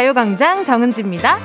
가요광장 0.00 0.64
정은지입니다. 0.64 1.38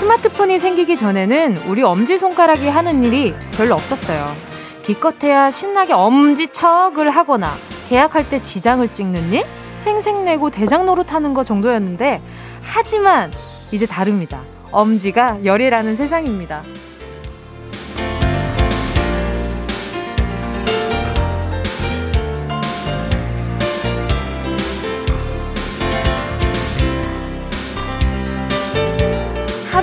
스마트폰이 0.00 0.58
생기기 0.58 0.96
전에는 0.96 1.58
우리 1.68 1.84
엄지손가락이 1.84 2.66
하는 2.66 3.04
일이 3.04 3.34
별로 3.52 3.76
없었어요. 3.76 4.34
기껏해야 4.82 5.52
신나게 5.52 5.92
엄지척을 5.92 7.08
하거나 7.08 7.52
계약할 7.88 8.28
때 8.28 8.42
지장을 8.42 8.88
찍는 8.92 9.32
일, 9.32 9.44
생색내고 9.78 10.50
대장 10.50 10.86
노릇하는 10.86 11.34
거 11.34 11.44
정도였는데 11.44 12.20
하지만 12.62 13.30
이제 13.70 13.86
다릅니다. 13.86 14.40
엄지가 14.72 15.44
열이라는 15.44 15.94
세상입니다. 15.94 16.64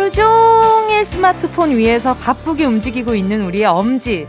하루 0.04 0.12
종일 0.12 1.06
스마트폰 1.06 1.78
위에서 1.78 2.14
바쁘게 2.14 2.66
움직이고 2.66 3.16
있는 3.16 3.46
우리의 3.46 3.64
엄지. 3.64 4.28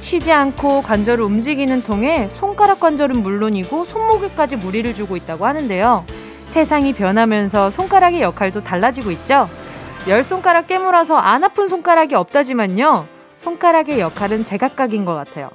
쉬지 0.00 0.32
않고 0.32 0.80
관절을 0.80 1.22
움직이는 1.22 1.82
통에 1.82 2.28
손가락 2.30 2.80
관절은 2.80 3.22
물론이고 3.22 3.84
손목에까지 3.84 4.56
무리를 4.56 4.94
주고 4.94 5.18
있다고 5.18 5.44
하는데요. 5.44 6.06
세상이 6.48 6.94
변하면서 6.94 7.68
손가락의 7.70 8.22
역할도 8.22 8.64
달라지고 8.64 9.10
있죠. 9.10 9.50
열 10.08 10.24
손가락 10.24 10.68
깨물어서 10.68 11.18
안 11.18 11.44
아픈 11.44 11.68
손가락이 11.68 12.14
없다지만요. 12.14 13.06
손가락의 13.36 14.00
역할은 14.00 14.46
제각각인 14.46 15.04
것 15.04 15.14
같아요. 15.14 15.50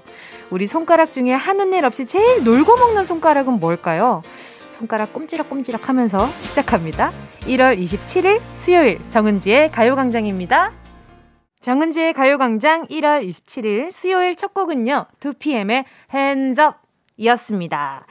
우리 0.52 0.68
손가락 0.68 1.12
중에 1.12 1.32
하는 1.32 1.74
일 1.74 1.86
없이 1.86 2.06
제일 2.06 2.44
놀고 2.44 2.76
먹는 2.76 3.04
손가락은 3.04 3.60
뭘까요? 3.60 4.22
손가락 4.76 5.14
꼼지락꼼지락 5.14 5.88
하면서 5.88 6.18
시작합니다. 6.42 7.12
1월 7.42 7.82
27일 7.82 8.42
수요일 8.56 9.00
정은지의 9.10 9.72
가요광장입니다. 9.72 10.74
정은지의 11.62 12.14
가요광장 12.14 12.86
1월 12.88 13.28
27일 13.28 13.90
수요일 13.90 14.36
첫 14.36 14.54
곡은요. 14.54 15.06
2PM의 15.22 15.86
Hands 16.14 16.60
Up 16.62 16.76
이었습니다. 17.18 18.06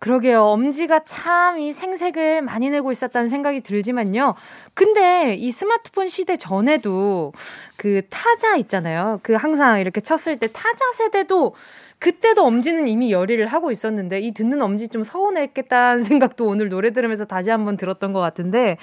그러게요. 0.00 0.44
엄지가 0.44 1.00
참 1.00 1.58
이 1.58 1.72
생색을 1.72 2.42
많이 2.42 2.70
내고 2.70 2.92
있었다는 2.92 3.28
생각이 3.28 3.60
들지만요. 3.60 4.34
근데 4.74 5.34
이 5.34 5.50
스마트폰 5.50 6.08
시대 6.08 6.36
전에도 6.36 7.32
그 7.76 8.02
타자 8.08 8.56
있잖아요. 8.56 9.18
그 9.22 9.34
항상 9.34 9.80
이렇게 9.80 10.00
쳤을 10.00 10.38
때 10.38 10.48
타자 10.52 10.92
세대도 10.94 11.54
그때도 12.00 12.44
엄지는 12.44 12.86
이미 12.86 13.10
열의를 13.12 13.46
하고 13.48 13.70
있었는데 13.72 14.20
이 14.20 14.32
듣는 14.32 14.62
엄지 14.62 14.88
좀 14.88 15.02
서운했겠다는 15.02 16.02
생각도 16.02 16.46
오늘 16.46 16.68
노래 16.68 16.92
들으면서 16.92 17.24
다시 17.24 17.50
한번 17.50 17.76
들었던 17.76 18.12
것 18.12 18.20
같은데. 18.20 18.76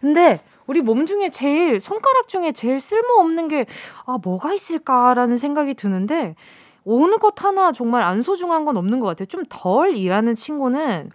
근데 0.00 0.38
우리 0.66 0.80
몸 0.80 1.04
중에 1.06 1.28
제일 1.30 1.80
손가락 1.80 2.28
중에 2.28 2.52
제일 2.52 2.80
쓸모없는 2.80 3.48
게 3.48 3.66
아 4.06 4.18
뭐가 4.22 4.52
있을까라는 4.54 5.36
생각이 5.36 5.74
드는데 5.74 6.34
어느 6.86 7.16
것 7.16 7.42
하나 7.44 7.72
정말 7.72 8.02
안 8.02 8.22
소중한 8.22 8.64
건 8.64 8.76
없는 8.76 9.00
것 9.00 9.06
같아요. 9.08 9.26
좀 9.26 9.44
덜 9.48 9.96
일하는 9.96 10.34
친구는 10.34 11.10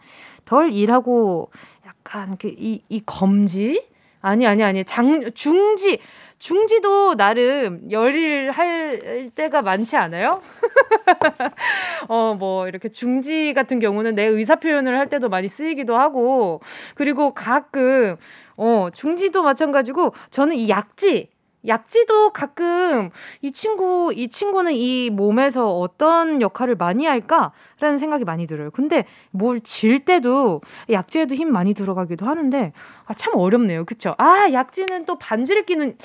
덜 0.46 0.72
일하고 0.74 1.52
약간 1.86 2.38
그이이 2.38 2.84
이 2.90 3.02
검지? 3.06 3.88
아니 4.22 4.46
아니 4.48 4.64
아니. 4.64 4.84
장 4.84 5.32
중지 5.34 6.00
중지도 6.40 7.16
나름 7.16 7.82
열일 7.92 8.52
할 8.52 9.30
때가 9.36 9.62
많지 9.62 9.98
않아요? 9.98 10.42
어, 12.08 12.36
뭐, 12.40 12.68
이렇게 12.68 12.90
중지 12.90 13.54
같은 13.54 13.80
경우는 13.80 14.16
내 14.16 14.24
의사 14.26 14.56
표현을 14.56 14.98
할 14.98 15.08
때도 15.08 15.30
많이 15.30 15.48
쓰이기도 15.48 15.98
하고, 15.98 16.62
그리고 16.96 17.34
가끔, 17.34 18.16
어, 18.58 18.90
중지도 18.94 19.44
마찬가지고, 19.44 20.14
저는 20.32 20.56
이 20.56 20.70
약지, 20.70 21.30
약지도 21.68 22.30
가끔 22.32 23.10
이 23.42 23.52
친구, 23.52 24.14
이 24.16 24.30
친구는 24.30 24.72
이 24.74 25.10
몸에서 25.10 25.68
어떤 25.78 26.42
역할을 26.42 26.76
많이 26.76 27.06
할까라는 27.06 27.98
생각이 28.00 28.24
많이 28.24 28.48
들어요. 28.48 28.72
근데 28.72 29.04
뭘 29.32 29.60
질 29.62 30.00
때도 30.06 30.62
약지에도 30.90 31.36
힘 31.36 31.52
많이 31.52 31.74
들어가기도 31.74 32.26
하는데, 32.26 32.72
아, 33.08 33.14
참 33.14 33.34
어렵네요. 33.36 33.84
그쵸? 33.84 34.16
아, 34.20 34.48
약지는 34.54 35.06
또 35.06 35.18
반지를 35.18 35.66
끼는, 35.66 35.98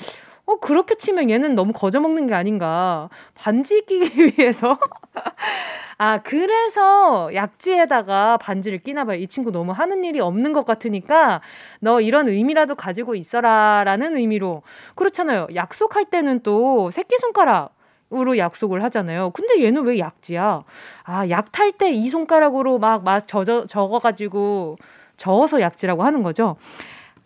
어, 0.47 0.57
그렇게 0.59 0.95
치면 0.95 1.29
얘는 1.31 1.55
너무 1.55 1.73
거저먹는 1.73 2.27
게 2.27 2.33
아닌가. 2.35 3.09
반지 3.33 3.81
끼기 3.85 4.33
위해서. 4.37 4.77
아, 5.97 6.17
그래서 6.19 7.33
약지에다가 7.33 8.37
반지를 8.37 8.79
끼나 8.79 9.05
봐요. 9.05 9.17
이 9.17 9.27
친구 9.27 9.51
너무 9.51 9.71
하는 9.71 10.03
일이 10.03 10.19
없는 10.19 10.51
것 10.53 10.65
같으니까 10.65 11.41
너 11.79 12.01
이런 12.01 12.27
의미라도 12.27 12.75
가지고 12.75 13.15
있어라 13.15 13.83
라는 13.85 14.15
의미로. 14.17 14.61
그렇잖아요. 14.95 15.47
약속할 15.55 16.05
때는 16.05 16.41
또 16.43 16.91
새끼손가락 16.91 17.73
으로 18.13 18.37
약속을 18.37 18.83
하잖아요. 18.83 19.31
근데 19.31 19.63
얘는 19.63 19.83
왜 19.83 19.97
약지야? 19.97 20.63
아, 21.05 21.29
약 21.29 21.51
탈 21.51 21.71
때 21.71 21.89
이 21.91 22.07
손가락으로 22.09 22.77
막, 22.77 23.03
막 23.03 23.27
적어, 23.27 23.65
적어가지고 23.65 24.77
저어서 25.17 25.59
약지라고 25.59 26.03
하는 26.03 26.21
거죠. 26.21 26.55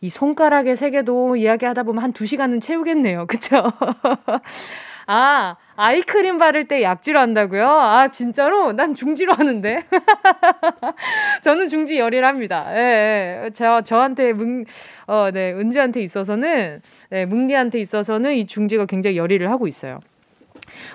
이 0.01 0.09
손가락의 0.09 0.75
세계도 0.75 1.35
이야기하다 1.35 1.83
보면 1.83 2.03
한두 2.03 2.25
시간은 2.25 2.59
채우겠네요. 2.59 3.27
그쵸? 3.27 3.63
아, 5.11 5.55
아이크림 5.75 6.37
바를 6.37 6.67
때 6.67 6.83
약지로 6.83 7.19
한다고요? 7.19 7.65
아, 7.65 8.09
진짜로? 8.09 8.73
난 8.73 8.93
중지로 8.93 9.33
하는데. 9.33 9.83
저는 11.41 11.67
중지 11.67 11.97
열일합니다. 11.97 12.67
예, 12.77 13.45
예. 13.45 13.49
저, 13.55 13.81
저한테 13.81 14.33
뭉, 14.33 14.65
어, 15.07 15.31
네, 15.33 15.51
은지한테 15.51 16.01
있어서는, 16.01 16.81
네, 17.09 17.25
뭉디한테 17.25 17.79
있어서는 17.79 18.35
이 18.35 18.45
중지가 18.45 18.85
굉장히 18.85 19.17
열일을 19.17 19.49
하고 19.49 19.67
있어요. 19.67 19.99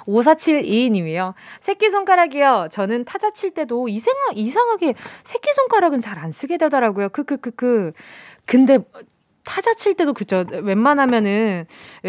5472님이요. 0.07 1.35
새끼손가락이요. 1.61 2.69
저는 2.71 3.05
타자 3.05 3.31
칠 3.31 3.51
때도 3.51 3.89
이상, 3.89 4.15
이상하게 4.35 4.95
새끼손가락은 5.25 6.01
잘 6.01 6.15
안 6.19 6.31
쓰게 6.31 6.57
되더라고요. 6.59 7.09
크크크크. 7.09 7.93
근데 8.47 8.79
타자 9.45 9.75
칠 9.75 9.95
때도 9.95 10.13
그죠. 10.15 10.45
웬만하면은 10.51 11.67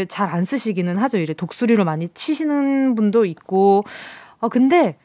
잘 0.10 0.30
안 0.30 0.44
쓰시기는 0.46 0.98
하죠. 0.98 1.18
이래 1.18 1.34
독수리로 1.34 1.84
많이 1.86 2.08
치시는 2.10 2.96
분도 2.96 3.26
있고. 3.26 3.84
어, 4.40 4.50
근데 4.50 4.98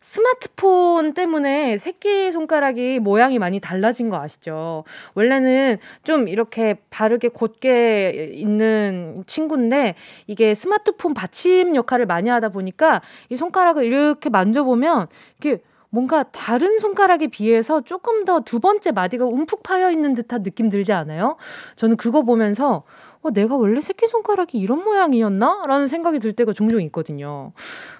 스마트폰 0.00 1.14
때문에 1.14 1.78
새끼 1.78 2.30
손가락이 2.30 3.00
모양이 3.00 3.38
많이 3.40 3.58
달라진 3.58 4.08
거 4.08 4.20
아시죠? 4.20 4.84
원래는 5.14 5.78
좀 6.04 6.28
이렇게 6.28 6.76
바르게 6.90 7.28
곧게 7.28 8.30
있는 8.34 9.24
친구인데 9.26 9.96
이게 10.28 10.54
스마트폰 10.54 11.12
받침 11.14 11.74
역할을 11.74 12.06
많이 12.06 12.28
하다 12.28 12.50
보니까 12.50 13.02
이 13.30 13.36
손가락을 13.36 13.84
이렇게 13.84 14.28
만져보면 14.30 15.08
이게 15.38 15.58
뭔가 15.90 16.24
다른 16.24 16.78
손가락에 16.78 17.28
비해서 17.28 17.80
조금 17.80 18.24
더 18.24 18.40
두 18.40 18.60
번째 18.60 18.92
마디가 18.92 19.24
움푹 19.26 19.62
파여 19.62 19.90
있는 19.90 20.14
듯한 20.14 20.42
느낌 20.42 20.68
들지 20.68 20.92
않아요? 20.92 21.36
저는 21.76 21.96
그거 21.96 22.22
보면서 22.22 22.84
어, 23.22 23.30
내가 23.30 23.56
원래 23.56 23.80
새끼손가락이 23.80 24.58
이런 24.58 24.84
모양이었나? 24.84 25.64
라는 25.66 25.86
생각이 25.88 26.18
들 26.20 26.32
때가 26.32 26.52
종종 26.52 26.80
있거든요. 26.82 27.52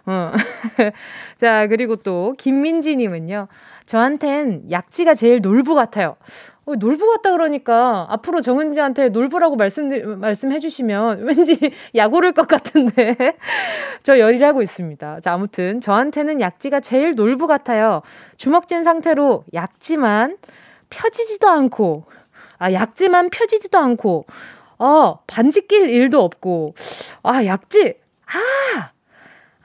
어. 0.07 0.33
자, 1.39 1.67
그리고 1.67 1.97
또, 1.97 2.35
김민지님은요. 2.39 3.49
저한텐 3.87 4.71
약지가 4.71 5.15
제일 5.15 5.41
놀부 5.41 5.75
같아요. 5.75 6.17
어, 6.67 6.75
놀부 6.75 7.07
같다 7.07 7.31
그러니까 7.31 8.07
앞으로 8.11 8.41
정은지한테 8.41 9.11
놀부라고 9.11 9.55
말씀 9.55 9.89
말씀해 10.19 10.59
주시면 10.59 11.23
왠지 11.23 11.57
약 11.95 12.13
오를 12.13 12.33
것 12.33 12.49
같은데 12.49 13.17
저 14.03 14.19
열일하고 14.19 14.63
있습니다. 14.63 15.21
자 15.21 15.33
아무튼 15.33 15.81
저한테는 15.81 16.41
약지가 16.41 16.81
제일 16.81 17.13
놀부 17.15 17.47
같아요. 17.47 18.03
주먹진 18.37 18.83
상태로 18.83 19.45
약지만 19.55 20.39
펴지지도 20.91 21.49
않고 21.49 22.05
아 22.59 22.73
약지만 22.73 23.31
펴지지도 23.31 23.79
않고 23.79 24.27
어 24.79 25.21
반지 25.29 25.69
낄 25.69 25.89
일도 25.89 26.21
없고 26.21 26.75
아 27.23 27.45
약지 27.45 27.95
아 28.27 28.91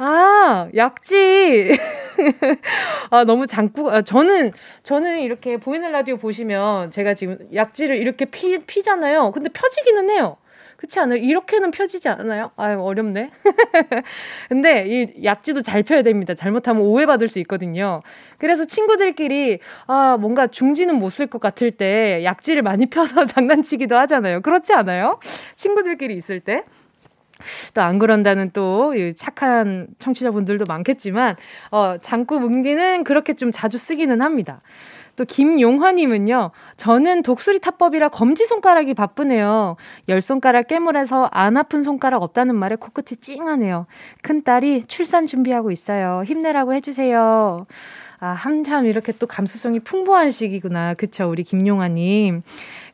아, 0.04 0.68
약지. 0.76 1.78
아, 3.12 3.24
너무 3.24 3.46
장구, 3.46 3.92
아, 3.92 4.02
저는, 4.02 4.52
저는 4.82 5.20
이렇게 5.20 5.58
보이는 5.58 5.92
라디오 5.92 6.18
보시면 6.18 6.90
제가 6.90 7.14
지금 7.14 7.38
약지를 7.54 7.98
이렇게 7.98 8.26
피, 8.26 8.58
피잖아요. 8.66 9.30
근데 9.32 9.50
펴지기는 9.50 10.10
해요. 10.10 10.38
그렇지 10.78 11.00
않아요? 11.00 11.20
이렇게는 11.20 11.70
펴지지 11.70 12.10
않아요? 12.10 12.50
아유, 12.56 12.82
어렵네. 12.82 13.30
근데 14.50 14.86
이 14.88 15.24
약지도 15.24 15.62
잘 15.62 15.84
펴야 15.84 16.02
됩니다. 16.02 16.34
잘못하면 16.34 16.82
오해받을 16.82 17.28
수 17.28 17.38
있거든요. 17.42 18.02
그래서 18.40 18.66
친구들끼리, 18.66 19.60
아, 19.86 20.18
뭔가 20.20 20.48
중지는 20.48 20.96
못 20.96 21.12
쓸 21.12 21.28
것 21.28 21.40
같을 21.40 21.70
때 21.72 22.24
약지를 22.24 22.64
많이 22.64 22.88
펴서 22.90 23.26
장난치기도 23.26 23.96
하잖아요. 24.00 24.42
그렇지 24.42 24.74
않아요? 24.74 25.12
친구들끼리 25.56 26.16
있을 26.16 26.40
때. 26.40 26.64
또 27.74 27.82
안 27.82 28.00
그런다는 28.00 28.52
또 28.52 28.94
착한 29.16 29.88
청취자분들도 30.00 30.66
많겠지만 30.68 31.36
어, 31.72 31.96
장구 32.02 32.40
뭉디는 32.40 33.04
그렇게 33.04 33.34
좀 33.34 33.52
자주 33.52 33.78
쓰기는 33.78 34.22
합니다. 34.22 34.60
또 35.18 35.26
김용화님은요. 35.26 36.52
저는 36.78 37.22
독수리 37.24 37.60
타법이라 37.60 38.10
검지 38.10 38.46
손가락이 38.46 38.94
바쁘네요. 38.94 39.76
열 40.10 40.22
손가락 40.22 40.68
깨물어서 40.68 41.30
안 41.32 41.58
아픈 41.58 41.84
손가락 41.84 42.24
없다는 42.24 42.56
말에 42.56 42.76
코끝이 42.78 43.20
찡하네요. 43.20 43.88
큰 44.22 44.44
딸이 44.44 44.86
출산 44.86 45.28
준비하고 45.28 45.72
있어요. 45.72 46.24
힘내라고 46.26 46.74
해주세요. 46.76 47.66
아, 48.24 48.28
한참 48.28 48.86
이렇게 48.86 49.12
또 49.14 49.26
감수성이 49.28 49.80
풍부한 49.80 50.30
시기구나. 50.32 50.94
그쵸, 50.94 51.26
우리 51.28 51.44
김용화님. 51.44 52.44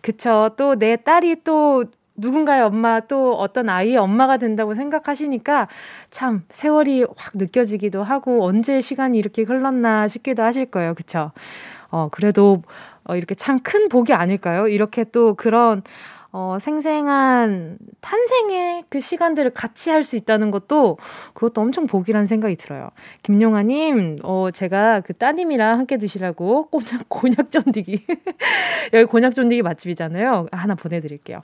그쵸, 0.02 0.52
또 0.58 0.76
내 0.76 0.96
딸이 0.96 1.44
또 1.44 1.86
누군가의 2.18 2.64
엄마 2.64 3.00
또 3.02 3.36
어떤 3.36 3.70
아이의 3.70 3.98
엄마가 3.98 4.38
된다고 4.38 4.74
생각하시니까 4.74 5.68
참 6.10 6.44
세월이 6.50 7.06
확 7.16 7.34
느껴지기도 7.36 8.04
하고 8.04 8.44
언제 8.44 8.82
시간이 8.82 9.18
이렇게 9.18 9.44
흘렀나 9.44 10.08
싶기도 10.08 10.44
하실 10.44 10.66
거예요. 10.66 10.94
그쵸? 10.96 11.32
어, 11.92 12.10
그래도 12.12 12.64
어, 13.06 13.16
이렇게 13.16 13.36
참 13.36 13.60
큰 13.64 13.88
복이 13.90 14.14
아닐까요? 14.14 14.68
이렇게 14.68 15.04
또 15.06 15.34
그런 15.36 15.82
어, 16.34 16.58
생생한 16.62 17.78
탄생의 18.02 18.84
그 18.90 19.00
시간들을 19.00 19.52
같이 19.52 19.90
할 19.90 20.04
수 20.04 20.16
있다는 20.18 20.52
것도 20.52 20.98
그것도 21.34 21.62
엄청 21.62 21.88
복이라는 21.88 22.28
생각이 22.28 22.56
들어요. 22.58 22.90
김용아님, 23.24 24.20
어, 24.24 24.50
제가 24.54 25.02
그 25.02 25.14
따님이랑 25.14 25.80
함께 25.80 25.98
드시라고 25.98 26.68
곤약, 26.70 27.06
곤약 27.10 27.50
쫀디기. 27.52 28.06
여기 28.94 29.06
곤약 29.06 29.34
쫀디기 29.34 29.62
맛집이잖아요. 29.64 30.48
하나 30.52 30.76
보내드릴게요. 30.76 31.42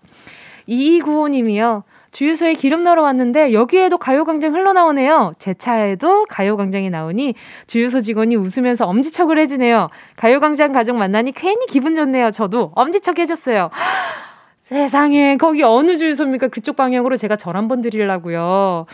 2295님이요. 0.68 1.84
주유소에 2.12 2.54
기름 2.54 2.84
넣으러 2.84 3.02
왔는데 3.02 3.54
여기에도 3.54 3.98
가요광장 3.98 4.54
흘러나오네요. 4.54 5.34
제 5.40 5.54
차에도 5.56 6.26
가요광장이 6.30 6.92
나오니 6.92 7.34
주유소 7.66 8.02
직원이 8.02 8.36
웃으면서 8.36 8.86
엄지척을 8.86 9.40
해주네요. 9.40 9.90
가요광장 10.16 10.72
가족 10.72 10.96
만나니 10.96 11.32
괜히 11.32 11.66
기분 11.66 11.96
좋네요. 11.96 12.30
저도 12.30 12.72
엄지척 12.76 13.18
해줬어요. 13.18 13.72
세상에 14.58 15.38
거기 15.38 15.64
어느 15.64 15.98
주유소입니까? 15.98 16.48
그쪽 16.48 16.76
방향으로 16.76 17.18
제가 17.18 17.36
절 17.36 17.58
한번 17.58 17.82
드리려고요. 17.82 18.86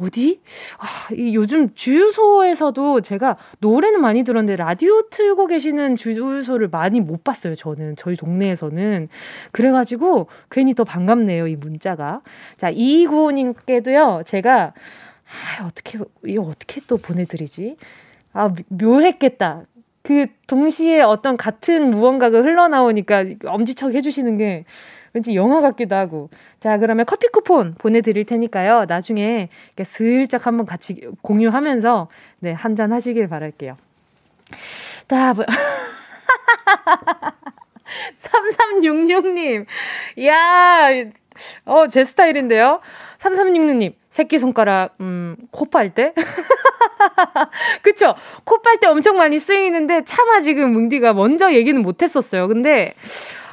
어디? 0.00 0.40
아, 0.78 1.12
이 1.14 1.34
요즘 1.34 1.74
주유소에서도 1.74 3.02
제가 3.02 3.36
노래는 3.58 4.00
많이 4.00 4.24
들었는데 4.24 4.56
라디오 4.56 5.02
틀고 5.10 5.46
계시는 5.46 5.96
주유소를 5.96 6.68
많이 6.68 7.00
못 7.00 7.22
봤어요. 7.22 7.54
저는 7.54 7.96
저희 7.96 8.16
동네에서는 8.16 9.06
그래가지고 9.52 10.28
괜히 10.50 10.74
더 10.74 10.84
반갑네요. 10.84 11.46
이 11.48 11.56
문자가. 11.56 12.22
자 12.56 12.70
이구호님께도요. 12.70 14.22
제가 14.24 14.72
아, 15.60 15.66
어떻게 15.66 15.98
이거 16.26 16.42
어떻게 16.42 16.80
또 16.86 16.96
보내드리지? 16.96 17.76
아 18.32 18.52
묘했겠다. 18.68 19.64
그 20.02 20.26
동시에 20.46 21.02
어떤 21.02 21.36
같은 21.36 21.90
무언가가 21.90 22.38
흘러나오니까 22.40 23.26
엄지척 23.44 23.94
해주시는 23.94 24.38
게 24.38 24.64
왠지 25.12 25.34
영화 25.34 25.60
같기도 25.60 25.96
하고. 25.96 26.30
자, 26.60 26.78
그러면 26.78 27.04
커피 27.06 27.28
쿠폰 27.28 27.74
보내드릴 27.74 28.24
테니까요. 28.24 28.84
나중에 28.88 29.48
슬쩍 29.84 30.46
한번 30.46 30.66
같이 30.66 31.00
공유하면서, 31.22 32.08
네, 32.40 32.52
한잔 32.52 32.92
하시길 32.92 33.28
바랄게요. 33.28 33.76
다, 35.08 35.34
3366님. 38.16 39.66
야 40.26 40.88
어, 41.64 41.86
제 41.88 42.04
스타일인데요. 42.04 42.80
3366님, 43.18 43.94
새끼손가락, 44.10 44.94
음, 45.00 45.36
코 45.50 45.66
빨 45.70 45.90
때? 45.94 46.14
그쵸? 47.82 48.14
코 48.44 48.62
빨 48.62 48.78
때 48.78 48.86
엄청 48.86 49.16
많이 49.16 49.38
쓰이는데, 49.38 50.04
차마 50.04 50.40
지금 50.40 50.72
뭉디가 50.72 51.12
먼저 51.12 51.52
얘기는 51.52 51.80
못 51.80 52.02
했었어요. 52.02 52.48
근데, 52.48 52.92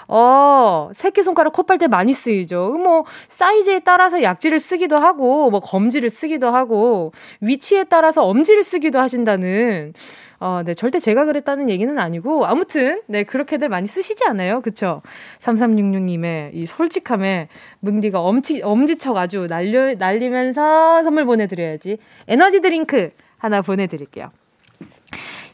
어, 0.07 0.89
새끼손가락 0.93 1.53
콧발 1.53 1.77
때 1.77 1.87
많이 1.87 2.13
쓰이죠. 2.13 2.77
뭐, 2.83 3.03
사이즈에 3.27 3.79
따라서 3.79 4.23
약지를 4.23 4.59
쓰기도 4.59 4.97
하고, 4.97 5.49
뭐, 5.49 5.59
검지를 5.59 6.09
쓰기도 6.09 6.49
하고, 6.49 7.11
위치에 7.41 7.83
따라서 7.85 8.25
엄지를 8.25 8.63
쓰기도 8.63 8.99
하신다는, 8.99 9.93
어, 10.39 10.61
네, 10.63 10.73
절대 10.73 10.99
제가 10.99 11.25
그랬다는 11.25 11.69
얘기는 11.69 11.97
아니고, 11.97 12.45
아무튼, 12.45 13.01
네, 13.07 13.23
그렇게들 13.23 13.69
많이 13.69 13.87
쓰시지 13.87 14.23
않아요? 14.25 14.61
그쵸? 14.61 15.01
3366님의 15.39 16.51
이 16.53 16.65
솔직함에 16.65 17.49
뭉디가 17.79 18.21
엄지, 18.21 18.61
엄지척 18.61 19.17
아주 19.17 19.47
날려, 19.47 19.93
날리면서 19.95 21.03
선물 21.03 21.25
보내드려야지. 21.25 21.97
에너지 22.27 22.61
드링크 22.61 23.09
하나 23.37 23.61
보내드릴게요. 23.61 24.31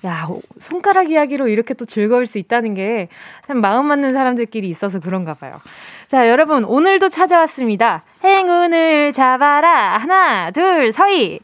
야, 0.06 0.28
손가락 0.60 1.10
이야기로 1.10 1.48
이렇게 1.48 1.74
또 1.74 1.86
즐거울 1.86 2.26
수 2.26 2.38
있다는 2.38 2.74
게 2.76 3.08
참 3.46 3.60
마음 3.62 3.86
맞는 3.88 4.12
사람들끼리 4.12 4.68
있어서 4.70 5.00
그런가 5.00 5.34
봐요. 5.34 5.60
자, 6.08 6.30
여러분, 6.30 6.64
오늘도 6.64 7.10
찾아왔습니다. 7.10 8.04
행운을 8.24 9.12
잡아라. 9.14 9.98
하나, 9.98 10.52
둘, 10.52 10.92
서희. 10.92 11.40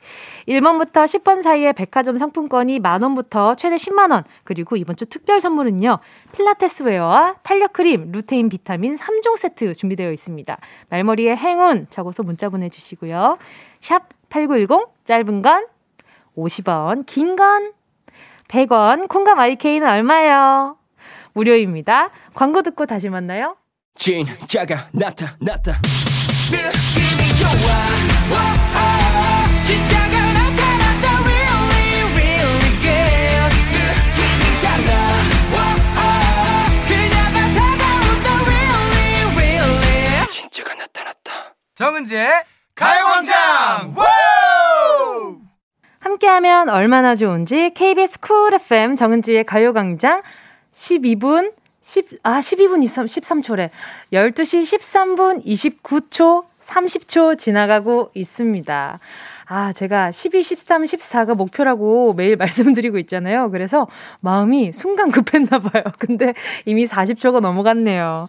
1번부터 0.48 1.06
10번 1.06 1.42
사이에 1.44 1.74
백화점 1.74 2.18
상품권이 2.18 2.80
만원부터 2.80 3.56
최대 3.56 3.76
10만원. 3.76 4.24
그리고 4.44 4.76
이번 4.78 4.96
주 4.96 5.06
특별 5.06 5.40
선물은요. 5.40 6.00
필라테스 6.34 6.84
wear와 6.84 7.36
탄력 7.44 7.74
크림, 7.74 8.12
루테인 8.12 8.50
비타민 8.50 8.96
3종 8.96 9.38
세트 9.38 9.74
준비되어 9.76 10.12
있습니다. 10.12 10.58
말머리에 10.90 11.36
행운 11.36 11.88
적어서 11.90 12.24
문자 12.24 12.50
보내주시고요. 12.50 13.38
샵 13.82 14.10
8910, 14.30 14.88
짧은 15.06 15.42
건 15.42 15.68
50원, 16.36 17.06
긴 17.06 17.36
건 17.36 17.74
100원, 18.50 19.08
콩과 19.08 19.36
마이케이는 19.36 19.88
얼마예요? 19.88 20.76
무료입니다. 21.34 22.10
광고 22.34 22.62
듣고 22.64 22.86
다시 22.86 23.08
만나요. 23.10 23.56
진짜가 23.96 24.88
나타났다. 24.92 25.74
느낌이 26.52 27.30
좋아. 27.40 27.50
오, 28.32 28.36
진짜가 29.64 30.34
나타났다. 30.34 31.06
Really, 31.24 32.02
really 32.16 32.72
good. 32.82 33.54
느낌이 33.78 34.44
달라. 34.64 34.92
오, 35.54 35.58
그녀가 36.88 37.38
다가온다. 37.54 38.28
Really, 38.46 39.36
really. 39.38 40.28
진짜가 40.28 40.74
나타났다. 40.74 41.56
정은지의 41.76 42.32
가요광장. 42.74 43.94
함께하면 46.00 46.70
얼마나 46.70 47.16
좋은지 47.16 47.72
KBS 47.74 48.20
쿨 48.20 48.54
FM 48.54 48.96
정은지의 48.96 49.44
가요광장 49.44 50.22
12분 50.74 51.54
10, 51.82 52.20
아, 52.24 52.40
12분 52.40 52.84
23, 52.84 53.06
13초래. 53.06 53.70
12시 54.14 54.62
13분 54.62 55.44
29초 55.46 56.46
30초 56.62 57.38
지나가고 57.38 58.12
있습니다. 58.14 59.00
아, 59.52 59.74
제가 59.74 60.12
12, 60.12 60.44
13, 60.44 60.84
14가 60.84 61.36
목표라고 61.36 62.14
매일 62.14 62.36
말씀드리고 62.38 63.00
있잖아요. 63.00 63.50
그래서 63.50 63.88
마음이 64.20 64.72
순간 64.72 65.10
급했나 65.10 65.58
봐요. 65.58 65.84
근데 65.98 66.36
이미 66.66 66.86
40초가 66.86 67.40
넘어갔네요. 67.40 68.28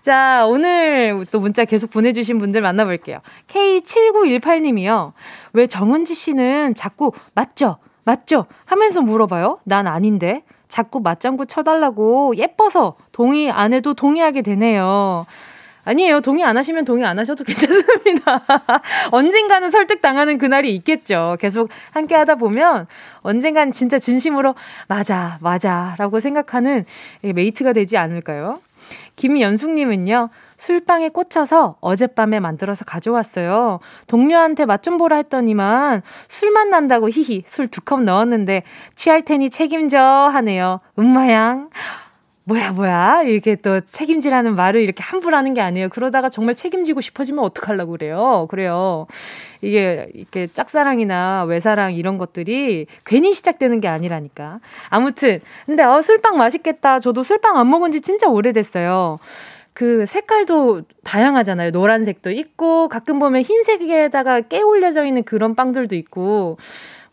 자, 0.00 0.46
오늘 0.46 1.26
또 1.32 1.40
문자 1.40 1.64
계속 1.64 1.90
보내주신 1.90 2.38
분들 2.38 2.60
만나볼게요. 2.60 3.18
K7918님이요. 3.48 5.12
왜 5.54 5.66
정은지 5.66 6.14
씨는 6.14 6.76
자꾸 6.76 7.12
맞죠? 7.34 7.78
맞죠? 8.04 8.46
하면서 8.64 9.02
물어봐요. 9.02 9.58
난 9.64 9.88
아닌데. 9.88 10.44
자꾸 10.68 11.00
맞장구 11.00 11.46
쳐달라고 11.46 12.36
예뻐서 12.36 12.94
동의 13.10 13.50
안 13.50 13.72
해도 13.72 13.92
동의하게 13.92 14.42
되네요. 14.42 15.26
아니에요. 15.84 16.20
동의 16.20 16.44
안 16.44 16.56
하시면 16.56 16.84
동의 16.84 17.04
안 17.04 17.18
하셔도 17.18 17.42
괜찮습니다. 17.44 18.42
언젠가는 19.10 19.70
설득당하는 19.70 20.38
그날이 20.38 20.74
있겠죠. 20.76 21.36
계속 21.40 21.70
함께 21.92 22.14
하다 22.14 22.36
보면 22.36 22.86
언젠간 23.22 23.72
진짜 23.72 23.98
진심으로 23.98 24.54
맞아, 24.88 25.38
맞아 25.40 25.94
라고 25.98 26.20
생각하는 26.20 26.84
메이트가 27.22 27.72
되지 27.72 27.96
않을까요? 27.96 28.60
김연숙님은요, 29.16 30.30
술빵에 30.56 31.10
꽂혀서 31.10 31.76
어젯밤에 31.80 32.40
만들어서 32.40 32.84
가져왔어요. 32.84 33.80
동료한테 34.06 34.64
맛 34.66 34.82
좀 34.82 34.96
보라 34.98 35.16
했더니만 35.16 36.02
술맛 36.28 36.68
난다고 36.68 37.08
히히 37.08 37.44
술 37.46 37.68
두 37.68 37.80
컵 37.84 38.02
넣었는데 38.02 38.62
취할 38.96 39.22
테니 39.22 39.50
책임져 39.50 39.98
하네요. 40.00 40.80
음마양. 40.98 41.70
뭐야, 42.50 42.72
뭐야. 42.72 43.22
이렇게 43.22 43.54
또 43.54 43.80
책임지라는 43.80 44.56
말을 44.56 44.80
이렇게 44.80 45.04
함부로 45.04 45.36
하는 45.36 45.54
게 45.54 45.60
아니에요. 45.60 45.88
그러다가 45.88 46.28
정말 46.28 46.56
책임지고 46.56 47.00
싶어지면 47.00 47.44
어떡하려고 47.44 47.92
그래요. 47.92 48.48
그래요. 48.50 49.06
이게, 49.60 50.08
이렇게 50.14 50.48
짝사랑이나 50.48 51.44
외사랑 51.44 51.94
이런 51.94 52.18
것들이 52.18 52.86
괜히 53.06 53.34
시작되는 53.34 53.80
게 53.80 53.86
아니라니까. 53.86 54.58
아무튼. 54.88 55.38
근데, 55.66 55.84
어, 55.84 56.02
술빵 56.02 56.38
맛있겠다. 56.38 56.98
저도 56.98 57.22
술빵 57.22 57.56
안 57.56 57.70
먹은 57.70 57.92
지 57.92 58.00
진짜 58.00 58.26
오래됐어요. 58.26 59.20
그 59.72 60.04
색깔도 60.06 60.82
다양하잖아요. 61.04 61.70
노란색도 61.70 62.32
있고, 62.32 62.88
가끔 62.88 63.20
보면 63.20 63.42
흰색에다가 63.42 64.40
깨 64.40 64.60
올려져 64.60 65.04
있는 65.04 65.22
그런 65.22 65.54
빵들도 65.54 65.94
있고, 65.94 66.58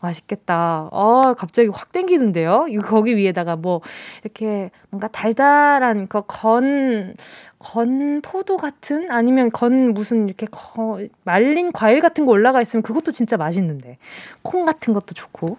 맛있겠다. 0.00 0.88
어, 0.92 1.34
갑자기 1.36 1.68
확 1.68 1.92
땡기는데요? 1.92 2.66
이거 2.68 2.86
거기 2.86 3.16
위에다가 3.16 3.56
뭐, 3.56 3.80
이렇게 4.22 4.70
뭔가 4.90 5.08
달달한 5.08 6.06
그 6.08 6.22
건, 6.26 7.14
건 7.58 8.20
포도 8.22 8.56
같은? 8.56 9.10
아니면 9.10 9.50
건 9.50 9.92
무슨 9.94 10.26
이렇게 10.26 10.46
거, 10.50 11.00
말린 11.24 11.72
과일 11.72 12.00
같은 12.00 12.26
거 12.26 12.32
올라가 12.32 12.60
있으면 12.60 12.82
그것도 12.82 13.10
진짜 13.10 13.36
맛있는데. 13.36 13.98
콩 14.42 14.64
같은 14.64 14.94
것도 14.94 15.14
좋고. 15.14 15.56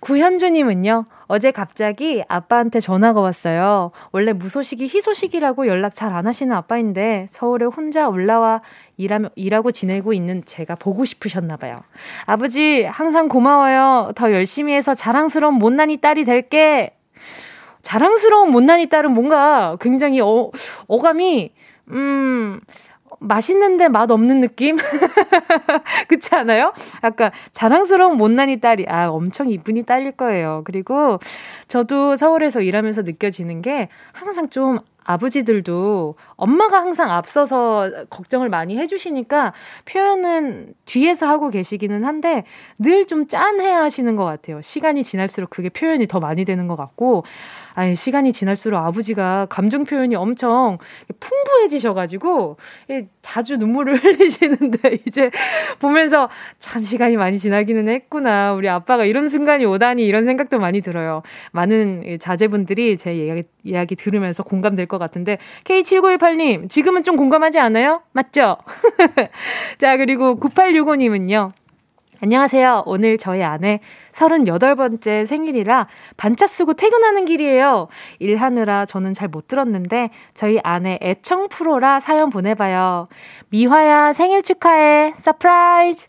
구현주님은요, 0.00 1.04
어제 1.32 1.50
갑자기 1.50 2.22
아빠한테 2.28 2.78
전화가 2.80 3.22
왔어요. 3.22 3.90
원래 4.12 4.34
무소식이 4.34 4.84
희소식이라고 4.84 5.66
연락 5.66 5.94
잘 5.94 6.12
안 6.12 6.26
하시는 6.26 6.54
아빠인데 6.54 7.26
서울에 7.30 7.64
혼자 7.64 8.06
올라와 8.06 8.60
일하며, 8.98 9.30
일하고 9.34 9.70
지내고 9.70 10.12
있는 10.12 10.44
제가 10.44 10.74
보고 10.74 11.06
싶으셨나 11.06 11.56
봐요. 11.56 11.72
아버지, 12.26 12.84
항상 12.84 13.28
고마워요. 13.28 14.12
더 14.14 14.30
열심히 14.30 14.74
해서 14.74 14.92
자랑스러운 14.92 15.54
못난이 15.54 15.96
딸이 16.02 16.26
될게. 16.26 16.94
자랑스러운 17.80 18.50
못난이 18.50 18.90
딸은 18.90 19.12
뭔가 19.12 19.78
굉장히 19.80 20.20
어, 20.20 20.50
어감이, 20.86 21.50
음, 21.92 22.58
맛있는데 23.22 23.88
맛 23.88 24.10
없는 24.10 24.40
느낌? 24.40 24.76
그렇지 26.08 26.34
않아요? 26.34 26.72
약간 27.04 27.30
자랑스러운 27.52 28.16
못난이 28.16 28.60
딸이, 28.60 28.86
아, 28.88 29.08
엄청 29.08 29.48
이쁜이 29.48 29.84
딸일 29.84 30.12
거예요. 30.12 30.62
그리고 30.64 31.18
저도 31.68 32.16
서울에서 32.16 32.60
일하면서 32.60 33.02
느껴지는 33.02 33.62
게 33.62 33.88
항상 34.12 34.48
좀 34.48 34.78
아버지들도 35.04 36.14
엄마가 36.42 36.78
항상 36.78 37.10
앞서서 37.12 37.88
걱정을 38.10 38.48
많이 38.48 38.76
해주시니까 38.78 39.52
표현은 39.84 40.74
뒤에서 40.84 41.28
하고 41.28 41.50
계시기는 41.50 42.04
한데 42.04 42.44
늘 42.78 43.02
좀 43.12 43.26
짠해야 43.26 43.82
하시는 43.82 44.16
것 44.16 44.24
같아요. 44.24 44.62
시간이 44.62 45.04
지날수록 45.04 45.50
그게 45.50 45.68
표현이 45.68 46.06
더 46.06 46.18
많이 46.18 46.44
되는 46.46 46.66
것 46.66 46.76
같고 46.76 47.24
아니, 47.74 47.94
시간이 47.94 48.32
지날수록 48.32 48.82
아버지가 48.84 49.46
감정 49.48 49.84
표현이 49.84 50.14
엄청 50.14 50.78
풍부해지셔가지고, 51.20 52.56
자주 53.22 53.56
눈물을 53.56 53.96
흘리시는데, 54.04 54.98
이제 55.06 55.30
보면서 55.78 56.28
참 56.58 56.84
시간이 56.84 57.16
많이 57.16 57.38
지나기는 57.38 57.88
했구나. 57.88 58.52
우리 58.52 58.68
아빠가 58.68 59.04
이런 59.04 59.28
순간이 59.28 59.64
오다니 59.64 60.04
이런 60.04 60.24
생각도 60.24 60.58
많이 60.58 60.80
들어요. 60.80 61.22
많은 61.52 62.18
자제분들이 62.20 62.96
제 62.96 63.12
이야기, 63.12 63.44
이야기 63.62 63.96
들으면서 63.96 64.42
공감될 64.42 64.86
것 64.86 64.98
같은데, 64.98 65.38
K7918 65.64 66.31
님, 66.36 66.68
지금은 66.68 67.02
좀 67.04 67.16
공감하지 67.16 67.58
않아요? 67.58 68.02
맞죠? 68.12 68.56
자, 69.78 69.96
그리고 69.96 70.38
9865님은요. 70.38 71.52
안녕하세요. 72.24 72.84
오늘 72.86 73.18
저희 73.18 73.42
아내 73.42 73.80
38번째 74.12 75.26
생일이라 75.26 75.88
반차 76.16 76.46
쓰고 76.46 76.74
퇴근하는 76.74 77.24
길이에요. 77.24 77.88
일하느라 78.20 78.86
저는 78.86 79.12
잘 79.12 79.28
못 79.28 79.48
들었는데 79.48 80.10
저희 80.32 80.60
아내 80.62 81.00
애청 81.02 81.48
프로라 81.48 81.98
사연 81.98 82.30
보내봐요. 82.30 83.08
미화야 83.48 84.12
생일 84.12 84.42
축하해. 84.42 85.14
surprise. 85.16 86.06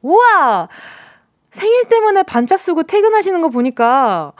우와! 0.00 0.68
생일 1.52 1.84
때문에 1.88 2.22
반차 2.22 2.56
쓰고 2.56 2.84
퇴근하시는 2.84 3.40
거 3.40 3.48
보니까 3.48 4.32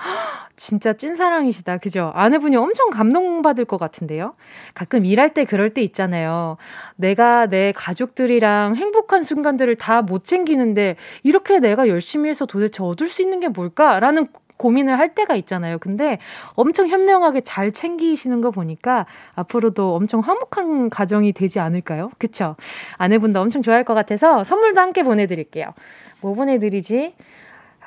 진짜 0.57 0.93
찐사랑이시다. 0.93 1.79
그죠? 1.79 2.13
아내분이 2.15 2.55
엄청 2.57 2.91
감동받을 2.91 3.65
것 3.65 3.79
같은데요? 3.79 4.35
가끔 4.75 5.05
일할 5.05 5.31
때 5.31 5.45
그럴 5.45 5.71
때 5.71 5.81
있잖아요. 5.83 6.57
내가 6.97 7.47
내 7.47 7.73
가족들이랑 7.73 8.77
행복한 8.77 9.23
순간들을 9.23 9.77
다 9.77 10.03
못 10.03 10.25
챙기는데 10.25 10.97
이렇게 11.23 11.59
내가 11.59 11.87
열심히 11.89 12.31
해서 12.31 12.47
도대체 12.47 12.83
얻을 12.83 13.07
수 13.07 13.23
있는 13.23 13.39
게 13.41 13.49
뭘까라는 13.49 14.29
고민을 14.57 14.99
할 14.99 15.15
때가 15.15 15.35
있잖아요. 15.37 15.79
근데 15.79 16.19
엄청 16.55 16.89
현명하게 16.89 17.41
잘 17.43 17.73
챙기시는 17.73 18.41
거 18.43 18.51
보니까 18.51 19.07
앞으로도 19.35 19.95
엄청 19.95 20.21
화목한 20.21 20.91
가정이 20.91 21.33
되지 21.33 21.61
않을까요? 21.61 22.11
그쵸? 22.19 22.57
아내분도 22.99 23.41
엄청 23.41 23.63
좋아할 23.63 23.85
것 23.85 23.95
같아서 23.95 24.45
선물도 24.45 24.81
함께 24.81 25.03
보내드릴게요. 25.03 25.73
뭐 26.23 26.35
보내드리지? 26.35 27.15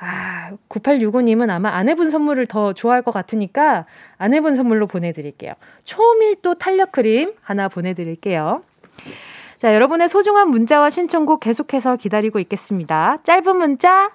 아, 0.00 0.50
9865님은 0.68 1.50
아마 1.50 1.70
아내분 1.70 2.10
선물을 2.10 2.46
더 2.46 2.72
좋아할 2.72 3.02
것 3.02 3.12
같으니까 3.12 3.86
아내분 4.18 4.56
선물로 4.56 4.86
보내드릴게요. 4.86 5.54
초밀도 5.84 6.54
탄력 6.54 6.92
크림 6.92 7.32
하나 7.42 7.68
보내드릴게요. 7.68 8.62
자, 9.58 9.74
여러분의 9.74 10.08
소중한 10.08 10.48
문자와 10.48 10.90
신청곡 10.90 11.40
계속해서 11.40 11.96
기다리고 11.96 12.38
있겠습니다. 12.40 13.18
짧은 13.22 13.56
문자 13.56 14.10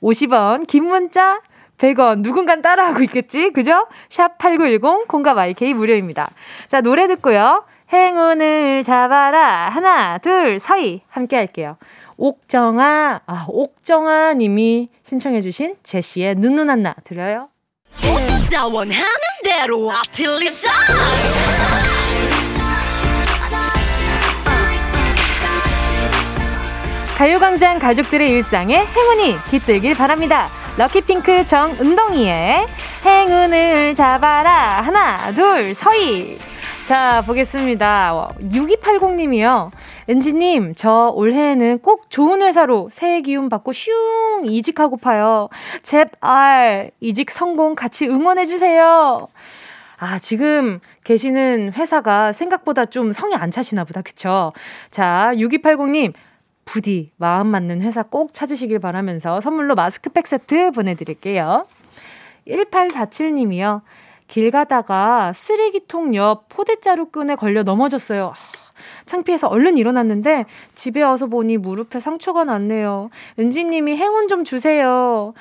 50원, 0.00 0.66
긴 0.66 0.84
문자 0.84 1.40
100원. 1.78 2.20
누군간 2.20 2.62
따라하고 2.62 3.02
있겠지? 3.02 3.50
그죠? 3.50 3.86
샵 4.08 4.38
8910, 4.38 5.08
공감 5.08 5.38
IK 5.38 5.74
무료입니다. 5.74 6.30
자, 6.68 6.80
노래 6.80 7.06
듣고요. 7.08 7.64
행운을 7.92 8.82
잡아라. 8.82 9.68
하나, 9.68 10.18
둘, 10.18 10.58
서희. 10.58 11.02
함께 11.08 11.36
할게요. 11.36 11.76
옥정아, 12.16 13.20
아, 13.26 13.44
옥정아 13.48 14.34
님이 14.34 14.88
신청해주신 15.02 15.76
제시의 15.82 16.36
눈누난나 16.36 16.94
들려요? 17.04 17.48
가요광장 27.16 27.78
가족들의 27.78 28.28
일상에 28.30 28.76
행운이 28.76 29.36
깃들길 29.50 29.94
바랍니다. 29.94 30.48
럭키핑크 30.76 31.46
정은동이의 31.46 32.66
행운을 33.04 33.94
잡아라. 33.94 34.82
하나, 34.82 35.32
둘, 35.32 35.72
서희. 35.74 36.36
자, 36.88 37.22
보겠습니다. 37.24 38.30
6280님이요. 38.40 39.70
엔지님, 40.06 40.74
저 40.76 41.10
올해에는 41.14 41.78
꼭 41.78 42.10
좋은 42.10 42.42
회사로 42.42 42.88
새해 42.90 43.22
기운 43.22 43.48
받고 43.48 43.72
슝 43.72 43.92
이직하고파요. 44.44 45.48
제발 45.82 46.90
이직 47.00 47.30
성공 47.30 47.74
같이 47.74 48.06
응원해주세요. 48.06 49.26
아, 49.98 50.18
지금 50.18 50.80
계시는 51.04 51.72
회사가 51.74 52.32
생각보다 52.32 52.84
좀 52.84 53.12
성이 53.12 53.34
안 53.34 53.50
차시나 53.50 53.84
보다. 53.84 54.02
그쵸? 54.02 54.52
자, 54.90 55.32
6280님, 55.34 56.12
부디 56.66 57.12
마음 57.16 57.46
맞는 57.46 57.80
회사 57.80 58.02
꼭 58.02 58.34
찾으시길 58.34 58.80
바라면서 58.80 59.40
선물로 59.40 59.74
마스크팩 59.74 60.26
세트 60.26 60.72
보내드릴게요. 60.72 61.66
1847님이요. 62.46 63.80
길 64.26 64.50
가다가 64.50 65.32
쓰레기통 65.32 66.14
옆 66.14 66.48
포대자루 66.48 67.06
끈에 67.06 67.34
걸려 67.36 67.62
넘어졌어요. 67.62 68.32
창피해서 69.06 69.48
얼른 69.48 69.76
일어났는데 69.78 70.46
집에 70.74 71.02
와서 71.02 71.26
보니 71.26 71.58
무릎에 71.58 72.00
상처가 72.00 72.44
났네요. 72.44 73.10
은지님이 73.38 73.96
행운 73.96 74.28
좀 74.28 74.44
주세요. 74.44 75.34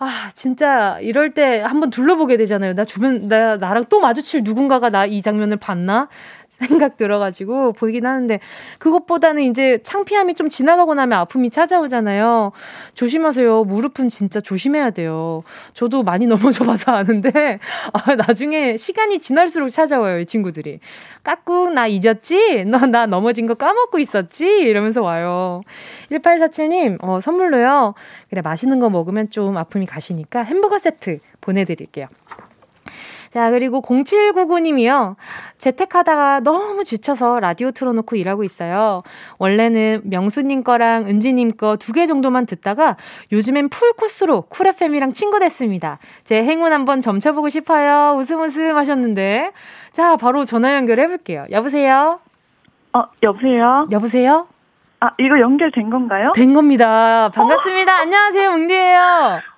아, 0.00 0.30
진짜 0.34 0.98
이럴 1.00 1.34
때 1.34 1.60
한번 1.60 1.90
둘러보게 1.90 2.36
되잖아요. 2.36 2.74
나 2.74 2.84
주변, 2.84 3.26
나, 3.28 3.56
나랑 3.56 3.86
또 3.88 3.98
마주칠 4.00 4.42
누군가가 4.44 4.90
나 4.90 5.06
이 5.06 5.22
장면을 5.22 5.56
봤나? 5.56 6.08
생각 6.58 6.96
들어가지고 6.96 7.72
보이긴 7.72 8.04
하는데 8.04 8.40
그것보다는 8.78 9.42
이제 9.42 9.78
창피함이 9.84 10.34
좀 10.34 10.48
지나가고 10.48 10.94
나면 10.94 11.18
아픔이 11.20 11.50
찾아오잖아요. 11.50 12.52
조심하세요. 12.94 13.64
무릎은 13.64 14.08
진짜 14.08 14.40
조심해야 14.40 14.90
돼요. 14.90 15.42
저도 15.74 16.02
많이 16.02 16.26
넘어져 16.28 16.64
봐서 16.64 16.92
아는데 16.92 17.60
아, 17.92 18.14
나중에 18.16 18.76
시간이 18.76 19.20
지날수록 19.20 19.70
찾아와요. 19.70 20.18
이 20.18 20.26
친구들이. 20.26 20.80
까꿍 21.22 21.74
나 21.74 21.86
잊었지? 21.86 22.64
너 22.64 22.88
나 22.88 23.06
넘어진 23.06 23.46
거 23.46 23.54
까먹고 23.54 23.98
있었지? 23.98 24.46
이러면서 24.46 25.02
와요. 25.02 25.60
1847님 26.10 26.96
어, 27.02 27.20
선물로요. 27.20 27.94
그래 28.30 28.40
맛있는 28.40 28.80
거 28.80 28.88
먹으면 28.88 29.30
좀 29.30 29.56
아픔이 29.56 29.84
가시니까 29.86 30.42
햄버거 30.42 30.78
세트 30.78 31.18
보내드릴게요. 31.40 32.06
자, 33.30 33.50
그리고 33.50 33.82
0799님이요. 33.82 35.16
재택하다가 35.58 36.40
너무 36.40 36.84
지쳐서 36.84 37.40
라디오 37.40 37.70
틀어놓고 37.70 38.16
일하고 38.16 38.44
있어요. 38.44 39.02
원래는 39.38 40.02
명수님 40.04 40.62
거랑 40.64 41.06
은지님 41.08 41.56
거 41.56 41.76
두 41.76 41.92
개 41.92 42.06
정도만 42.06 42.46
듣다가 42.46 42.96
요즘엔 43.32 43.68
풀코스로 43.68 44.42
쿨FM이랑 44.42 45.12
친구 45.12 45.38
됐습니다. 45.40 45.98
제 46.24 46.42
행운 46.44 46.72
한번 46.72 47.00
점쳐보고 47.00 47.48
싶어요. 47.48 48.16
웃음 48.18 48.40
웃음 48.42 48.76
하셨는데. 48.76 49.52
자, 49.92 50.16
바로 50.16 50.44
전화 50.44 50.74
연결해볼게요. 50.74 51.46
여보세요? 51.50 52.20
어, 52.92 53.02
여보세요? 53.22 53.88
여보세요? 53.90 54.46
아, 55.00 55.10
이거 55.18 55.38
연결된 55.38 55.90
건가요? 55.90 56.32
된 56.34 56.52
겁니다. 56.54 57.30
반갑습니다. 57.34 57.92
어? 57.92 57.96
안녕하세요, 58.00 58.50
뭉디예요. 58.50 59.00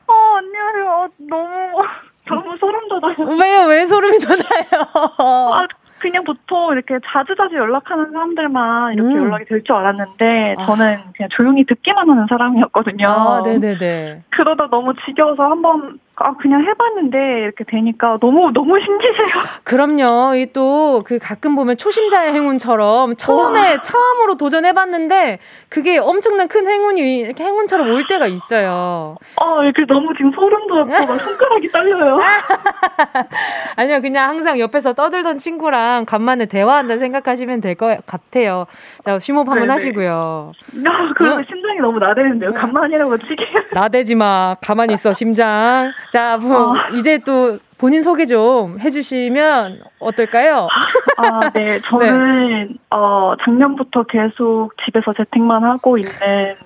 어, 0.07 0.13
안녕하세요. 0.37 0.91
어, 0.91 1.09
너무. 1.29 1.87
너무 2.27 2.57
소름 2.59 2.89
돋아요. 2.89 3.39
왜요? 3.39 3.67
왜 3.69 3.87
소름이 3.87 4.19
돋아요? 4.19 5.53
아, 5.53 5.67
그냥 5.99 6.25
보통 6.25 6.73
이렇게 6.73 6.99
자주자주 7.05 7.57
연락하는 7.57 8.11
사람들만 8.13 8.95
이렇게 8.95 9.15
음. 9.15 9.25
연락이 9.25 9.45
될 9.47 9.63
줄 9.63 9.75
알았는데 9.77 10.55
아. 10.59 10.67
저는 10.67 10.99
그냥 11.17 11.29
조용히 11.31 11.65
듣기만 11.67 12.09
하는 12.09 12.27
사람이었거든요. 12.29 13.09
아, 13.09 13.43
네네네. 13.43 14.23
그러다 14.31 14.69
너무 14.71 14.95
지겨워서 15.05 15.43
한번 15.43 15.99
아 16.23 16.35
그냥 16.37 16.63
해봤는데 16.65 17.17
이렇게 17.45 17.65
되니까 17.65 18.19
너무 18.21 18.53
너무 18.53 18.79
신기해요. 18.79 19.29
그럼요. 19.65 20.35
이 20.37 20.47
또 20.53 21.03
그 21.07 21.19
가끔 21.19 21.55
보면 21.57 21.77
초심자의 21.79 22.33
행운처럼 22.33 23.17
처음에 23.17 23.79
처음으로 23.83 24.37
도전해봤는데 24.37 25.39
그게 25.69 25.97
엄청난 25.99 26.47
큰 26.49 26.69
행운이 26.69 27.21
이렇게 27.21 27.45
행운처럼 27.45 27.91
올 27.91 28.07
때가 28.07 28.27
있어요. 28.27 29.17
아 29.37 29.63
이렇게 29.63 29.85
너무 29.87 30.13
지금 30.17 30.31
소름 30.33 30.67
돋고 30.67 30.85
막 30.91 31.21
손가락이 31.21 31.69
떨려요. 31.71 32.19
아니요, 33.77 34.01
그냥 34.03 34.29
항상 34.29 34.59
옆에서 34.59 34.93
떠들던 34.93 35.39
친구랑 35.39 36.05
간만에 36.05 36.47
대화한다 36.47 36.99
생각하시면 36.99 37.61
될 37.63 37.75
것 37.81 38.05
같아요. 38.05 38.67
자, 39.05 39.19
심호흡 39.19 39.49
한번 39.49 39.61
네네. 39.69 39.73
하시고요. 39.73 40.53
아, 40.85 41.13
그러면 41.17 41.39
어? 41.41 41.45
심장이 41.49 41.79
너무 41.81 41.99
나대는데요. 41.99 42.53
간만이라고 42.53 43.17
치게. 43.19 43.47
나대지 43.73 44.17
마. 44.17 44.57
가만히 44.61 44.95
있어, 44.95 45.13
심장. 45.15 45.91
자, 46.11 46.37
뭐, 46.37 46.75
이제 46.99 47.19
또 47.25 47.59
본인 47.79 48.03
소개 48.03 48.25
좀 48.27 48.79
해주시면 48.81 49.81
어떨까요? 50.01 50.69
아, 51.17 51.51
네. 51.51 51.81
저는, 51.89 52.77
어, 52.91 53.35
작년부터 53.43 54.03
계속 54.05 54.73
집에서 54.85 55.13
재택만 55.15 55.63
하고 55.65 55.97
있는, 55.99 56.11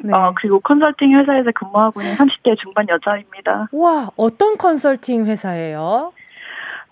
네. 0.03 0.13
어, 0.15 0.33
그리고 0.37 0.61
컨설팅 0.61 1.17
회사에서 1.19 1.51
근무하고 1.55 2.01
있는 2.01 2.15
30대 2.17 2.57
중반 2.59 2.89
여자입니다. 2.89 3.69
와, 3.73 4.09
어떤 4.17 4.57
컨설팅 4.57 5.27
회사예요? 5.27 6.13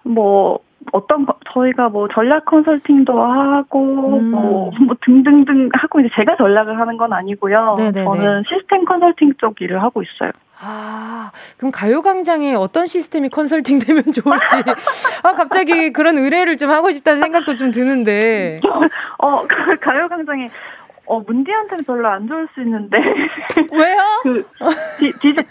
뭐, 0.04 0.58
어떤, 0.92 1.24
거- 1.24 1.36
저희가 1.54 1.88
뭐 1.88 2.06
전략 2.12 2.44
컨설팅도 2.44 3.18
하고, 3.22 4.18
음. 4.18 4.30
뭐, 4.30 4.70
뭐 4.84 4.94
등등등 5.04 5.70
하고, 5.72 6.00
이제 6.00 6.10
제가 6.16 6.36
전략을 6.36 6.78
하는 6.78 6.96
건 6.98 7.12
아니고요. 7.12 7.76
네네네. 7.78 8.04
저는 8.04 8.42
시스템 8.48 8.84
컨설팅 8.84 9.32
쪽 9.38 9.60
일을 9.62 9.82
하고 9.82 10.02
있어요. 10.02 10.32
아, 10.64 11.32
그럼 11.56 11.72
가요광장에 11.72 12.54
어떤 12.54 12.86
시스템이 12.86 13.30
컨설팅 13.30 13.80
되면 13.80 14.04
좋을지. 14.12 14.56
아, 15.24 15.34
갑자기 15.34 15.92
그런 15.92 16.18
의뢰를 16.18 16.56
좀 16.56 16.70
하고 16.70 16.90
싶다는 16.92 17.20
생각도 17.20 17.56
좀 17.56 17.72
드는데. 17.72 18.60
어, 19.18 19.46
가- 19.46 19.74
가요광장에, 19.80 20.48
어, 21.06 21.18
문디한테는 21.20 21.84
별로 21.84 22.08
안 22.08 22.28
좋을 22.28 22.46
수 22.54 22.60
있는데, 22.62 22.96
왜요? 23.72 23.98
그, 24.22 24.46
디, 24.98 25.12
디지, 25.20 25.42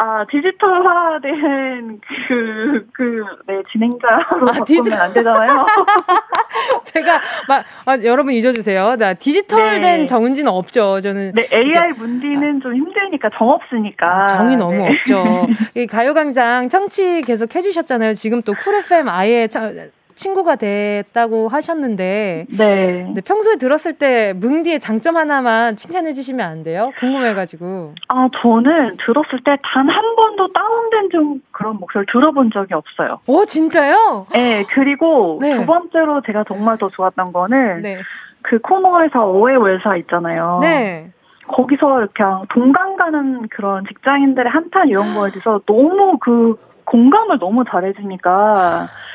아, 0.00 0.24
디지털화된 0.30 2.00
그, 2.28 2.86
그, 2.92 3.24
네, 3.48 3.62
진행자로 3.72 4.48
아, 4.48 4.52
바꾸면 4.52 4.64
디지- 4.64 4.96
안 5.00 5.12
되잖아요. 5.12 5.66
제가, 6.84 7.20
막, 7.48 7.64
아, 7.84 7.98
여러분 8.04 8.32
잊어주세요. 8.32 8.94
나 8.96 9.14
디지털된 9.14 9.80
네. 10.00 10.06
정은지는 10.06 10.50
없죠. 10.52 11.00
저는. 11.00 11.32
네, 11.34 11.46
AI 11.52 11.92
문디는 11.94 12.60
좀 12.60 12.74
힘드니까, 12.76 13.28
정 13.36 13.48
없으니까. 13.50 14.26
정이 14.26 14.56
너무 14.56 14.76
네. 14.78 14.88
없죠. 14.94 15.46
이 15.74 15.86
가요광장 15.86 16.68
청취 16.68 17.22
계속 17.22 17.54
해주셨잖아요. 17.54 18.12
지금 18.14 18.40
또 18.42 18.52
쿨 18.54 18.74
FM 18.76 19.08
아예 19.08 19.46
차- 19.48 19.70
친구가 20.18 20.56
됐다고 20.56 21.48
하셨는데. 21.48 22.46
네. 22.58 23.02
근데 23.06 23.20
평소에 23.20 23.56
들었을 23.56 23.92
때 23.94 24.32
뭉디의 24.34 24.80
장점 24.80 25.16
하나만 25.16 25.76
칭찬해 25.76 26.12
주시면 26.12 26.46
안 26.46 26.62
돼요? 26.64 26.90
궁금해가지고. 26.98 27.94
아, 28.08 28.28
저는 28.42 28.96
들었을 28.98 29.38
때 29.44 29.56
단 29.62 29.88
한 29.88 30.16
번도 30.16 30.48
다운된 30.52 31.10
좀 31.12 31.40
그런 31.52 31.76
목소리를 31.76 32.06
들어본 32.12 32.50
적이 32.52 32.74
없어요. 32.74 33.20
오, 33.28 33.44
진짜요? 33.44 34.26
네, 34.32 34.64
그리고 34.70 35.38
네. 35.40 35.56
두 35.56 35.64
번째로 35.66 36.20
제가 36.26 36.44
정말 36.48 36.76
더 36.78 36.88
좋았던 36.88 37.32
거는 37.32 37.82
네. 37.82 37.98
그 38.42 38.58
코너에서 38.58 39.24
오해 39.26 39.54
월사 39.54 39.96
있잖아요. 39.98 40.58
네. 40.62 41.10
거기서 41.46 42.08
그냥 42.12 42.42
동감 42.50 42.96
가는 42.96 43.48
그런 43.48 43.84
직장인들의 43.86 44.50
한탄 44.50 44.88
이런 44.88 45.14
거에 45.14 45.30
대해서 45.30 45.60
너무 45.64 46.18
그 46.18 46.56
공감을 46.84 47.38
너무 47.38 47.64
잘해주니까 47.70 48.86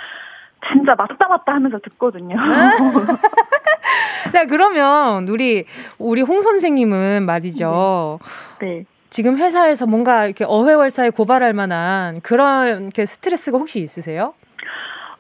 진짜 0.71 0.95
맞다 0.95 1.27
맞다 1.27 1.53
하면서 1.53 1.77
듣거든요. 1.79 2.35
자, 4.31 4.45
그러면 4.45 5.27
우리, 5.27 5.65
우리 5.99 6.21
홍 6.21 6.41
선생님은 6.41 7.25
말이죠. 7.25 8.19
네. 8.61 8.85
지금 9.09 9.37
회사에서 9.37 9.85
뭔가 9.85 10.25
이렇게 10.25 10.43
어회월사에 10.47 11.11
고발할 11.11 11.53
만한 11.53 12.19
그런 12.21 12.83
이렇게 12.83 13.05
스트레스가 13.05 13.57
혹시 13.59 13.79
있으세요? 13.79 14.33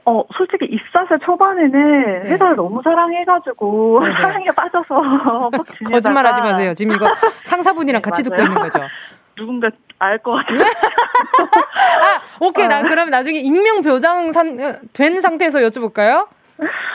어, 0.05 0.23
솔직히 0.35 0.65
입사세 0.65 1.17
초반에는 1.23 1.71
네. 2.21 2.29
회사를 2.29 2.55
너무 2.55 2.81
사랑해가지고 2.83 3.99
네네. 4.01 4.13
사랑에 4.13 4.45
빠져서 4.55 5.51
거짓말 5.91 6.25
하지 6.25 6.41
마세요. 6.41 6.73
지금 6.73 6.95
이거 6.95 7.07
상사분이랑 7.45 8.01
네, 8.01 8.09
같이 8.09 8.23
듣고 8.23 8.35
맞아요. 8.35 8.47
있는 8.47 8.61
거죠. 8.61 8.79
누군가 9.35 9.69
알 9.99 10.17
것 10.19 10.31
같아요. 10.33 10.59
아, 12.01 12.21
오케이. 12.39 12.65
어. 12.65 12.67
나 12.67 12.81
그러면 12.83 13.09
나중에 13.11 13.39
익명 13.39 13.81
보장 13.81 14.31
산, 14.31 14.59
어, 14.59 14.75
된 14.93 15.21
상태에서 15.21 15.59
여쭤볼까요? 15.59 16.27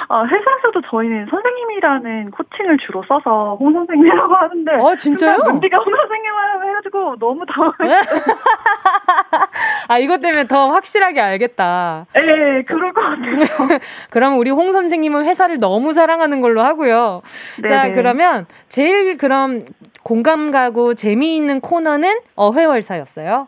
아, 0.09 0.25
회사에서도 0.25 0.81
저희는 0.91 1.27
선생님이라는 1.31 2.31
코칭을 2.31 2.79
주로 2.79 3.03
써서 3.09 3.57
홍 3.61 3.73
선생님이라고 3.73 4.35
하는데 4.35 4.73
어, 4.77 4.95
진짜요? 4.97 5.39
문디가 5.45 5.79
홍 5.79 5.95
선생님이라고 5.95 6.69
해가지고 6.69 7.17
너무 7.19 7.45
당황했어요. 7.47 8.01
아, 9.89 9.99
이것 9.99 10.21
때문에 10.21 10.47
더 10.47 10.69
확실하게 10.71 11.21
알겠다. 11.21 12.07
예, 12.17 12.63
그럴 12.67 12.93
것 12.93 13.01
같아요. 13.01 13.79
그럼 14.11 14.39
우리 14.39 14.51
홍 14.51 14.73
선생님은 14.73 15.25
회사를 15.25 15.59
너무 15.59 15.93
사랑하는 15.93 16.41
걸로 16.41 16.63
하고요. 16.63 17.23
자, 17.69 17.83
네네. 17.85 17.95
그러면 17.95 18.47
제일 18.69 19.17
그럼 19.19 19.65
공감 20.13 20.51
가고 20.51 20.95
재미있는 20.95 21.61
코너는 21.61 22.21
어회월사였어요. 22.35 23.47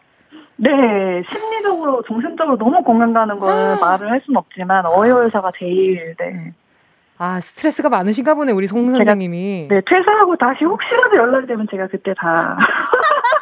네, 0.57 0.71
심리적으로, 1.31 2.03
정신적으로 2.07 2.59
너무 2.59 2.83
공감 2.85 3.15
가는 3.15 3.39
걸 3.39 3.51
아. 3.51 3.77
말을 3.81 4.11
할순 4.11 4.37
없지만, 4.37 4.85
어회월사가 4.85 5.53
제일, 5.59 6.15
네. 6.19 6.53
아, 7.17 7.41
스트레스가 7.41 7.89
많으신가 7.89 8.35
보네, 8.35 8.53
우리 8.53 8.67
송 8.67 8.85
제가- 8.89 8.97
선생님이. 8.97 9.69
네, 9.71 9.81
퇴사하고 9.87 10.37
다시 10.37 10.67
혹시라도 10.67 11.17
연락이 11.17 11.47
되면 11.47 11.67
제가 11.71 11.87
그때 11.87 12.13
다. 12.15 12.55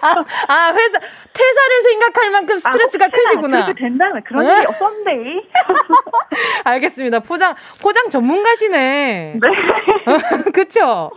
아, 0.00 0.72
회사, 0.72 0.98
퇴사를 1.32 1.82
생각할 1.82 2.30
만큼 2.30 2.56
스트레스가 2.58 3.06
아, 3.06 3.08
크시구나. 3.08 3.64
그렇게 3.66 3.82
된다면 3.82 4.22
그런 4.26 4.46
어? 4.46 4.56
일이 4.56 4.66
없었는데. 4.66 5.42
알겠습니다. 6.64 7.20
포장, 7.20 7.54
포장 7.82 8.08
전문가시네. 8.10 9.34
네. 9.40 10.50
그쵸? 10.52 11.10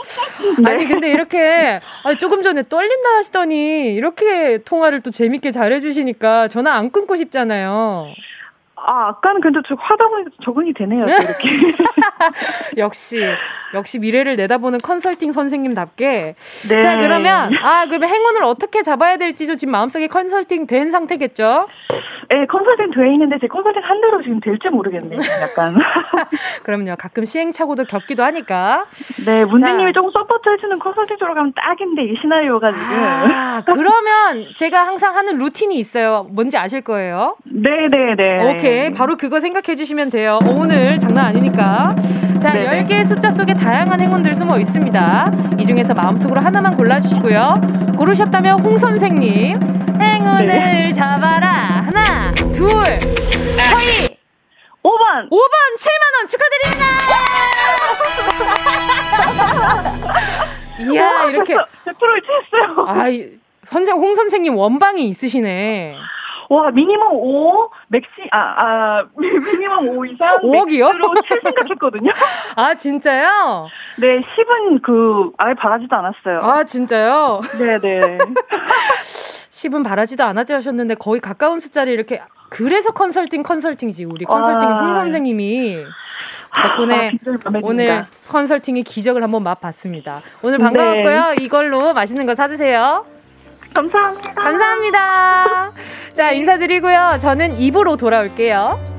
아니, 0.65 0.87
근데 0.87 1.11
이렇게, 1.11 1.79
아니, 2.03 2.17
조금 2.17 2.41
전에 2.41 2.63
떨린다 2.67 3.09
하시더니, 3.17 3.93
이렇게 3.93 4.59
통화를 4.59 5.01
또 5.01 5.09
재밌게 5.11 5.51
잘해주시니까 5.51 6.47
전화 6.49 6.73
안 6.73 6.91
끊고 6.91 7.15
싶잖아요. 7.15 8.07
아, 8.85 9.09
아까는 9.09 9.41
근데 9.41 9.59
좀 9.65 9.77
하다 9.79 10.07
보니까 10.07 10.31
적응이 10.43 10.73
되네요, 10.73 11.05
또 11.05 11.11
이렇게. 11.11 11.49
역시, 12.77 13.21
역시 13.73 13.99
미래를 13.99 14.35
내다보는 14.35 14.79
컨설팅 14.83 15.31
선생님답게. 15.31 16.35
네. 16.69 16.81
자, 16.81 16.97
그러면, 16.97 17.53
아, 17.61 17.85
그러면 17.85 18.09
행운을 18.09 18.43
어떻게 18.43 18.81
잡아야 18.81 19.17
될지도 19.17 19.55
지금 19.55 19.71
마음속에 19.73 20.07
컨설팅 20.07 20.65
된 20.67 20.89
상태겠죠? 20.89 21.67
네, 22.29 22.45
컨설팅 22.47 22.91
돼 22.91 23.11
있는데 23.13 23.37
제 23.39 23.47
컨설팅 23.47 23.81
한 23.83 24.01
대로 24.01 24.21
지금 24.23 24.39
될지 24.39 24.69
모르겠네요, 24.69 25.19
약간. 25.41 25.75
그럼요. 26.63 26.95
가끔 26.97 27.25
시행착오도 27.25 27.83
겪기도 27.85 28.23
하니까. 28.23 28.85
네, 29.25 29.45
문재님이 29.45 29.91
자. 29.93 29.99
조금 29.99 30.11
support 30.11 30.49
해주는 30.49 30.79
컨설팅 30.79 31.17
쪽으로 31.17 31.35
가면 31.35 31.53
딱인데, 31.55 32.03
이 32.03 32.15
시나리오가 32.21 32.71
지금. 32.71 32.85
아, 32.95 33.61
그러면 33.65 34.47
제가 34.55 34.87
항상 34.87 35.15
하는 35.15 35.37
routine이 35.37 35.75
있어요. 35.75 36.25
뭔지 36.31 36.57
아실 36.57 36.81
거예요. 36.81 37.35
네네네. 37.43 38.49
오케이. 38.53 38.70
바로 38.95 39.15
그거 39.17 39.39
생각해 39.39 39.75
주시면 39.75 40.09
돼요. 40.09 40.39
어, 40.43 40.49
오늘 40.49 40.97
장난 40.99 41.25
아니니까. 41.27 41.95
자, 42.41 42.51
네네. 42.53 42.83
10개의 42.85 43.05
숫자 43.05 43.29
속에 43.31 43.53
다양한 43.53 43.99
행운들 44.01 44.35
숨어 44.35 44.57
있습니다. 44.59 45.31
이 45.59 45.65
중에서 45.65 45.93
마음속으로 45.93 46.41
하나만 46.41 46.75
골라주시고요. 46.77 47.95
고르셨다면 47.97 48.61
홍 48.61 48.77
선생님, 48.77 49.59
행운을 50.01 50.45
네. 50.47 50.91
잡아라. 50.91 51.83
하나, 51.85 52.33
둘, 52.51 52.67
서희, 52.73 54.17
5번! 54.83 55.29
5번 55.29 55.77
7만원 55.77 56.27
축하드립니다! 56.27 56.85
이야, 60.79 61.25
이렇게. 61.29 61.53
100% 61.53 61.59
유치했어요. 61.85 62.85
아, 62.87 63.07
이- 63.07 63.29
선생, 63.65 63.95
홍 63.97 64.15
선생님 64.15 64.55
원방이 64.55 65.07
있으시네. 65.09 65.95
와, 66.51 66.69
minimum 66.69 67.11
5, 67.13 67.69
maxi, 67.87 68.09
아, 68.29 68.37
아, 68.37 69.05
minimum 69.15 69.87
5 69.97 70.05
이상. 70.05 70.37
5억이요? 70.39 70.91
max로 70.91 71.13
7 71.25 71.41
생각했거든요. 71.45 72.11
아, 72.57 72.73
진짜요? 72.73 73.67
네, 74.01 74.19
10은 74.19 74.81
그, 74.81 75.31
아예 75.37 75.53
바라지도 75.53 75.95
않았어요. 75.95 76.41
아, 76.41 76.65
진짜요? 76.65 77.39
네네. 77.57 78.17
10은 79.49 79.85
바라지도 79.85 80.25
않았지 80.25 80.51
하셨는데 80.51 80.95
거의 80.95 81.21
가까운 81.21 81.61
숫자를 81.61 81.93
이렇게 81.93 82.21
그래서 82.49 82.89
컨설팅 82.89 83.43
컨설팅이지 83.43 84.03
우리 84.03 84.25
컨설팅 84.25 84.67
아. 84.67 84.81
홍 84.81 84.93
선생님이 84.93 85.85
덕분에 86.53 87.11
아, 87.45 87.59
오늘 87.63 88.03
컨설팅의 88.27 88.83
기적을 88.83 89.23
한번 89.23 89.43
맛봤습니다. 89.43 90.21
오늘 90.43 90.57
반가웠고요. 90.57 91.27
네. 91.29 91.35
이걸로 91.39 91.93
맛있는 91.93 92.25
거 92.25 92.35
사드세요. 92.35 93.05
감사합니다. 93.73 94.33
감사합니다. 94.33 95.71
자, 96.13 96.31
인사드리고요. 96.31 97.17
저는 97.21 97.57
입으로 97.59 97.95
돌아올게요. 97.97 98.90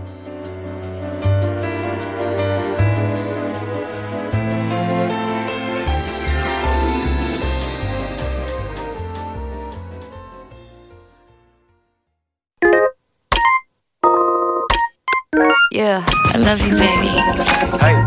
Yeah, 15.82 15.98
I 16.32 16.38
love 16.38 16.60
you, 16.62 16.78
baby. 16.78 17.10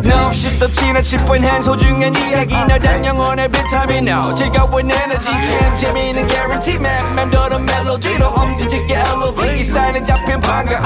No, 0.08 0.32
she's 0.32 0.58
the 0.58 0.70
china 0.72 1.02
chip 1.04 1.28
when 1.28 1.44
hands 1.44 1.66
hold 1.68 1.84
you 1.84 1.94
and 2.02 2.18
이야기 2.18 2.56
너란 2.56 3.04
영혼의 3.04 3.52
비타민 3.52 4.08
No, 4.08 4.34
즐거운 4.34 4.90
에너지 4.90 5.30
참 5.30 5.76
재미있는 5.76 6.26
guarantee 6.26 6.80
man 6.80 7.16
맴도는 7.16 7.66
멜로디로 7.66 8.28
엄지짓게 8.28 8.94
elevate 8.96 9.64
사인은 9.64 10.06
잡힌 10.06 10.40
반가움 10.40 10.86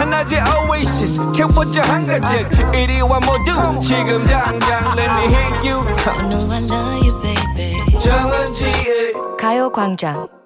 하나의 0.00 0.40
oasis 0.70 1.30
채워져 1.34 1.82
한가득 1.82 2.48
이리와 2.74 3.20
모두 3.20 3.78
지금 3.82 4.26
당장 4.26 4.96
let 4.96 5.10
me 5.12 5.24
hit 5.28 5.68
you 5.68 5.84
I 6.06 6.26
know 6.26 6.50
I 6.50 6.64
love 6.64 7.04
you, 7.04 7.20
baby. 7.20 7.76
정은지의 8.00 9.12
가요광장 9.38 10.39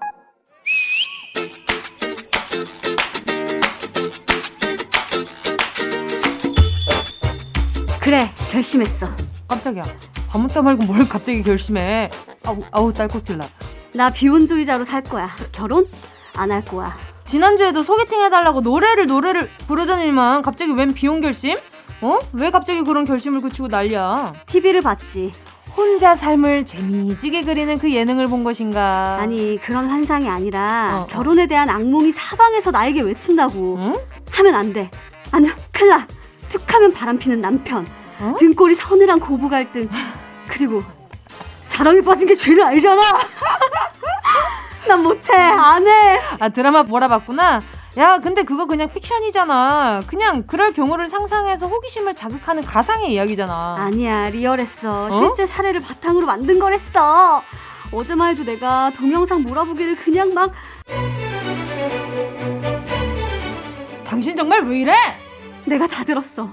그래 8.05 8.29
결심했어 8.51 9.09
깜짝이야 9.49 9.85
밥 10.29 10.41
먹다 10.41 10.63
말고 10.63 10.85
뭘 10.85 11.09
갑자기 11.09 11.43
결심해 11.43 12.11
아우 12.45 12.63
아우 12.71 12.93
딸꾹질 12.93 13.39
나 13.39 13.49
나 13.97 14.11
비혼주의자로 14.11 14.83
살 14.83 15.03
거야 15.05 15.31
결혼 15.53 15.87
안 16.35 16.51
할 16.51 16.65
거야 16.65 16.97
지난주에도 17.27 17.85
소개팅 17.85 18.21
해달라고 18.23 18.61
노래를 18.61 19.07
노래를 19.07 19.49
부르더니만 19.69 20.43
갑자기 20.43 20.73
웬 20.73 20.93
비혼 20.93 21.21
결심? 21.21 21.57
어? 22.03 22.19
왜 22.33 22.51
갑자기 22.51 22.83
그런 22.83 23.05
결심을 23.05 23.41
굳히고 23.41 23.69
난리야? 23.69 24.35
TV를 24.47 24.83
봤지. 24.83 25.33
혼자 25.77 26.15
삶을 26.17 26.67
재미지게 26.67 27.43
그리는 27.43 27.79
그 27.79 27.95
예능을 27.95 28.27
본 28.27 28.43
것인가? 28.45 29.17
아니 29.21 29.59
그런 29.63 29.87
환상이 29.89 30.29
아니라 30.29 30.91
어, 30.93 31.01
어. 31.03 31.07
결혼에 31.07 31.47
대한 31.47 31.71
악몽이 31.71 32.11
사방에서 32.13 32.73
나에게 32.73 33.01
외친다고. 33.01 33.77
응? 33.79 33.93
하면 34.33 34.55
안 34.57 34.73
돼. 34.75 34.91
아니 35.31 35.49
큰일 35.73 35.93
툭하면 36.55 36.93
바람피는 36.93 37.41
남편, 37.41 37.85
어? 38.21 38.37
등골이 38.39 38.77
서늘한 38.77 39.19
고부 39.19 39.49
갈등, 39.49 39.89
그리고 40.49 40.85
사랑에 41.61 42.01
빠진 42.01 42.29
게 42.29 42.35
죄는 42.35 42.65
아니잖아. 42.65 43.01
난 44.87 45.03
못해, 45.03 45.35
안 45.37 45.87
해. 45.87 46.21
아 46.39 46.49
드라마 46.51 46.83
몰아봤구나. 46.85 47.61
야, 47.97 48.19
근데 48.19 48.43
그거 48.43 48.67
그냥 48.67 48.89
픽션이잖아. 48.93 50.03
그냥 50.07 50.45
그럴 50.47 50.73
경우를 50.73 51.09
상상해서 51.09 51.67
호기심을 51.67 52.15
자극하는 52.15 52.65
가상의 52.65 53.13
이야기잖아. 53.13 53.77
아니야, 53.79 54.31
리얼했어. 54.31 55.07
어? 55.07 55.11
실제 55.11 55.47
사례를 55.47 55.81
바탕으로 55.81 56.27
만든 56.27 56.59
거랬어. 56.59 57.43
어제만 57.93 58.31
해도 58.31 58.45
내가 58.45 58.91
동영상 58.97 59.43
몰아보기를 59.43 59.97
그냥 59.97 60.35
막. 60.35 60.53
당신 64.07 64.37
정말 64.37 64.63
왜 64.63 64.81
이래? 64.81 64.95
내가 65.65 65.87
다 65.87 66.05
들었어. 66.05 66.49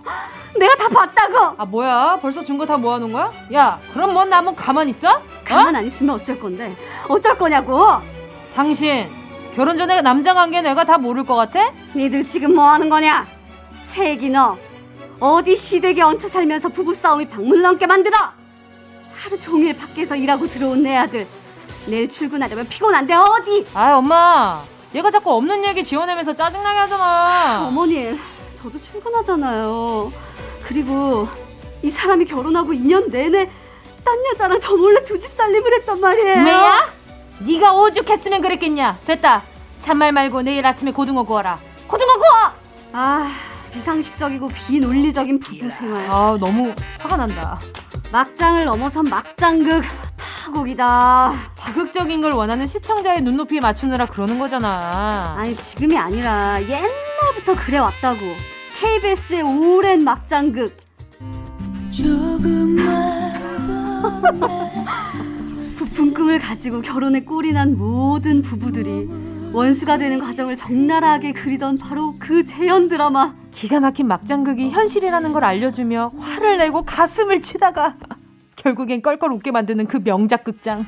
내가 0.57 0.75
다 0.75 0.87
봤다고. 0.89 1.55
아 1.57 1.65
뭐야? 1.65 2.19
벌써 2.21 2.43
증거 2.43 2.65
다 2.65 2.77
모아놓은 2.77 3.11
거야? 3.11 3.31
야, 3.53 3.79
그럼 3.93 4.13
뭐나뭐 4.13 4.55
가만 4.55 4.87
있어? 4.89 5.09
어? 5.11 5.21
가만 5.45 5.75
안 5.75 5.85
있으면 5.85 6.15
어쩔 6.15 6.39
건데? 6.39 6.75
어쩔 7.07 7.37
거냐고? 7.37 7.85
당신 8.55 9.09
결혼 9.55 9.75
전에 9.75 10.01
남자 10.01 10.33
관계 10.33 10.61
내가 10.61 10.83
다 10.85 10.97
모를 10.97 11.25
것 11.25 11.35
같아? 11.35 11.71
니들 11.95 12.23
지금 12.23 12.55
뭐 12.55 12.65
하는 12.69 12.89
거냐? 12.89 13.25
세기 13.81 14.29
너 14.29 14.57
어디 15.19 15.55
시댁에 15.55 16.01
얹혀 16.01 16.27
살면서 16.27 16.69
부부 16.69 16.93
싸움이 16.93 17.27
방문 17.27 17.61
넘게 17.61 17.85
만들어? 17.85 18.15
하루 19.13 19.39
종일 19.39 19.77
밖에서 19.77 20.15
일하고 20.15 20.47
들어온 20.47 20.81
내 20.83 20.95
아들 20.95 21.27
내일 21.85 22.07
출근하려면 22.07 22.67
피곤한데 22.67 23.13
어디? 23.13 23.67
아 23.73 23.95
엄마 23.97 24.63
얘가 24.95 25.11
자꾸 25.11 25.33
없는 25.33 25.63
얘기 25.65 25.83
지어내면서 25.83 26.33
짜증나게 26.33 26.79
하잖아 26.79 27.67
어머님 27.67 28.19
저도 28.61 28.79
출근하잖아요. 28.79 30.11
그리고 30.63 31.27
이 31.81 31.89
사람이 31.89 32.25
결혼하고 32.25 32.71
2년 32.73 33.09
내내 33.09 33.49
딴 34.03 34.25
여자랑 34.31 34.59
저 34.59 34.75
몰래 34.75 35.03
두 35.03 35.17
집 35.19 35.31
살림을 35.31 35.73
했단 35.79 35.99
말이에요. 35.99 36.43
왜야? 36.43 36.89
네가 37.39 37.73
오죽했으면 37.73 38.41
그랬겠냐. 38.41 38.99
됐다. 39.05 39.43
참말 39.79 40.11
말고 40.11 40.43
내일 40.43 40.65
아침에 40.65 40.91
고등어 40.91 41.23
구워라. 41.23 41.59
고등어 41.87 42.13
구워! 42.13 42.29
아, 42.93 43.31
비상식적이고 43.73 44.47
비논리적인 44.49 45.39
부부 45.39 45.69
생활. 45.69 46.05
아, 46.09 46.37
너무 46.39 46.73
화가 46.99 47.17
난다. 47.17 47.59
막장을 48.11 48.63
넘어선 48.65 49.05
막장극 49.05 49.83
파국이다. 50.17 51.33
자극적인 51.55 52.19
걸 52.21 52.33
원하는 52.33 52.67
시청자의 52.67 53.21
눈높이에 53.21 53.61
맞추느라 53.61 54.05
그러는 54.05 54.37
거잖아. 54.37 55.33
아니 55.37 55.55
지금이 55.55 55.97
아니라 55.97 56.61
옛날부터 56.61 57.55
그래 57.57 57.77
왔다고. 57.77 58.19
KBS의 58.79 59.43
오랜 59.43 60.03
막장극. 60.03 60.75
부푼 65.75 66.13
꿈을 66.13 66.39
가지고 66.39 66.81
결혼에 66.81 67.21
꼴이 67.21 67.53
난 67.53 67.77
모든 67.77 68.41
부부들이 68.41 69.07
원수가 69.53 69.97
되는 69.97 70.19
과정을 70.19 70.55
적나라하게 70.55 71.33
그리던 71.33 71.77
바로 71.77 72.13
그 72.19 72.45
재현 72.45 72.87
드라마. 72.87 73.33
기가 73.51 73.79
막힌 73.81 74.07
막장극이 74.07 74.69
현실이라는 74.69 75.33
걸 75.33 75.43
알려주며 75.43 76.13
화를 76.19 76.57
내고 76.57 76.83
가슴을 76.85 77.41
치다가 77.41 77.95
결국엔 78.55 79.01
껄껄 79.01 79.31
웃게 79.33 79.51
만드는 79.51 79.87
그 79.87 80.01
명작 80.01 80.43
극장. 80.45 80.85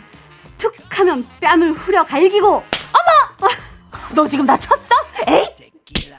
툭 0.58 0.74
하면 0.90 1.26
뺨을 1.42 1.74
후려 1.74 2.04
갈기고 2.06 2.48
어머! 2.48 3.50
너 4.16 4.28
지금 4.28 4.46
나 4.46 4.58
쳤어? 4.58 4.96
에이! 5.28 5.46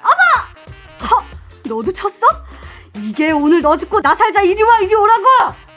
어머! 0.03 1.09
허! 1.09 1.23
너도 1.67 1.93
쳤어? 1.93 2.27
이게 2.99 3.31
오늘 3.31 3.63
너 3.63 3.75
죽고 3.77 4.03
나 4.03 4.15
살자 4.15 4.43
이리 4.43 4.63
와 4.63 4.81
이리 4.81 4.95
오라고! 4.95 5.25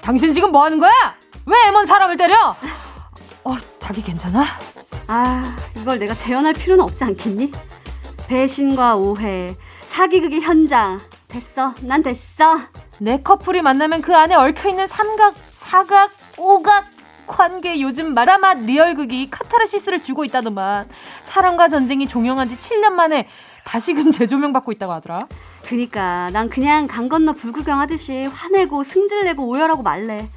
당신 0.02 0.34
지금 0.34 0.52
뭐 0.52 0.66
하는 0.66 0.80
거야? 0.80 0.92
왜 1.46 1.56
애먼 1.68 1.86
사람을 1.86 2.18
때려? 2.18 2.56
어, 3.48 3.56
자기 3.80 4.04
괜찮아? 4.04 4.44
아, 5.08 5.56
이걸 5.78 6.00
내가 6.00 6.14
재현할 6.14 6.54
필요는 6.54 6.84
없지 6.84 7.06
않겠니? 7.06 7.54
배신과 8.28 8.98
오해, 8.98 9.56
사기극의 9.86 10.42
현장. 10.42 11.00
됐어, 11.30 11.74
난 11.82 12.04
됐어. 12.04 12.58
내 13.00 13.22
커플이 13.22 13.62
만나면 13.62 14.02
그 14.02 14.14
안에 14.14 14.36
얽혀있는 14.36 14.88
삼각, 14.88 15.36
사각, 15.52 16.12
오각, 16.38 16.88
관계 17.26 17.80
요즘 17.80 18.14
마라맛 18.14 18.60
리얼극이 18.60 19.30
카타르시스를 19.30 20.04
주고 20.04 20.26
있다더만 20.26 20.90
사랑과 21.24 21.70
전쟁이 21.70 22.06
종영한 22.06 22.50
지 22.50 22.58
7년 22.58 22.92
만에 22.92 23.30
다시금 23.64 24.12
재조명 24.12 24.52
받고 24.52 24.74
있다고 24.74 24.92
하더라. 24.92 25.20
그니까 25.64 26.30
난 26.32 26.50
그냥 26.50 26.88
강 26.88 27.08
건너 27.08 27.32
불구경 27.32 27.80
하듯이 27.80 28.26
화내고 28.26 28.84
승질내고 28.84 29.48
오열하고 29.48 29.84
말래. 29.84 30.30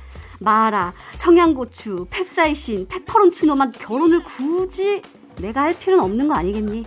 마라, 0.51 0.95
청양고추, 1.19 2.07
펩사이신, 2.11 2.89
페퍼론치노만 2.89 3.73
결혼을 3.73 4.23
굳이 4.23 5.03
내가 5.39 5.63
할 5.63 5.79
필요는 5.79 6.03
없는 6.05 6.29
거 6.29 6.35
아니겠니? 6.35 6.85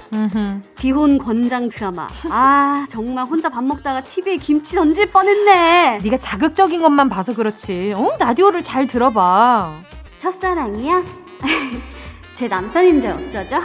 비혼 0.75 1.17
권장 1.19 1.69
드라마. 1.69 2.07
아 2.29 2.85
정말 2.89 3.25
혼자 3.25 3.49
밥 3.49 3.63
먹다가 3.63 4.01
TV에 4.01 4.37
김치 4.37 4.75
던질 4.75 5.07
뻔했네. 5.09 5.99
네가 6.03 6.17
자극적인 6.17 6.81
것만 6.81 7.09
봐서 7.09 7.33
그렇지. 7.33 7.93
어? 7.95 8.15
라디오를 8.19 8.63
잘 8.63 8.87
들어봐. 8.87 9.71
첫사랑이야? 10.17 11.03
제 12.33 12.47
남편인데 12.47 13.09
어쩌죠? 13.11 13.59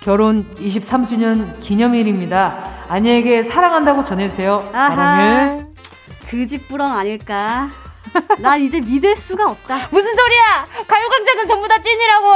결혼 0.00 0.46
23주년 0.56 1.60
기념일입니다. 1.60 2.84
아내에게 2.88 3.42
사랑한다고 3.42 4.02
전해주세요. 4.04 4.70
아하, 4.74 4.88
사랑해. 4.94 5.66
그집 6.28 6.68
부렁 6.68 6.92
아닐까? 6.92 7.68
난 8.38 8.60
이제 8.60 8.80
믿을 8.80 9.16
수가 9.16 9.50
없다. 9.50 9.88
무슨 9.90 10.14
소리야? 10.16 10.66
가요광장은 10.86 11.46
전부 11.46 11.68
다 11.68 11.80
찐이라고. 11.80 12.32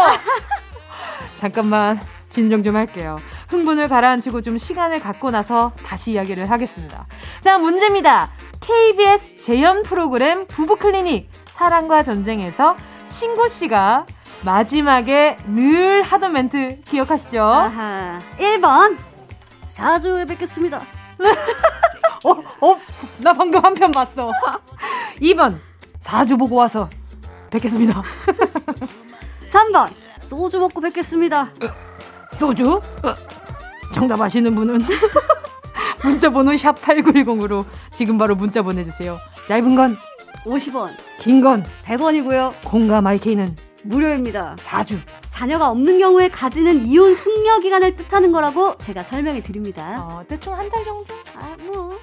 잠깐만 1.36 2.00
진정 2.30 2.62
좀 2.62 2.76
할게요. 2.76 3.18
흥분을 3.48 3.88
가라앉히고 3.88 4.42
좀 4.42 4.58
시간을 4.58 5.00
갖고 5.00 5.30
나서 5.30 5.72
다시 5.84 6.12
이야기를 6.12 6.50
하겠습니다. 6.50 7.06
자, 7.40 7.58
문제입니다. 7.58 8.30
KBS 8.60 9.40
재연 9.40 9.82
프로그램 9.82 10.46
부부클리닉 10.46 11.30
사랑과 11.46 12.02
전쟁에서 12.02 12.76
신고 13.06 13.48
씨가 13.48 14.04
마지막에 14.44 15.38
늘 15.46 16.02
하던 16.02 16.32
멘트 16.32 16.82
기억하시죠? 16.84 17.42
아하. 17.42 18.20
1번. 18.38 18.96
4주에 19.70 20.28
뵙겠습니다. 20.28 20.80
어, 22.24 22.30
어, 22.60 22.80
나 23.18 23.32
방금 23.32 23.64
한 23.64 23.74
편 23.74 23.90
봤어. 23.90 24.30
2번, 25.20 25.58
4주 26.08 26.38
보고 26.38 26.56
와서 26.56 26.88
뵙겠습니다. 27.50 28.02
3번, 29.52 29.90
소주 30.20 30.58
먹고 30.58 30.80
뵙겠습니다. 30.80 31.50
소주? 32.32 32.80
정답 33.94 34.20
아시는 34.20 34.54
분은 34.54 34.82
문자 36.04 36.30
번호 36.30 36.56
샵 36.56 36.80
8910으로 36.80 37.64
지금 37.92 38.16
바로 38.18 38.34
문자 38.34 38.62
보내주세요. 38.62 39.18
짧은 39.48 39.74
건 39.74 39.96
50원, 40.44 40.90
긴 41.18 41.40
건 41.42 41.64
100원이고요. 41.84 42.54
공감 42.64 43.06
IK는 43.06 43.56
무료입니다. 43.84 44.56
4주. 44.60 44.98
자녀가 45.30 45.70
없는 45.70 45.98
경우에 45.98 46.28
가지는 46.28 46.86
이혼 46.86 47.14
숙려 47.14 47.58
기간을 47.60 47.96
뜻하는 47.96 48.32
거라고 48.32 48.76
제가 48.78 49.02
설명해 49.04 49.42
드립니다. 49.42 49.98
어, 50.02 50.22
대충 50.28 50.54
한 50.54 50.68
달 50.70 50.84
정도? 50.84 51.14
아, 51.36 51.56
뭐. 51.64 51.96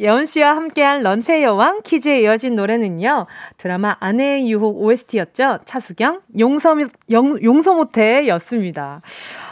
예원 0.00 0.24
씨와 0.24 0.56
함께한 0.56 1.02
런치의 1.02 1.42
여왕 1.42 1.82
퀴즈에 1.82 2.22
이어진 2.22 2.54
노래는요. 2.54 3.26
드라마 3.58 3.98
아내의 4.00 4.50
유혹 4.50 4.82
OST였죠. 4.82 5.58
차수경 5.66 6.22
용서 6.38 6.74
용, 7.10 7.42
용서 7.42 7.74
못해 7.74 8.26
였습니다. 8.28 9.02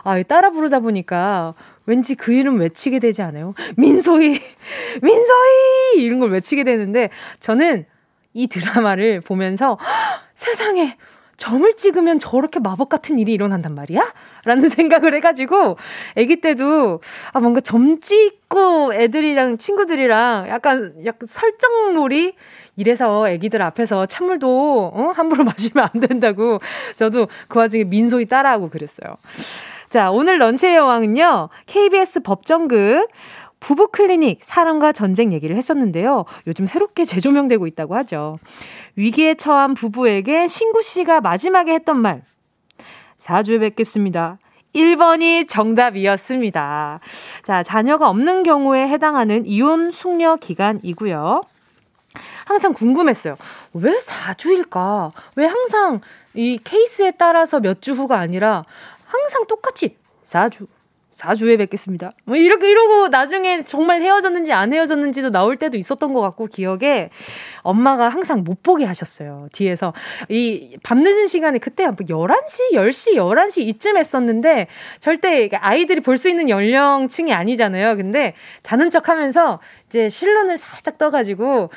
아, 0.05 0.23
따라 0.23 0.49
부르다 0.49 0.81
보니까 0.81 1.53
왠지 1.85 2.15
그 2.15 2.33
이름 2.33 2.61
외치게 2.61 2.99
되지 2.99 3.21
않아요? 3.21 3.53
민소희! 3.77 4.41
민소희! 5.03 5.97
이런 6.03 6.19
걸 6.19 6.31
외치게 6.31 6.65
되는데 6.65 7.11
저는 7.41 7.85
이 8.33 8.47
드라마를 8.47 9.21
보면서 9.21 9.79
세상에 10.35 10.97
점을 11.39 11.73
찍으면 11.73 12.19
저렇게 12.19 12.59
마법 12.59 12.89
같은 12.91 13.19
일이 13.19 13.33
일어난단 13.33 13.75
말이야? 13.75 14.13
라는 14.45 14.69
생각을 14.69 15.15
해가지고, 15.15 15.79
아기 16.17 16.41
때도, 16.41 17.01
아, 17.33 17.41
뭔가 17.41 17.61
점 17.61 18.01
찍고 18.01 18.93
애들이랑 18.93 19.57
친구들이랑 19.57 20.49
약간, 20.49 20.95
약간 21.07 21.27
설정놀이? 21.27 22.35
이래서 22.77 23.29
애기들 23.29 23.63
앞에서 23.63 24.07
찬물도, 24.07 24.93
어? 24.95 25.13
함부로 25.15 25.45
마시면 25.45 25.89
안 25.95 26.01
된다고. 26.01 26.59
저도 26.97 27.29
그 27.49 27.59
와중에 27.59 27.85
민소희 27.85 28.27
따라하고 28.27 28.69
그랬어요. 28.69 29.17
자, 29.89 30.11
오늘 30.11 30.39
런치의 30.39 30.75
여왕은요, 30.75 31.49
KBS 31.67 32.21
법정극, 32.21 33.09
부부 33.61 33.89
클리닉 33.89 34.41
사랑과 34.43 34.93
전쟁 34.93 35.33
얘기를 35.33 35.57
했었는데요. 35.57 36.25
요즘 36.47 36.67
새롭게 36.67 37.05
재조명되고 37.05 37.67
있다고 37.67 37.97
하죠. 37.97 38.39
위기에 38.99 39.37
처한 39.37 39.75
부부에게 39.75 40.49
신구 40.49 40.83
씨가 40.83 41.21
마지막에 41.21 41.73
했던 41.73 42.01
말. 42.01 42.23
4주에 43.21 43.61
뵙겠습니다. 43.61 44.39
1번이 44.75 45.49
정답이었습니다. 45.49 46.99
자, 47.45 47.63
자녀가 47.63 48.11
없는 48.11 48.43
경우에 48.43 48.89
해당하는 48.89 49.47
이혼 49.47 49.93
숙려 49.93 50.35
기간이고요. 50.35 51.43
항상 52.45 52.73
궁금했어요. 52.73 53.37
왜 53.75 53.97
4주일까? 53.99 55.13
왜 55.37 55.47
항상 55.47 56.01
이 56.35 56.59
케이스에 56.63 57.13
따라서 57.13 57.61
몇 57.61 57.81
주 57.81 57.93
후가 57.93 58.19
아니라 58.19 58.65
항상 59.07 59.47
똑같이 59.47 59.97
4주, 60.25 60.67
4주에 61.19 61.59
뵙겠습니다. 61.59 62.13
뭐 62.25 62.37
이렇게 62.37 62.71
이러고 62.71 63.09
나중에 63.09 63.65
정말 63.65 64.03
헤어졌는지 64.03 64.53
안 64.53 64.73
헤어졌는지도 64.73 65.31
나올 65.31 65.57
때도 65.57 65.77
있었던 65.77 66.13
것 66.13 66.21
같고 66.21 66.47
기억에 66.47 67.11
엄마가 67.63 68.09
항상 68.09 68.45
못 68.45 68.63
보게 68.63 68.85
하셨어요. 68.85 69.49
뒤에서 69.53 69.93
이 70.29 70.77
밤늦은 70.83 71.27
시간에 71.27 71.59
그때 71.59 71.85
11시, 71.85 72.73
10시, 72.73 73.15
11시 73.15 73.63
이쯤 73.63 73.97
했었는데 73.97 74.69
절대 75.01 75.49
아이들이 75.53 76.01
볼 76.01 76.19
수 76.19 76.29
있는 76.29 76.49
연령층이 76.49 77.33
아니잖아요. 77.33 77.97
근데 77.97 78.35
자는 78.65 78.91
척 78.91 79.09
하면서 79.09 79.61
이제 79.87 80.09
실눈을 80.09 80.57
살짝 80.57 80.99
떠 80.99 81.11
가지고 81.11 81.71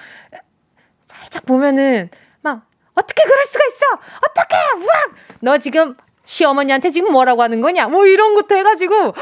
살짝 1.06 1.46
보면은 1.46 2.10
막 2.42 2.66
어떻게 2.96 3.24
그럴 3.24 3.46
수가 3.46 3.64
있어? 3.66 3.86
어떻게? 4.18 4.56
우와! 4.84 4.94
너 5.42 5.58
지금 5.60 5.96
시어머니한테 6.24 6.90
지금 6.90 7.12
뭐라고 7.12 7.42
하는 7.42 7.62
거냐? 7.62 7.88
뭐 7.88 8.06
이런 8.06 8.36
것도 8.36 8.56
해가지고 8.56 9.14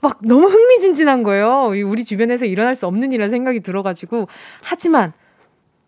막 0.00 0.18
너무 0.22 0.46
흥미진진한 0.46 1.22
거예요. 1.22 1.72
우리 1.86 2.04
주변에서 2.04 2.46
일어날 2.46 2.74
수 2.74 2.86
없는 2.86 3.12
일이라는 3.12 3.30
생각이 3.30 3.60
들어가지고 3.60 4.28
하지만 4.62 5.12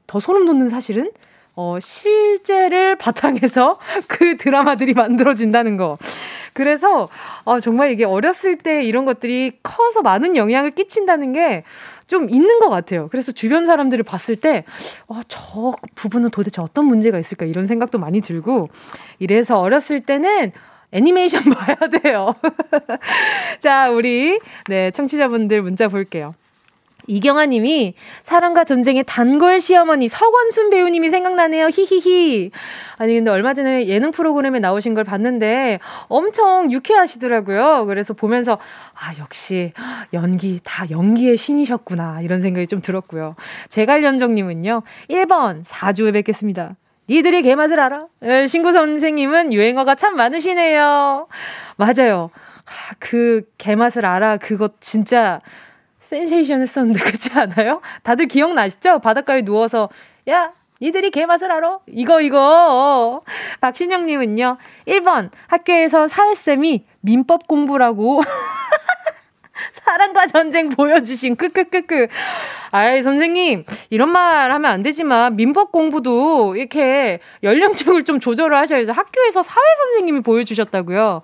더 0.06 0.20
소름 0.20 0.46
돋는 0.46 0.68
사실은 0.68 1.10
어, 1.54 1.78
실제를 1.80 2.96
바탕해서 2.96 3.78
그 4.08 4.36
드라마들이 4.36 4.92
만들어진다는 4.92 5.76
거. 5.76 5.96
그래서 6.52 7.08
어, 7.44 7.60
정말 7.60 7.90
이게 7.90 8.04
어렸을 8.04 8.58
때 8.58 8.82
이런 8.82 9.04
것들이 9.04 9.52
커서 9.62 10.02
많은 10.02 10.36
영향을 10.36 10.72
끼친다는 10.72 11.32
게 11.32 11.64
좀 12.06 12.30
있는 12.30 12.60
것 12.60 12.68
같아요. 12.68 13.08
그래서 13.10 13.32
주변 13.32 13.66
사람들을 13.66 14.04
봤을 14.04 14.36
때, 14.36 14.64
어, 15.08 15.20
저 15.28 15.74
부분은 15.94 16.30
도대체 16.30 16.62
어떤 16.62 16.86
문제가 16.86 17.18
있을까 17.18 17.46
이런 17.46 17.66
생각도 17.66 17.98
많이 17.98 18.20
들고, 18.20 18.68
이래서 19.18 19.58
어렸을 19.58 20.00
때는 20.00 20.52
애니메이션 20.92 21.42
봐야 21.52 21.76
돼요. 22.02 22.34
자, 23.58 23.90
우리, 23.90 24.38
네, 24.68 24.90
청취자분들 24.92 25.62
문자 25.62 25.88
볼게요. 25.88 26.34
이경아 27.06 27.46
님이 27.46 27.94
사랑과 28.22 28.64
전쟁의 28.64 29.04
단골 29.06 29.60
시어머니 29.60 30.08
서권순 30.08 30.70
배우님이 30.70 31.10
생각나네요. 31.10 31.68
히히히. 31.68 32.50
아니 32.98 33.14
근데 33.14 33.30
얼마 33.30 33.54
전에 33.54 33.86
예능 33.86 34.10
프로그램에 34.10 34.58
나오신 34.58 34.94
걸 34.94 35.04
봤는데 35.04 35.78
엄청 36.08 36.70
유쾌하시더라고요. 36.70 37.86
그래서 37.86 38.14
보면서 38.14 38.58
아 38.94 39.12
역시 39.18 39.72
연기 40.12 40.60
다 40.64 40.86
연기의 40.90 41.36
신이셨구나 41.36 42.20
이런 42.22 42.42
생각이 42.42 42.66
좀 42.66 42.80
들었고요. 42.80 43.36
제갈연정 43.68 44.34
님은요. 44.34 44.82
1번 45.10 45.64
4주에 45.64 46.12
뵙겠습니다. 46.12 46.76
니들이 47.08 47.42
개맛을 47.42 47.78
알아? 47.78 48.06
예, 48.24 48.46
신구 48.46 48.72
선생님은 48.72 49.52
유행어가 49.52 49.94
참 49.94 50.16
많으시네요. 50.16 51.28
맞아요. 51.76 52.30
아, 52.66 52.94
그 52.98 53.42
개맛을 53.58 54.04
알아. 54.04 54.38
그거 54.38 54.70
진짜 54.80 55.40
센세이션 56.06 56.62
했었는데 56.62 57.00
그렇지 57.00 57.32
않아요? 57.34 57.80
다들 58.04 58.26
기억나시죠? 58.28 59.00
바닷가에 59.00 59.42
누워서 59.42 59.88
야 60.28 60.52
니들이 60.80 61.10
개맛을 61.10 61.50
알아? 61.50 61.80
이거 61.88 62.20
이거 62.20 63.22
박신영님은요 63.60 64.56
1번 64.86 65.30
학교에서 65.48 66.06
사회쌤이 66.06 66.84
민법 67.00 67.48
공부라고 67.48 68.22
사랑과 69.72 70.26
전쟁 70.26 70.68
보여주신 70.68 71.34
크크크크. 71.36 72.08
아이 72.70 73.02
선생님 73.02 73.64
이런 73.90 74.10
말 74.10 74.52
하면 74.52 74.70
안 74.70 74.82
되지만 74.82 75.34
민법 75.34 75.72
공부도 75.72 76.56
이렇게 76.56 77.20
연령층을 77.42 78.04
좀 78.04 78.20
조절을 78.20 78.56
하셔야죠. 78.56 78.92
학교에서 78.92 79.42
사회 79.42 79.64
선생님이 79.78 80.20
보여주셨다고요. 80.20 81.22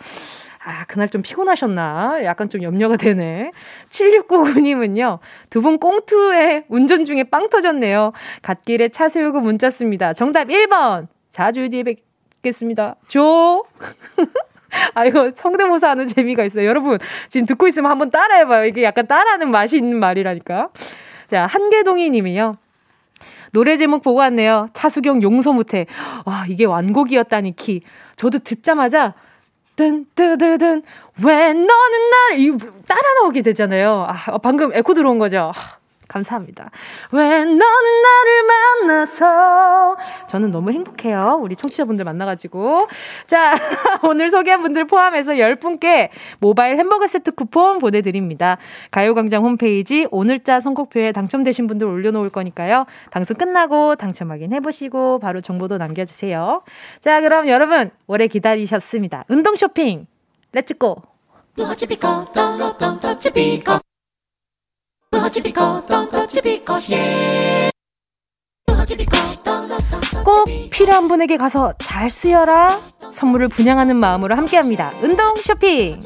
아, 0.64 0.84
그날 0.86 1.08
좀 1.08 1.22
피곤하셨나? 1.22 2.20
약간 2.24 2.48
좀 2.48 2.62
염려가 2.62 2.96
되네. 2.96 3.50
7699님은요, 3.90 5.18
두 5.50 5.60
분 5.60 5.78
꽁투에 5.78 6.64
운전 6.68 7.04
중에 7.04 7.24
빵 7.24 7.48
터졌네요. 7.48 8.12
갓길에 8.42 8.88
차 8.90 9.08
세우고 9.08 9.40
문자 9.40 9.70
씁니다. 9.70 10.12
정답 10.12 10.48
1번! 10.48 11.08
4주 11.32 11.70
뒤에 11.70 11.82
뵙겠습니다. 12.42 12.96
조! 13.08 13.64
아, 14.94 15.04
이거 15.04 15.30
성대모사 15.34 15.90
하는 15.90 16.06
재미가 16.06 16.44
있어요. 16.44 16.66
여러분, 16.66 16.98
지금 17.28 17.46
듣고 17.46 17.66
있으면 17.66 17.90
한번 17.90 18.10
따라해봐요. 18.10 18.66
이게 18.66 18.82
약간 18.84 19.06
따라하는 19.06 19.50
맛이 19.50 19.76
있는 19.76 19.98
말이라니까. 19.98 20.68
자, 21.26 21.46
한계동이 21.46 22.10
님이요. 22.10 22.56
노래 23.52 23.76
제목 23.76 24.02
보고 24.02 24.20
왔네요. 24.20 24.68
차수경 24.72 25.22
용서 25.22 25.52
못해. 25.52 25.86
와, 26.24 26.46
이게 26.48 26.64
완곡이었다니 26.64 27.56
키. 27.56 27.82
저도 28.16 28.38
듣자마자 28.38 29.14
뜬, 29.76 30.06
뜨드든, 30.14 30.82
왜 31.24 31.52
너는 31.52 32.10
나를, 32.10 32.40
이 32.40 32.56
따라 32.86 33.14
나오게 33.20 33.42
되잖아요. 33.42 34.06
아, 34.08 34.38
방금 34.38 34.74
에코 34.74 34.94
들어온 34.94 35.18
거죠. 35.18 35.52
감사합니다. 36.12 36.70
왜 37.12 37.20
너는 37.44 37.56
나를 37.56 38.86
만나서 38.86 39.96
저는 40.28 40.50
너무 40.50 40.70
행복해요. 40.70 41.38
우리 41.40 41.56
청취자분들 41.56 42.04
만나가지고 42.04 42.86
자 43.26 43.54
오늘 44.04 44.28
소개한 44.30 44.62
분들 44.62 44.86
포함해서 44.86 45.32
10분께 45.32 46.10
모바일 46.38 46.78
햄버거 46.78 47.06
세트 47.06 47.32
쿠폰 47.32 47.78
보내드립니다. 47.78 48.58
가요광장 48.90 49.42
홈페이지 49.44 50.06
오늘자 50.10 50.60
선곡표에 50.60 51.12
당첨되신 51.12 51.66
분들 51.66 51.86
올려놓을 51.86 52.28
거니까요. 52.28 52.86
방송 53.10 53.36
끝나고 53.36 53.96
당첨 53.96 54.30
확인해보시고 54.30 55.18
바로 55.18 55.40
정보도 55.40 55.78
남겨주세요. 55.78 56.62
자 57.00 57.20
그럼 57.20 57.48
여러분 57.48 57.90
오래 58.06 58.26
기다리셨습니다. 58.26 59.24
운동 59.28 59.56
쇼핑 59.56 60.06
let's 60.52 60.84
go! 60.84 61.02
꼭 70.24 70.46
필요한 70.70 71.08
분에게 71.08 71.36
가서 71.36 71.74
잘 71.78 72.10
쓰여라. 72.10 72.80
선물을 73.12 73.48
분양하는 73.48 73.96
마음으로 73.96 74.34
함께합니다. 74.36 74.92
운동 75.02 75.34
쇼핑. 75.36 76.00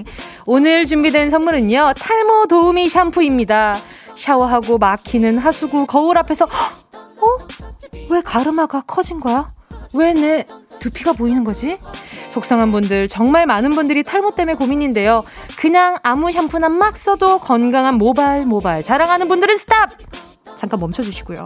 오늘 0.46 0.86
준비된 0.86 1.30
선물은요. 1.30 1.94
탈모 1.96 2.46
도우미 2.48 2.88
샴푸입니다. 2.88 3.76
샤워하고 4.18 4.78
막히는 4.78 5.38
하수구 5.38 5.86
거울 5.86 6.18
앞에서 6.18 6.46
어? 6.46 7.46
왜 8.10 8.20
가르마가 8.22 8.82
커진 8.86 9.20
거야? 9.20 9.46
왜 9.94 10.12
내 10.14 10.46
두피가 10.80 11.12
보이는 11.12 11.44
거지? 11.44 11.78
속상한 12.30 12.70
분들 12.72 13.08
정말 13.08 13.46
많은 13.46 13.70
분들이 13.70 14.02
탈모 14.02 14.34
때문에 14.34 14.56
고민인데요. 14.56 15.24
그냥 15.58 15.98
아무 16.02 16.30
샴푸나 16.30 16.68
막 16.68 16.96
써도 16.96 17.38
건강한 17.38 17.96
모발 17.96 18.44
모발 18.44 18.82
자랑하는 18.82 19.28
분들은 19.28 19.56
스탑! 19.58 19.90
잠깐 20.56 20.80
멈춰 20.80 21.02
주시고요. 21.02 21.44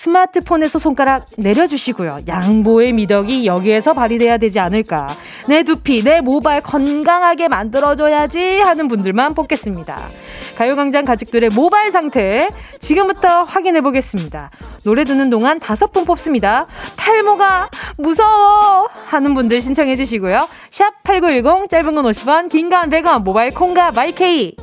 스마트폰에서 0.00 0.78
손가락 0.78 1.26
내려주시고요. 1.36 2.20
양보의 2.26 2.94
미덕이 2.94 3.44
여기에서 3.44 3.92
발휘돼야 3.92 4.38
되지 4.38 4.58
않을까. 4.58 5.06
내 5.46 5.62
두피, 5.62 6.02
내 6.02 6.22
모발 6.22 6.62
건강하게 6.62 7.48
만들어줘야지 7.48 8.60
하는 8.60 8.88
분들만 8.88 9.34
뽑겠습니다. 9.34 10.08
가요광장 10.56 11.04
가족들의 11.04 11.50
모발 11.54 11.90
상태 11.90 12.48
지금부터 12.78 13.42
확인해 13.44 13.82
보겠습니다. 13.82 14.50
노래 14.84 15.04
듣는 15.04 15.28
동안 15.28 15.60
다섯 15.60 15.92
분 15.92 16.06
뽑습니다. 16.06 16.66
탈모가 16.96 17.68
무서워 17.98 18.88
하는 19.04 19.34
분들 19.34 19.60
신청해 19.60 19.96
주시고요. 19.96 20.48
샵 20.70 21.02
8910 21.02 21.68
짧은 21.68 21.94
건 21.94 22.06
50원, 22.06 22.48
긴 22.48 22.70
건 22.70 22.88
100원, 22.88 23.22
모바일 23.22 23.52
콩과 23.52 23.90
마이케이 23.92 24.54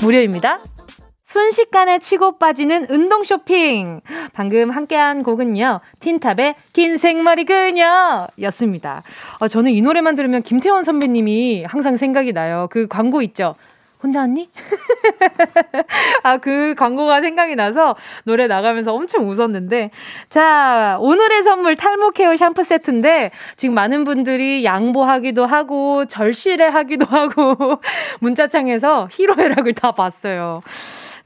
무료입니다. 0.00 0.60
순식간에 1.26 1.98
치고 1.98 2.38
빠지는 2.38 2.86
운동 2.88 3.24
쇼핑. 3.24 4.00
방금 4.32 4.70
함께한 4.70 5.24
곡은요, 5.24 5.80
틴탑의 5.98 6.54
긴 6.72 6.96
생머리 6.96 7.44
그녀 7.44 8.28
였습니다. 8.42 9.02
어, 9.40 9.48
저는 9.48 9.72
이 9.72 9.82
노래만 9.82 10.14
들으면 10.14 10.42
김태원 10.42 10.84
선배님이 10.84 11.64
항상 11.64 11.96
생각이 11.96 12.32
나요. 12.32 12.68
그 12.70 12.86
광고 12.86 13.22
있죠. 13.22 13.56
혼자 14.00 14.20
왔니? 14.20 14.48
아, 16.22 16.36
그 16.36 16.76
광고가 16.78 17.20
생각이 17.20 17.56
나서 17.56 17.96
노래 18.22 18.46
나가면서 18.46 18.94
엄청 18.94 19.28
웃었는데. 19.28 19.90
자, 20.28 20.96
오늘의 21.00 21.42
선물 21.42 21.74
탈모 21.74 22.12
케어 22.12 22.36
샴푸 22.36 22.62
세트인데, 22.62 23.32
지금 23.56 23.74
많은 23.74 24.04
분들이 24.04 24.64
양보하기도 24.64 25.44
하고, 25.44 26.04
절실해 26.04 26.66
하기도 26.68 27.04
하고, 27.06 27.80
문자창에서 28.20 29.08
희로애락을 29.10 29.72
다 29.72 29.90
봤어요. 29.90 30.60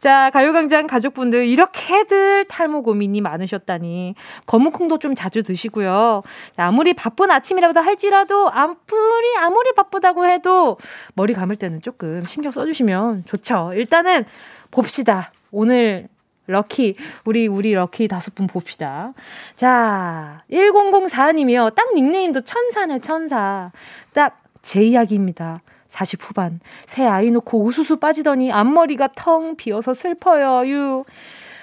자, 0.00 0.30
가요광장 0.30 0.86
가족분들, 0.86 1.46
이렇게들 1.46 2.46
탈모 2.46 2.82
고민이 2.82 3.20
많으셨다니. 3.20 4.14
거무콩도 4.46 4.98
좀 4.98 5.14
자주 5.14 5.42
드시고요. 5.42 6.22
아무리 6.56 6.94
바쁜 6.94 7.30
아침이라도 7.30 7.80
할지라도, 7.80 8.50
아무리, 8.50 9.36
아무리 9.38 9.72
바쁘다고 9.74 10.26
해도, 10.26 10.78
머리 11.14 11.34
감을 11.34 11.56
때는 11.56 11.82
조금 11.82 12.22
신경 12.22 12.50
써주시면 12.50 13.26
좋죠. 13.26 13.72
일단은, 13.74 14.24
봅시다. 14.70 15.32
오늘 15.52 16.08
럭키, 16.46 16.96
우리, 17.24 17.46
우리 17.46 17.74
럭키 17.74 18.08
다섯 18.08 18.34
분 18.34 18.46
봅시다. 18.46 19.12
자, 19.54 20.42
1004님이요. 20.50 21.74
딱 21.74 21.94
닉네임도 21.94 22.40
천사네, 22.40 23.00
천사. 23.00 23.70
딱 24.14 24.40
제 24.62 24.82
이야기입니다. 24.82 25.62
40 25.90 26.31
후반. 26.31 26.61
새 26.87 27.05
아이 27.05 27.31
놓고 27.31 27.62
우수수 27.62 27.98
빠지더니 27.98 28.50
앞머리가 28.53 29.11
텅 29.14 29.57
비어서 29.57 29.92
슬퍼요. 29.92 30.66
유. 30.70 31.05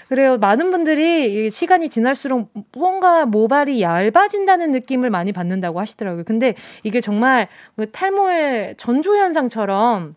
그래요. 0.10 0.38
많은 0.38 0.72
분들이 0.72 1.50
시간이 1.50 1.90
지날수록 1.90 2.52
뭔가 2.78 3.26
모발이 3.26 3.82
얇아진다는 3.82 4.72
느낌을 4.72 5.10
많이 5.10 5.34
받는다고 5.34 5.80
하시더라고요. 5.82 6.24
근데 6.24 6.56
이게 6.84 7.02
정말 7.02 7.48
그 7.76 7.92
탈모의 7.92 8.76
전조 8.78 9.18
현상처럼 9.18 10.16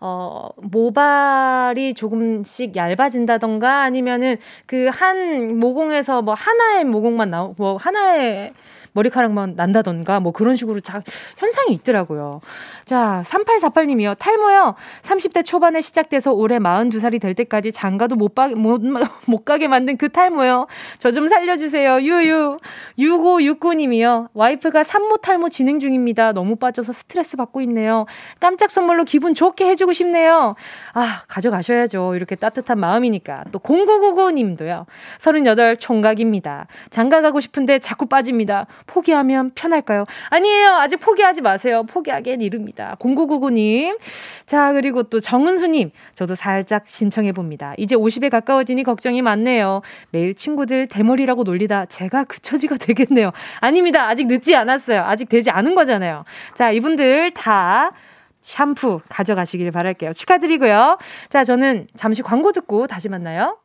어, 0.00 0.48
모발이 0.56 1.94
조금씩 1.94 2.74
얇아진다던가 2.74 3.82
아니면은 3.82 4.36
그 4.66 4.88
한 4.90 5.58
모공에서 5.58 6.22
뭐 6.22 6.34
하나의 6.34 6.84
모공만 6.84 7.30
나오, 7.30 7.54
뭐 7.56 7.76
하나의 7.76 8.52
머리카락만 8.92 9.54
난다던가 9.56 10.20
뭐 10.20 10.32
그런 10.32 10.56
식으로 10.56 10.80
자, 10.80 11.02
현상이 11.38 11.72
있더라고요. 11.74 12.40
자, 12.84 13.22
3848님이요. 13.26 14.18
탈모요. 14.18 14.74
30대 15.02 15.44
초반에 15.44 15.80
시작돼서 15.80 16.32
올해 16.32 16.58
42살이 16.58 17.20
될 17.20 17.34
때까지 17.34 17.70
장가도 17.72 18.16
못, 18.16 18.34
바, 18.34 18.48
못, 18.48 18.82
못 19.26 19.44
가게 19.44 19.68
만든 19.68 19.96
그 19.96 20.08
탈모요. 20.08 20.66
저 20.98 21.12
좀 21.12 21.28
살려주세요. 21.28 22.00
유유. 22.00 22.58
6569님이요. 22.98 24.28
와이프가 24.34 24.82
산모 24.82 25.18
탈모 25.18 25.50
진행 25.50 25.78
중입니다. 25.78 26.32
너무 26.32 26.56
빠져서 26.56 26.92
스트레스 26.92 27.36
받고 27.36 27.60
있네요. 27.62 28.06
깜짝 28.40 28.70
선물로 28.70 29.04
기분 29.04 29.34
좋게 29.34 29.66
해주고 29.66 29.92
싶네요. 29.92 30.54
아, 30.94 31.22
가져가셔야죠. 31.28 32.14
이렇게 32.16 32.34
따뜻한 32.34 32.80
마음이니까. 32.80 33.44
또 33.52 33.58
0999님도요. 33.58 34.86
38 35.18 35.76
총각입니다. 35.76 36.66
장가 36.90 37.20
가고 37.20 37.40
싶은데 37.40 37.78
자꾸 37.78 38.06
빠집니다. 38.06 38.66
포기하면 38.86 39.52
편할까요? 39.54 40.04
아니에요. 40.30 40.76
아직 40.76 40.98
포기하지 40.98 41.42
마세요. 41.42 41.84
포기하기엔 41.84 42.40
이릅니다. 42.40 42.72
있습니다. 42.72 42.96
0999님. 42.96 43.98
자, 44.46 44.72
그리고 44.72 45.04
또 45.04 45.20
정은수님. 45.20 45.90
저도 46.14 46.34
살짝 46.34 46.84
신청해봅니다. 46.86 47.74
이제 47.76 47.94
50에 47.94 48.30
가까워지니 48.30 48.82
걱정이 48.82 49.22
많네요. 49.22 49.82
매일 50.10 50.34
친구들 50.34 50.88
대머리라고 50.88 51.44
놀리다 51.44 51.86
제가 51.86 52.24
그 52.24 52.40
처지가 52.40 52.76
되겠네요. 52.78 53.30
아닙니다. 53.60 54.08
아직 54.08 54.26
늦지 54.26 54.56
않았어요. 54.56 55.02
아직 55.02 55.28
되지 55.28 55.50
않은 55.50 55.74
거잖아요. 55.74 56.24
자, 56.54 56.70
이분들 56.70 57.34
다 57.34 57.92
샴푸 58.40 59.00
가져가시길 59.08 59.70
바랄게요. 59.70 60.12
축하드리고요. 60.12 60.98
자, 61.30 61.44
저는 61.44 61.86
잠시 61.96 62.22
광고 62.22 62.50
듣고 62.52 62.86
다시 62.86 63.08
만나요. 63.08 63.58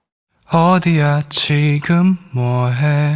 어디야, 0.52 1.24
지금 1.30 2.18
뭐해? 2.32 3.16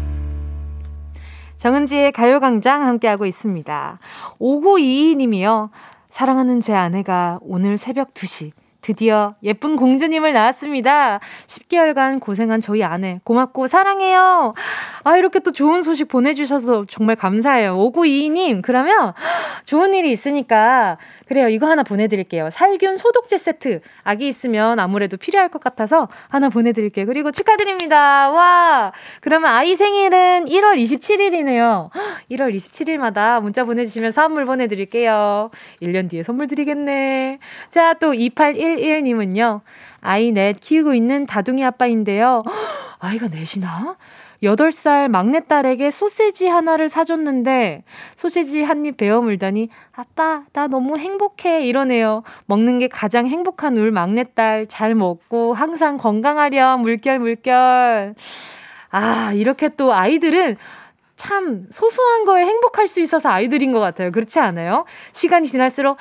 정은지의 1.61 2.11
가요광장 2.11 2.81
함께하고 2.87 3.27
있습니다. 3.27 3.99
5922님이요. 4.39 5.69
사랑하는 6.09 6.59
제 6.59 6.73
아내가 6.73 7.37
오늘 7.43 7.77
새벽 7.77 8.15
2시 8.15 8.51
드디어 8.81 9.35
예쁜 9.43 9.75
공주님을 9.75 10.33
낳았습니다. 10.33 11.19
10개월간 11.47 12.19
고생한 12.19 12.61
저희 12.61 12.83
아내 12.83 13.19
고맙고 13.23 13.67
사랑해요. 13.67 14.53
아 15.03 15.17
이렇게 15.17 15.39
또 15.39 15.51
좋은 15.51 15.81
소식 15.81 16.07
보내주셔서 16.07 16.85
정말 16.89 17.15
감사해요. 17.15 17.77
5922님 17.77 18.61
그러면 18.61 19.13
좋은 19.65 19.93
일이 19.93 20.11
있으니까 20.11 20.97
그래요. 21.27 21.47
이거 21.47 21.67
하나 21.67 21.83
보내드릴게요. 21.83 22.49
살균 22.49 22.97
소독제 22.97 23.37
세트. 23.37 23.79
아기 24.03 24.27
있으면 24.27 24.79
아무래도 24.79 25.15
필요할 25.15 25.47
것 25.49 25.61
같아서 25.61 26.09
하나 26.27 26.49
보내드릴게요. 26.49 27.05
그리고 27.05 27.31
축하드립니다. 27.31 28.29
와. 28.29 28.91
그러면 29.21 29.51
아이 29.51 29.75
생일은 29.75 30.45
1월 30.45 30.75
27일이네요. 30.83 31.89
1월 32.31 32.53
27일마다 32.53 33.41
문자 33.41 33.63
보내주시면 33.63 34.11
선물 34.11 34.45
보내드릴게요. 34.45 35.51
1년 35.81 36.09
뒤에 36.09 36.23
선물 36.23 36.47
드리겠네. 36.47 37.39
자, 37.69 37.93
또 37.93 38.13
2811님은요. 38.77 39.61
아이 40.01 40.31
넷 40.31 40.59
키우고 40.59 40.93
있는 40.93 41.25
다둥이 41.25 41.63
아빠인데요. 41.63 42.43
아이가 42.99 43.27
넷이나? 43.27 43.97
8살 44.43 45.07
막내딸에게 45.09 45.91
소세지 45.91 46.47
하나를 46.47 46.89
사줬는데 46.89 47.83
소세지 48.15 48.63
한 48.63 48.85
입 48.85 48.97
베어 48.97 49.21
물더니 49.21 49.69
아빠 49.95 50.43
나 50.53 50.65
너무 50.67 50.97
행복해 50.97 51.65
이러네요. 51.67 52.23
먹는 52.47 52.79
게 52.79 52.87
가장 52.87 53.27
행복한 53.27 53.77
울 53.77 53.91
막내딸 53.91 54.67
잘 54.67 54.95
먹고 54.95 55.53
항상 55.53 55.97
건강하렴 55.97 56.81
물결 56.81 57.19
물결. 57.19 58.15
아 58.89 59.31
이렇게 59.33 59.69
또 59.69 59.93
아이들은 59.93 60.57
참 61.21 61.67
소소한 61.69 62.25
거에 62.25 62.45
행복할 62.45 62.87
수 62.87 62.99
있어서 62.99 63.29
아이들인 63.29 63.73
것 63.73 63.79
같아요. 63.79 64.11
그렇지 64.11 64.39
않아요? 64.39 64.85
시간이 65.13 65.47
지날수록 65.47 65.97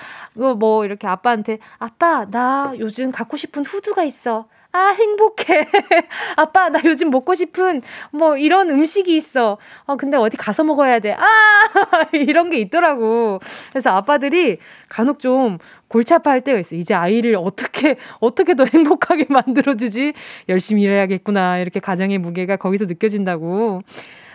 뭐 0.59 0.87
이렇게 0.87 1.07
아빠한테 1.07 1.59
아빠 1.79 2.25
나 2.31 2.73
요즘 2.79 3.13
갖고 3.13 3.37
싶은 3.37 3.67
후드가 3.67 4.03
있어. 4.05 4.47
아, 4.73 4.95
행복해. 4.97 5.67
아빠, 6.37 6.69
나 6.69 6.81
요즘 6.85 7.11
먹고 7.11 7.35
싶은 7.35 7.83
뭐 8.13 8.37
이런 8.37 8.71
음식이 8.71 9.15
있어. 9.17 9.59
어, 9.85 9.97
근데 9.97 10.17
어디 10.17 10.37
가서 10.37 10.63
먹어야 10.63 11.01
돼. 11.01 11.13
아, 11.13 11.25
이런 12.15 12.51
게 12.51 12.59
있더라고. 12.59 13.41
그래서 13.71 13.91
아빠들이 13.91 14.59
간혹 14.89 15.19
좀 15.19 15.59
골치 15.89 16.15
아파할 16.15 16.43
때가 16.43 16.61
있어. 16.61 16.77
이제 16.77 16.95
아이를 16.95 17.35
어떻게, 17.37 17.97
어떻게 18.21 18.55
더 18.55 18.65
행복하게 18.65 19.27
만들어주지? 19.31 20.13
열심히 20.49 20.83
일해야겠구나. 20.83 21.59
이렇게 21.59 21.81
가정의 21.81 22.19
무게가 22.19 22.57
거기서 22.57 22.85
느껴진다고. 22.85 23.83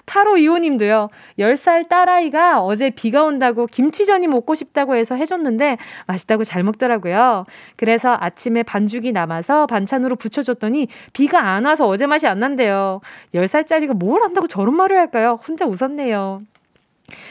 8525님도요, 0.06 1.10
10살 1.39 1.89
딸아이가 1.89 2.62
어제 2.62 2.89
비가 2.89 3.24
온다고 3.24 3.66
김치전이 3.66 4.28
먹고 4.28 4.56
싶다고 4.56 4.95
해서 4.95 5.16
해줬는데 5.16 5.78
맛있다고 6.08 6.43
잘 6.43 6.64
먹더라고요. 6.64 7.45
그래서 7.76 8.16
아침에 8.20 8.64
반죽이 8.64 9.12
남아서 9.12 9.68
반찬으로 9.68 10.16
부쳐줬더니 10.16 10.88
비가 11.14 11.39
안 11.41 11.66
와서 11.66 11.88
어제 11.88 12.06
맛이 12.06 12.28
안 12.28 12.39
난대요. 12.39 13.01
10살짜리가 13.34 13.95
뭘 13.95 14.24
안다고 14.24 14.47
저런 14.47 14.76
말을 14.76 14.97
할까요? 14.97 15.39
혼자 15.47 15.66
웃었네요. 15.66 16.41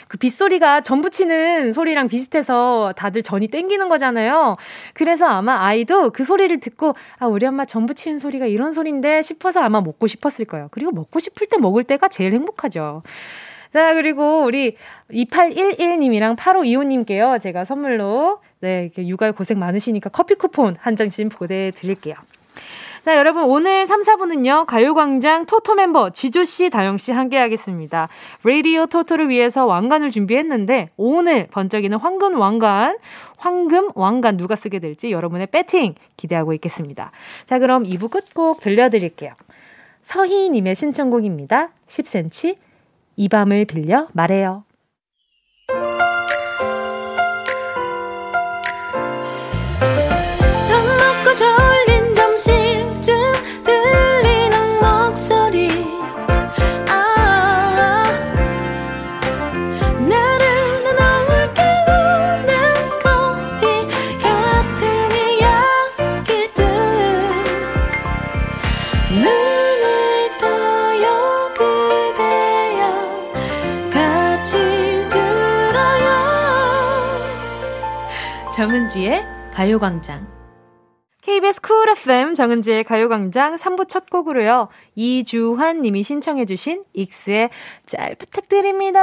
그 0.08 0.18
빗소리가 0.18 0.82
전 0.82 1.00
부치는 1.00 1.72
소리랑 1.72 2.08
비슷해서 2.08 2.92
다들 2.96 3.22
전이 3.22 3.48
땡기는 3.48 3.88
거잖아요. 3.88 4.52
그래서 4.92 5.26
아마 5.26 5.64
아이도 5.64 6.10
그 6.10 6.24
소리를 6.24 6.58
듣고 6.60 6.94
아 7.18 7.26
우리 7.26 7.46
엄마 7.46 7.64
전 7.64 7.86
부치는 7.86 8.18
소리가 8.18 8.46
이런 8.46 8.72
소리인데 8.72 9.22
싶어서 9.22 9.60
아마 9.60 9.80
먹고 9.80 10.06
싶었을 10.06 10.44
거예요. 10.44 10.68
그리고 10.70 10.92
먹고 10.92 11.20
싶을 11.20 11.46
때 11.48 11.56
먹을 11.58 11.84
때가 11.84 12.08
제일 12.08 12.32
행복하죠. 12.32 13.02
자, 13.72 13.92
그리고 13.94 14.44
우리 14.44 14.76
2811님이랑 15.10 16.36
8525님께요. 16.36 17.40
제가 17.40 17.64
선물로 17.64 18.38
네, 18.60 18.90
육아에 18.96 19.32
고생 19.32 19.58
많으시니까 19.58 20.10
커피 20.10 20.36
쿠폰 20.36 20.76
한 20.78 20.94
장씩 20.94 21.28
보내드릴게요. 21.30 22.14
자, 23.04 23.18
여러분, 23.18 23.44
오늘 23.44 23.84
3, 23.84 24.00
4분은요, 24.00 24.64
가요광장 24.64 25.44
토토 25.44 25.74
멤버 25.74 26.08
지조 26.08 26.44
씨, 26.44 26.70
다영 26.70 26.96
씨 26.96 27.12
함께 27.12 27.36
하겠습니다. 27.36 28.08
라디오 28.42 28.86
토토를 28.86 29.28
위해서 29.28 29.66
왕관을 29.66 30.10
준비했는데, 30.10 30.88
오늘 30.96 31.46
번쩍이는 31.48 31.98
황금 31.98 32.40
왕관, 32.40 32.96
황금 33.36 33.90
왕관 33.94 34.38
누가 34.38 34.56
쓰게 34.56 34.78
될지 34.78 35.10
여러분의 35.10 35.48
배팅 35.48 35.96
기대하고 36.16 36.54
있겠습니다. 36.54 37.10
자, 37.44 37.58
그럼 37.58 37.84
2부 37.84 38.10
끝곡 38.10 38.60
들려드릴게요. 38.60 39.34
서희님의 40.00 40.74
신청곡입니다. 40.74 41.72
10cm, 41.86 42.56
이 43.16 43.28
밤을 43.28 43.66
빌려 43.66 44.08
말해요. 44.14 44.64
정은지의 78.94 79.26
가요광장. 79.52 80.24
KBS 81.22 81.60
쿨 81.60 81.88
FM 81.88 82.34
정은지의 82.34 82.84
가요광장 82.84 83.56
3부 83.56 83.88
첫 83.88 84.08
곡으로요. 84.08 84.68
이주환 84.94 85.82
님이 85.82 86.04
신청해주신 86.04 86.84
익스의 86.92 87.50
잘 87.86 88.14
부탁드립니다. 88.14 89.00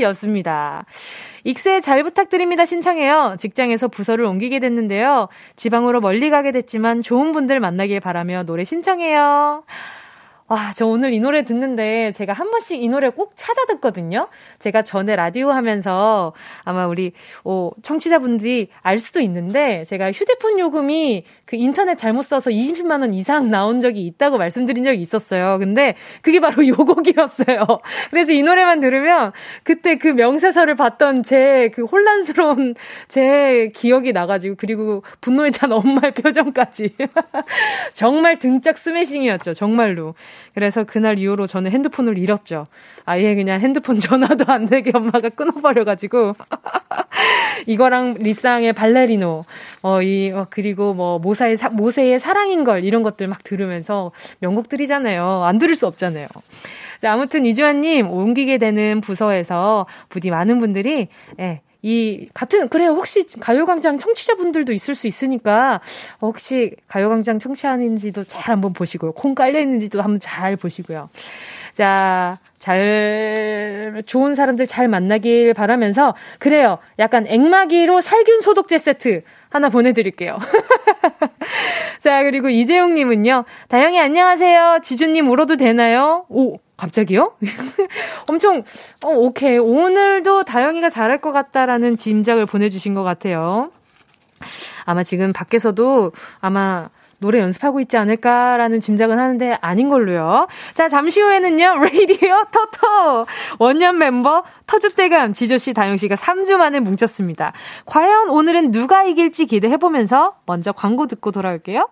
였습니다. 0.00 0.86
익스의 1.44 1.82
잘 1.82 2.02
부탁드립니다 2.04 2.64
신청해요. 2.64 3.36
직장에서 3.38 3.88
부서를 3.88 4.24
옮기게 4.24 4.60
됐는데요. 4.60 5.28
지방으로 5.56 6.00
멀리 6.00 6.30
가게 6.30 6.52
됐지만 6.52 7.02
좋은 7.02 7.32
분들 7.32 7.60
만나길 7.60 8.00
바라며 8.00 8.44
노래 8.44 8.64
신청해요. 8.64 9.64
와, 10.48 10.72
저 10.74 10.86
오늘 10.86 11.12
이 11.12 11.20
노래 11.20 11.44
듣는데 11.44 12.10
제가 12.12 12.32
한 12.32 12.50
번씩 12.50 12.82
이 12.82 12.88
노래 12.88 13.10
꼭 13.10 13.32
찾아 13.36 13.66
듣거든요. 13.66 14.28
제가 14.58 14.80
전에 14.80 15.14
라디오 15.14 15.50
하면서 15.50 16.32
아마 16.64 16.86
우리 16.86 17.12
어, 17.44 17.70
청취자분들이 17.82 18.68
알 18.80 18.98
수도 18.98 19.20
있는데 19.20 19.84
제가 19.84 20.10
휴대폰 20.10 20.58
요금이 20.58 21.24
그 21.48 21.56
인터넷 21.56 21.96
잘못 21.96 22.22
써서 22.22 22.50
20만 22.50 23.00
원 23.00 23.14
이상 23.14 23.50
나온 23.50 23.80
적이 23.80 24.06
있다고 24.06 24.36
말씀드린 24.36 24.84
적이 24.84 25.00
있었어요. 25.00 25.58
근데 25.58 25.94
그게 26.20 26.40
바로 26.40 26.66
요 26.68 26.74
곡이었어요. 26.76 27.64
그래서 28.10 28.32
이 28.32 28.42
노래만 28.42 28.80
들으면 28.80 29.32
그때 29.64 29.96
그 29.96 30.08
명세서를 30.08 30.74
봤던 30.74 31.22
제 31.22 31.70
그 31.78 31.84
혼란스러운 31.84 32.74
제 33.08 33.70
기억이 33.74 34.12
나가지고 34.12 34.56
그리고 34.58 35.02
분노에 35.20 35.50
찬 35.50 35.72
엄마의 35.72 36.12
표정까지 36.12 36.94
정말 37.94 38.38
등짝 38.38 38.76
스매싱이었죠. 38.76 39.54
정말로. 39.54 40.14
그래서 40.54 40.84
그날 40.84 41.18
이후로 41.18 41.46
저는 41.46 41.70
핸드폰을 41.70 42.18
잃었죠. 42.18 42.66
아예 43.04 43.34
그냥 43.34 43.60
핸드폰 43.60 43.98
전화도 44.00 44.44
안 44.48 44.66
되게 44.66 44.90
엄마가 44.94 45.28
끊어버려가지고. 45.30 46.32
이거랑 47.66 48.14
리쌍의 48.18 48.72
발레리노, 48.72 49.44
어, 49.82 50.02
이, 50.02 50.30
어, 50.32 50.46
그리고 50.48 50.94
뭐, 50.94 51.18
모 51.18 51.34
사의, 51.38 51.56
사, 51.56 51.70
모세의 51.70 52.20
사랑인 52.20 52.64
걸, 52.64 52.84
이런 52.84 53.02
것들 53.02 53.28
막 53.28 53.42
들으면서 53.44 54.12
명곡들이잖아요. 54.40 55.44
안 55.44 55.58
들을 55.58 55.74
수 55.74 55.86
없잖아요. 55.86 56.26
자, 57.00 57.12
아무튼 57.12 57.46
이주환님, 57.46 58.10
옮기게 58.10 58.58
되는 58.58 59.00
부서에서 59.00 59.86
부디 60.08 60.30
많은 60.30 60.58
분들이, 60.58 61.08
예, 61.40 61.62
이 61.80 62.26
같은 62.34 62.68
그래요 62.68 62.90
혹시 62.90 63.24
가요광장 63.38 63.98
청취자분들도 63.98 64.72
있을 64.72 64.96
수 64.96 65.06
있으니까 65.06 65.80
혹시 66.20 66.74
가요광장 66.88 67.38
청취하는지도 67.38 68.24
잘 68.24 68.52
한번 68.52 68.72
보시고요 68.72 69.12
콩 69.12 69.36
깔려 69.36 69.60
있는지도 69.60 70.02
한번 70.02 70.18
잘 70.18 70.56
보시고요 70.56 71.08
자 71.74 72.36
잘 72.58 74.02
좋은 74.06 74.34
사람들 74.34 74.66
잘 74.66 74.88
만나길 74.88 75.54
바라면서 75.54 76.14
그래요 76.38 76.78
약간 76.98 77.26
앵마기로 77.26 78.00
살균 78.00 78.40
소독제 78.40 78.78
세트 78.78 79.22
하나 79.50 79.68
보내드릴게요. 79.68 80.38
자, 82.00 82.22
그리고 82.22 82.48
이재용님은요. 82.48 83.44
다영이 83.68 83.98
안녕하세요. 83.98 84.80
지주님 84.82 85.28
울어도 85.30 85.56
되나요? 85.56 86.26
오, 86.28 86.58
갑자기요? 86.76 87.34
엄청, 88.28 88.62
어, 89.04 89.10
오케이. 89.10 89.58
오늘도 89.58 90.44
다영이가 90.44 90.90
잘할 90.90 91.18
것 91.18 91.32
같다라는 91.32 91.96
짐작을 91.96 92.46
보내주신 92.46 92.94
것 92.94 93.02
같아요. 93.02 93.72
아마 94.84 95.02
지금 95.02 95.32
밖에서도 95.32 96.12
아마 96.40 96.88
노래 97.18 97.40
연습하고 97.40 97.80
있지 97.80 97.96
않을까라는 97.96 98.80
짐작은 98.80 99.18
하는데 99.18 99.58
아닌 99.60 99.88
걸로요. 99.88 100.46
자, 100.74 100.88
잠시 100.88 101.20
후에는요, 101.20 101.76
레이디오 101.82 102.36
토토! 102.52 103.26
원년 103.58 103.98
멤버 103.98 104.44
터줏대감 104.66 105.34
지조씨, 105.34 105.74
다영씨가 105.74 106.14
3주 106.14 106.56
만에 106.56 106.80
뭉쳤습니다. 106.80 107.52
과연 107.86 108.30
오늘은 108.30 108.70
누가 108.70 109.02
이길지 109.02 109.46
기대해보면서 109.46 110.36
먼저 110.46 110.72
광고 110.72 111.06
듣고 111.06 111.30
돌아올게요. 111.32 111.88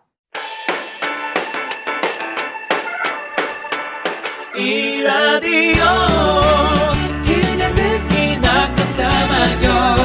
이 4.56 5.02
라디오 5.02 5.84
그냥 7.24 7.74
듣기나 7.74 8.74
깜짝마요 8.74 9.96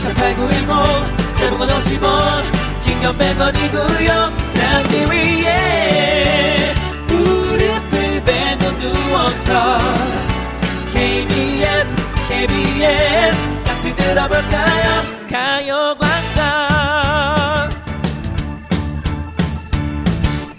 18910 0.00 1.20
대목원 1.38 1.68
50원 1.68 2.70
긴건 2.84 3.14
1 3.14 3.38
0 3.38 3.49
말고요. 3.70 4.30
잠기 4.50 5.04
위에 5.06 6.74
무릎을 7.06 8.24
베고 8.24 8.78
누워서 8.78 9.78
KBS 10.92 11.94
KBS 12.28 13.64
같이 13.64 13.94
들어볼까요? 13.96 15.02
가요광장. 15.30 16.40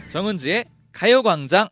정은지의 0.09 0.65
가요광장. 0.93 1.67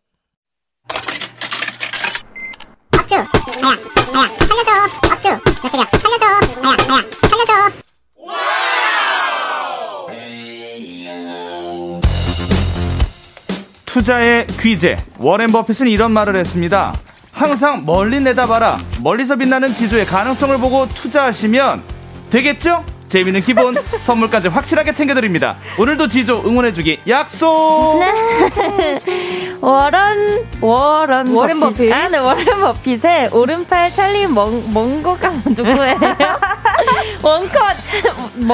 업주. 2.98 3.14
나야 3.14 3.26
네, 3.26 4.12
나야 4.12 4.26
네. 4.26 4.34
살려줘. 4.46 4.70
업주. 5.12 5.28
나 5.28 5.38
네, 5.40 6.18
살려줘. 6.18 6.60
나야 6.60 6.76
나야 6.86 7.02
살려줘. 7.28 7.52
투자의 13.92 14.46
귀재 14.60 14.96
워렌 15.18 15.48
버핏은 15.48 15.88
이런 15.88 16.12
말을 16.12 16.36
했습니다. 16.36 16.94
항상 17.32 17.84
멀리 17.84 18.20
내다봐라. 18.20 18.78
멀리서 19.02 19.34
빛나는 19.34 19.74
지조의 19.74 20.06
가능성을 20.06 20.56
보고 20.58 20.86
투자하시면 20.88 21.82
되겠죠? 22.30 22.84
재미는 23.10 23.40
기본, 23.40 23.74
선물까지 24.00 24.48
확실하게 24.48 24.94
챙겨드립니다. 24.94 25.56
오늘도 25.76 26.06
지조 26.06 26.44
응원해주기 26.46 27.00
약속! 27.08 28.00
네. 28.00 28.98
워런 29.60 30.46
워런 30.60 31.26
워렌 31.34 31.58
버핏. 31.58 31.92
아, 31.92 32.08
네 32.08 32.18
워렌 32.18 32.46
버핏의 32.60 33.30
오른팔 33.32 33.92
찰리 33.94 34.28
멍 34.28 34.72
멍거가 34.72 35.28
누구예요? 35.44 35.98
원커 37.22 37.58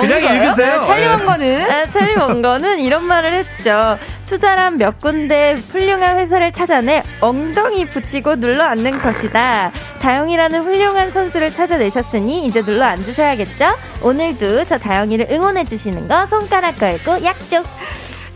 그냥 0.01 0.37
읽으세요. 0.37 0.85
찰리 0.85 1.03
예. 1.03 1.09
먼거는 1.09 1.71
아, 1.71 1.87
찰리 1.91 2.17
멍거는 2.17 2.81
이런 2.81 3.05
말을 3.05 3.35
했죠. 3.35 3.99
투자란 4.25 4.79
몇 4.79 5.01
군데 5.01 5.53
훌륭한 5.55 6.19
회사를 6.19 6.51
찾아내 6.53 7.03
엉덩이 7.21 7.85
붙이고 7.87 8.37
눌러 8.37 8.65
앉는 8.65 8.99
것이다. 9.01 9.71
다영이라는 9.99 10.63
훌륭한 10.65 11.11
선수를 11.11 11.53
찾아내셨으니 11.53 12.47
이제 12.47 12.63
눌러 12.63 12.85
앉으셔야겠죠? 12.87 13.75
오늘도 14.03 14.65
저 14.65 14.79
다영이를 14.79 15.29
응원해 15.31 15.65
주시는 15.65 16.09
거 16.09 16.27
손가락 16.27 16.77
걸고 16.79 17.23
약속. 17.25 17.65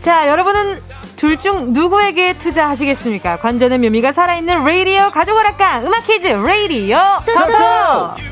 자, 0.01 0.27
여러분은 0.27 0.79
둘 1.15 1.37
중 1.37 1.71
누구에게 1.73 2.33
투자하시겠습니까? 2.33 3.37
관전의 3.37 3.77
묘미가 3.77 4.11
살아있는 4.11 4.63
레이디오 4.65 5.11
가족오락관 5.11 5.85
음악 5.85 6.05
퀴즈 6.07 6.27
레이디오 6.27 6.97
토토! 7.25 8.30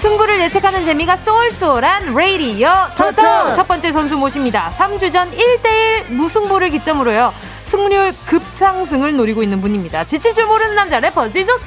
승부를 0.00 0.40
예측하는 0.40 0.86
재미가 0.86 1.16
쏠쏠한 1.18 2.14
레이디오 2.14 2.70
토토! 2.96 3.12
토토! 3.12 3.54
첫 3.54 3.68
번째 3.68 3.92
선수 3.92 4.16
모십니다. 4.16 4.72
3주 4.78 5.12
전 5.12 5.30
1대1 5.30 6.10
무승부를 6.12 6.70
기점으로요. 6.70 7.34
승률 7.70 8.12
급상승을 8.26 9.14
노리고 9.16 9.42
있는 9.42 9.60
분입니다. 9.60 10.04
지칠 10.04 10.34
줄 10.34 10.44
모르는 10.46 10.74
남자 10.74 10.98
래퍼 10.98 11.30
지조씨! 11.30 11.64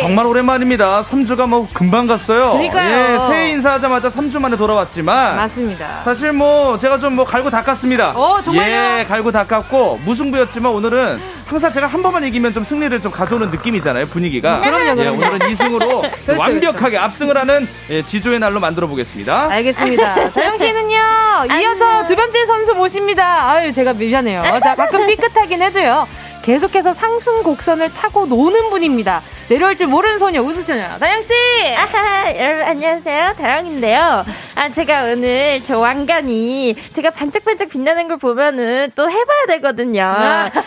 정말 0.00 0.26
오랜만입니다. 0.26 1.00
3주가 1.02 1.48
뭐 1.48 1.66
금방 1.72 2.06
갔어요. 2.06 2.52
그러니까요. 2.52 3.14
예, 3.14 3.18
새해 3.28 3.50
인사하자마자 3.52 4.10
3주 4.10 4.38
만에 4.38 4.56
돌아왔지만 4.56 5.36
맞습니다. 5.36 6.02
사실 6.04 6.32
뭐 6.32 6.78
제가 6.78 6.98
좀 6.98 7.16
뭐 7.16 7.24
갈고 7.24 7.48
닦았습니다. 7.48 8.10
어, 8.10 8.42
정말요? 8.42 8.98
예, 9.00 9.04
갈고 9.08 9.32
닦았고 9.32 10.00
무승부였지만 10.04 10.70
오늘은 10.70 11.18
항상 11.46 11.72
제가 11.72 11.86
한 11.86 12.02
번만 12.02 12.22
이기면 12.24 12.52
좀 12.52 12.62
승리를 12.62 13.00
좀 13.00 13.10
가져오는 13.10 13.50
느낌이잖아요. 13.50 14.04
분위기가. 14.06 14.60
그럼요, 14.60 14.90
예, 14.90 14.94
그럼요. 14.94 15.16
오늘은 15.16 15.38
2승으로 15.38 16.02
그렇죠, 16.26 16.40
완벽하게 16.40 16.98
압승을 16.98 17.38
하는 17.38 17.66
예, 17.88 18.02
지조의 18.02 18.40
날로 18.40 18.60
만들어 18.60 18.86
보겠습니다. 18.88 19.48
알겠습니다. 19.50 20.30
다영 20.32 20.58
씨는요, 20.58 20.98
이어서 21.44 22.06
두 22.06 22.16
번째 22.16 22.46
선수 22.46 22.74
모십니다. 22.74 23.50
아유, 23.50 23.72
제가 23.72 23.92
미안해요. 23.92 24.42
자, 24.62 24.74
가끔 24.74 25.06
삐끗하긴 25.06 25.60
해도요. 25.62 26.06
계속해서 26.42 26.94
상승 26.94 27.42
곡선을 27.42 27.92
타고 27.92 28.24
노는 28.26 28.70
분입니다. 28.70 29.20
내려올 29.48 29.76
줄 29.76 29.86
모르는 29.86 30.18
소녀, 30.18 30.40
우주소녀. 30.42 30.98
다영씨! 30.98 31.32
아하, 31.76 32.36
여러분 32.36 32.64
안녕하세요. 32.64 33.34
다영인데요. 33.38 34.24
아 34.56 34.68
제가 34.70 35.04
오늘 35.04 35.60
저 35.62 35.78
왕관이 35.78 36.74
제가 36.92 37.10
반짝반짝 37.10 37.68
빛나는 37.68 38.08
걸 38.08 38.16
보면은 38.16 38.90
또 38.96 39.08
해봐야 39.08 39.46
되거든요. 39.50 40.16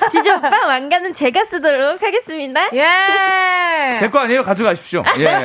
지조 0.10 0.36
오빠 0.36 0.66
왕관은 0.66 1.12
제가 1.12 1.44
쓰도록 1.44 2.02
하겠습니다. 2.02 2.62
예! 2.74 3.98
제 4.00 4.08
거 4.10 4.20
아니에요? 4.20 4.44
가져가십시오. 4.44 5.04
예. 5.20 5.40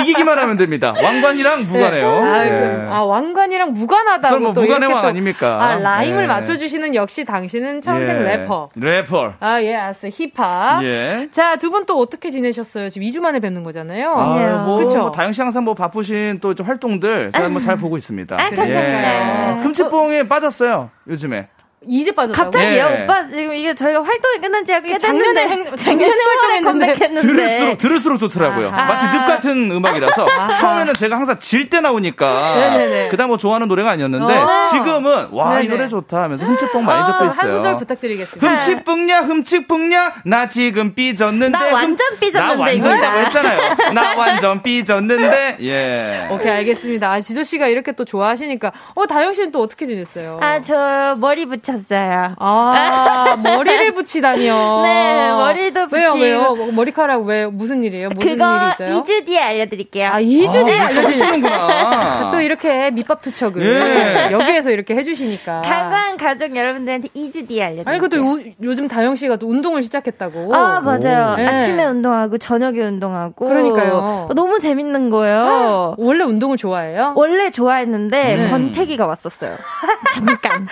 이기기만 0.00 0.36
하면 0.40 0.56
됩니다. 0.56 0.92
왕관이랑 1.00 1.68
무관해요. 1.68 2.08
아, 2.08 2.44
예. 2.46 2.50
그, 2.50 2.88
아, 2.90 3.02
왕관이랑 3.04 3.74
무관하다고. 3.74 4.38
뭐 4.40 4.52
또 4.54 4.62
무관의 4.62 4.78
이렇게 4.88 4.92
왕 4.92 5.02
또- 5.02 5.08
아닙니까? 5.08 5.62
아, 5.62 5.74
rhyme을 5.76 6.24
예. 6.24 6.26
맞춰주시는 6.26 6.96
역시 6.96 7.24
당신은 7.24 7.80
평생 7.82 8.16
예. 8.22 8.36
래퍼. 8.38 8.70
래퍼. 8.74 9.32
아, 9.38 9.62
예, 9.62 9.76
알았어. 9.76 10.08
힙합. 10.08 10.82
예. 10.84 11.28
자, 11.30 11.54
두 11.56 11.70
분 11.70 11.86
또 11.86 11.98
어떻게 12.00 12.30
지내셨어요? 12.42 12.88
지금 12.88 13.06
2주 13.06 13.20
만에 13.20 13.38
뵙는 13.40 13.62
거잖아요. 13.62 14.10
아, 14.12 14.64
뭐, 14.64 14.78
그쵸? 14.78 14.98
뭐 15.00 15.10
다영 15.12 15.32
씨 15.32 15.40
항상 15.40 15.64
뭐 15.64 15.74
바쁘신 15.74 16.38
또좀 16.40 16.66
활동들 16.66 17.30
제가 17.32 17.48
뭐 17.48 17.60
잘 17.60 17.76
보고 17.76 17.96
있습니다. 17.96 18.34
아, 18.34 18.38
감사합니다. 18.50 19.58
예. 19.58 19.62
흠칫뽕에 19.62 20.28
빠졌어요. 20.28 20.90
요즘에. 21.08 21.48
이제 21.88 22.12
빠졌다고? 22.12 22.44
갑자기요, 22.50 22.88
예. 22.98 23.02
오빠 23.04 23.24
지금 23.24 23.54
이게 23.54 23.74
저희가 23.74 24.02
활동이 24.02 24.38
끝난 24.38 24.64
지가 24.66 24.80
꽤 24.80 24.98
작년에 24.98 25.64
작년에 25.76 26.12
10월에 26.12 26.40
활동했는데 26.40 26.62
컴백했는데 26.62 27.20
들을수록 27.26 27.78
들을수록 27.78 28.18
좋더라고요. 28.18 28.68
아하. 28.68 28.84
마치 28.84 29.06
늪 29.06 29.24
같은 29.24 29.70
음악이라서 29.72 30.26
처음에는 30.58 30.92
제가 30.94 31.16
항상 31.16 31.38
질 31.38 31.70
때 31.70 31.80
나오니까 31.80 32.54
네네네. 32.56 33.08
그다음 33.08 33.28
뭐 33.28 33.38
좋아하는 33.38 33.66
노래가 33.68 33.90
아니었는데 33.92 34.34
어. 34.36 34.60
지금은 34.70 35.28
와 35.30 35.60
이. 35.60 35.68
노래 35.68 35.88
좋다 35.88 36.22
하면서 36.24 36.44
흠칫뽕 36.44 36.84
많이 36.84 37.06
듣고 37.06 37.18
한 37.18 37.26
있어요. 37.28 37.56
소절 37.56 37.76
부탁드리겠습니다. 37.78 38.54
흠칫뽕냐 38.56 39.20
흠칫뽕냐 39.20 40.12
나 40.26 40.48
지금 40.48 40.94
삐졌는데 40.94 41.56
나 41.56 41.72
완전 41.72 42.06
삐졌는데, 42.20 42.54
나 42.56 42.60
완전이라고. 42.60 43.18
했잖아요. 43.20 43.76
나 43.94 44.16
완전 44.18 44.62
삐졌는데 44.62 45.56
예. 45.60 46.28
오케이, 46.30 46.50
알겠습니다. 46.52 47.10
아, 47.10 47.20
지조 47.20 47.42
씨가 47.44 47.68
이렇게 47.68 47.92
또 47.92 48.04
좋아하시니까. 48.04 48.72
어, 48.94 49.06
다영 49.06 49.32
씨는 49.32 49.52
또 49.52 49.62
어떻게 49.62 49.86
지냈어요? 49.86 50.38
아 50.42 50.60
저 50.60 51.14
머리 51.18 51.46
붙 51.46 51.62
였어요. 51.70 52.34
아, 52.38 53.36
머리를 53.42 53.92
붙이다니요. 53.94 54.80
네, 54.82 55.30
머리도 55.32 55.86
왜요, 55.92 56.08
붙이고. 56.08 56.18
왜요? 56.24 56.54
뭐, 56.54 56.72
머리카락 56.72 57.24
왜, 57.24 57.46
무슨 57.46 57.82
일이에요? 57.84 58.10
무슨 58.10 58.32
그거 58.32 58.56
일이 58.56 58.70
있어요? 58.72 59.02
2주 59.02 59.24
뒤에 59.26 59.40
알려드릴게요. 59.40 60.08
아, 60.12 60.20
2주 60.20 60.64
뒤에 60.66 60.78
아, 60.78 60.86
알려주시는 60.86 61.10
하시는구나. 61.44 62.30
또 62.32 62.40
이렇게 62.40 62.90
밑밥 62.90 63.22
투척을 63.22 63.62
예. 63.62 64.28
여기에서 64.32 64.70
이렇게 64.70 64.94
해주시니까. 64.94 65.62
강관 65.62 66.16
가족 66.16 66.54
여러분들한테 66.54 67.08
2주 67.08 67.48
뒤에 67.48 67.62
알려드릴게요. 67.64 67.84
아니, 67.86 67.98
그것도 67.98 68.16
요, 68.22 68.42
요즘 68.62 68.88
다영 68.88 69.16
씨가 69.16 69.36
또 69.36 69.48
운동을 69.48 69.82
시작했다고. 69.82 70.54
아 70.54 70.80
맞아요. 70.80 71.32
오. 71.34 71.36
네. 71.36 71.46
아침에 71.46 71.84
운동하고 71.84 72.38
저녁에 72.38 72.80
운동하고. 72.80 73.48
그러니까요. 73.48 74.28
너무 74.34 74.58
재밌는 74.58 75.10
거예요. 75.10 75.94
원래 75.98 76.24
운동을 76.24 76.56
좋아해요? 76.56 77.12
원래 77.16 77.50
좋아했는데 77.50 78.36
네. 78.36 78.48
권태기가 78.50 79.06
왔었어요. 79.06 79.54
잠깐. 80.14 80.66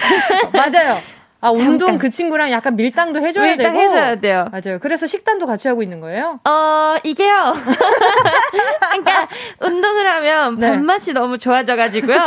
맞아요. 0.52 0.87
Yeah. 0.88 1.17
아, 1.40 1.50
운동 1.50 1.78
잠깐. 1.78 1.98
그 1.98 2.10
친구랑 2.10 2.50
약간 2.50 2.74
밀당도 2.74 3.20
해줘야 3.20 3.54
밀당 3.54 3.72
되고. 3.72 3.78
해줘야 3.84 4.16
돼요. 4.18 4.48
맞아요. 4.50 4.78
그래서 4.80 5.06
식단도 5.06 5.46
같이 5.46 5.68
하고 5.68 5.84
있는 5.84 6.00
거예요? 6.00 6.40
어, 6.44 6.96
이게요. 7.04 7.54
그러니까, 8.90 9.28
운동을 9.60 10.10
하면 10.10 10.58
네. 10.58 10.70
밥맛이 10.70 11.12
너무 11.12 11.38
좋아져가지고요. 11.38 12.18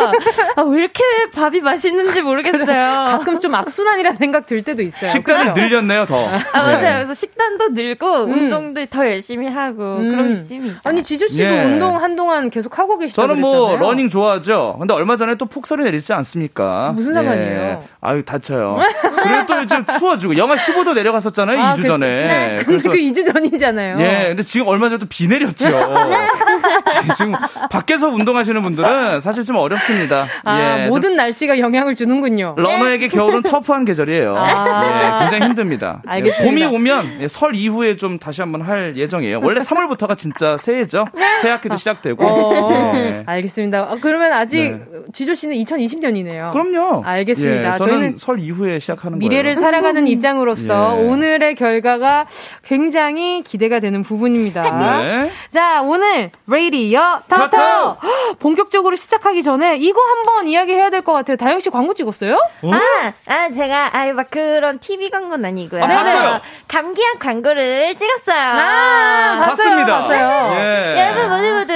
아, 0.55 0.61
왜 0.61 0.79
이렇게 0.79 1.03
밥이 1.33 1.59
맛있는지 1.61 2.21
모르겠어요. 2.21 3.05
가끔 3.17 3.39
좀 3.39 3.53
악순환이라는 3.55 4.17
생각 4.17 4.45
들 4.45 4.63
때도 4.63 4.81
있어요. 4.81 5.09
식단을? 5.11 5.53
늘렸네요 5.53 6.05
더. 6.05 6.15
아, 6.53 6.61
맞아요. 6.61 6.77
네. 6.79 6.93
그래서 7.03 7.13
식단도 7.13 7.69
늘고, 7.69 8.07
운동도 8.23 8.85
더 8.85 9.05
열심히 9.05 9.47
하고, 9.49 9.97
음. 9.97 10.09
그러고 10.11 10.29
있습니다. 10.29 10.81
아니, 10.85 11.03
지조 11.03 11.27
씨도 11.27 11.43
예. 11.43 11.63
운동 11.65 12.01
한동안 12.01 12.49
계속 12.49 12.79
하고 12.79 12.97
계시다고 12.97 13.27
저는 13.27 13.41
뭐 13.41 13.67
그랬잖아요. 13.67 13.89
러닝 13.89 14.07
좋아하죠. 14.09 14.77
근데 14.79 14.93
얼마 14.93 15.17
전에 15.17 15.35
또 15.35 15.45
폭설이 15.45 15.83
내리지 15.83 16.13
않습니까? 16.13 16.93
무슨 16.95 17.13
상관이에요? 17.13 17.61
예. 17.61 17.79
아유 17.99 18.23
다쳐요. 18.23 18.79
그리고 19.01 19.45
또 19.47 19.57
요즘 19.61 19.85
추워지고 19.85 20.37
영하 20.37 20.55
15도 20.55 20.93
내려갔었잖아요. 20.93 21.59
아, 21.61 21.73
2주 21.73 21.77
그쵸. 21.77 21.87
전에. 21.89 22.07
네, 22.07 22.55
근데 22.65 22.89
그 22.89 22.95
2주 22.95 23.33
전이잖아요. 23.33 23.97
예, 23.99 24.27
근데 24.29 24.43
지금 24.43 24.67
얼마 24.67 24.89
전에 24.89 24.99
또 24.99 25.05
비 25.09 25.27
내렸죠. 25.27 25.69
지금 27.17 27.33
밖에서 27.69 28.07
운동하시는 28.09 28.61
분들은 28.61 29.19
사실 29.19 29.43
좀 29.43 29.57
어렵습니다. 29.57 30.25
아, 30.43 30.59
예, 30.77 30.81
좀 30.83 30.89
모든 30.89 31.15
날씨가 31.15 31.59
영향을 31.59 31.95
주는군요. 31.95 32.55
러너에게 32.57 33.07
겨울은 33.09 33.43
터프한 33.43 33.85
계절이에요. 33.85 34.35
아. 34.37 35.17
예, 35.17 35.19
굉장히 35.21 35.45
힘듭니다. 35.47 36.01
예, 36.05 36.11
알겠습니다. 36.11 36.43
봄이 36.49 36.65
오면 36.75 37.17
예, 37.21 37.27
설 37.27 37.55
이후에 37.55 37.97
좀 37.97 38.19
다시 38.19 38.41
한번 38.41 38.61
할 38.61 38.95
예정이에요. 38.95 39.39
원래 39.43 39.59
3월부터가 39.59 40.17
진짜 40.17 40.57
새해죠. 40.57 41.05
새 41.41 41.49
학기도 41.49 41.75
시작되고. 41.75 42.25
어, 42.25 42.93
예. 42.95 43.23
알겠습니다. 43.25 43.79
아, 43.79 43.97
그러면 44.01 44.33
아직 44.33 44.71
네. 44.71 44.81
지조 45.13 45.33
씨는 45.33 45.55
2020년이네요. 45.57 46.51
그럼요. 46.51 47.03
알겠습니다. 47.05 47.71
예, 47.71 47.75
저는 47.75 47.91
저희는 47.93 48.17
설 48.17 48.39
이후에 48.39 48.79
시작 48.79 48.90
하는 48.99 49.19
미래를 49.19 49.55
거예요. 49.55 49.65
살아가는 49.65 50.05
입장으로서 50.07 50.97
예. 50.97 51.03
오늘의 51.07 51.55
결과가 51.55 52.25
굉장히 52.63 53.41
기대가 53.43 53.79
되는 53.79 54.03
부분입니다. 54.03 54.77
네. 54.77 55.31
자, 55.49 55.81
오늘 55.81 56.31
레이디어 56.47 57.21
터터! 57.27 57.97
본격적으로 58.39 58.95
시작하기 58.95 59.43
전에 59.43 59.77
이거 59.77 59.99
한번 60.01 60.47
이야기해야 60.47 60.89
될 60.89 61.01
것 61.01 61.13
같아요. 61.13 61.35
다영 61.35 61.59
씨 61.59 61.69
광고 61.71 61.93
찍었어요? 61.95 62.37
아, 62.63 63.13
아, 63.25 63.49
제가, 63.49 63.89
아유, 63.97 64.13
막 64.13 64.29
그런 64.29 64.77
TV 64.79 65.09
광고는 65.09 65.43
아니고요. 65.45 65.83
아, 65.83 65.87
봤어요. 65.87 66.41
감기약 66.67 67.17
광고를 67.19 67.95
찍었어요. 67.95 68.37
아, 68.39 69.35
봤어요, 69.39 69.47
봤습니다. 69.49 69.99
봤어요. 70.01 70.53
예. 70.59 70.95
여러분 70.99 71.29
모두 71.37 71.53
모두 71.55 71.73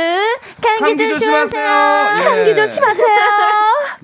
감기, 0.62 0.80
감기 0.82 1.08
조심하세요. 1.14 1.48
조심하세요. 1.50 2.20
예. 2.20 2.24
감기 2.24 2.56
조심하세요. 2.56 3.08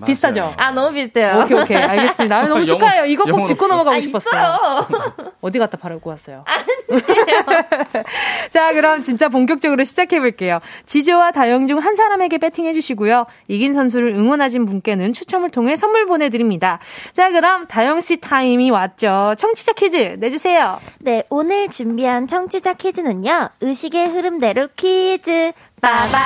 비슷하죠? 0.05 0.53
아, 0.57 0.71
너무 0.71 0.91
비슷해요. 0.93 1.41
오케이, 1.43 1.57
오케이. 1.59 1.77
알겠습니다. 1.77 2.37
아, 2.37 2.41
너무 2.47 2.65
축하해요. 2.65 3.00
이거 3.05 3.25
꼭 3.25 3.45
짚고 3.45 3.65
없어. 3.65 3.75
넘어가고 3.75 3.97
아, 3.97 4.01
싶었어요. 4.01 4.87
어디 5.41 5.59
갖다 5.59 5.77
바르고 5.77 6.09
왔어요? 6.09 6.45
자, 8.49 8.73
그럼 8.73 9.01
진짜 9.01 9.27
본격적으로 9.29 9.83
시작해 9.83 10.19
볼게요. 10.19 10.59
지조와 10.85 11.31
다영 11.31 11.67
중 11.67 11.81
한 11.81 11.95
사람에게 11.95 12.37
배팅해 12.37 12.73
주시고요. 12.73 13.25
이긴 13.47 13.73
선수를 13.73 14.09
응원하신 14.15 14.65
분께는 14.65 15.13
추첨을 15.13 15.49
통해 15.49 15.75
선물 15.75 16.05
보내 16.05 16.29
드립니다. 16.29 16.77
자, 17.11 17.29
그럼 17.31 17.65
다영 17.67 18.01
씨 18.01 18.17
타임이 18.17 18.69
왔죠. 18.69 19.33
청취자 19.37 19.73
퀴즈 19.73 20.17
내 20.19 20.29
주세요. 20.29 20.79
네, 20.99 21.23
오늘 21.29 21.69
준비한 21.69 22.27
청취자 22.27 22.73
퀴즈는요. 22.73 23.49
의식의 23.61 24.09
흐름대로 24.09 24.67
퀴즈 24.75 25.53
빠밤. 25.81 26.21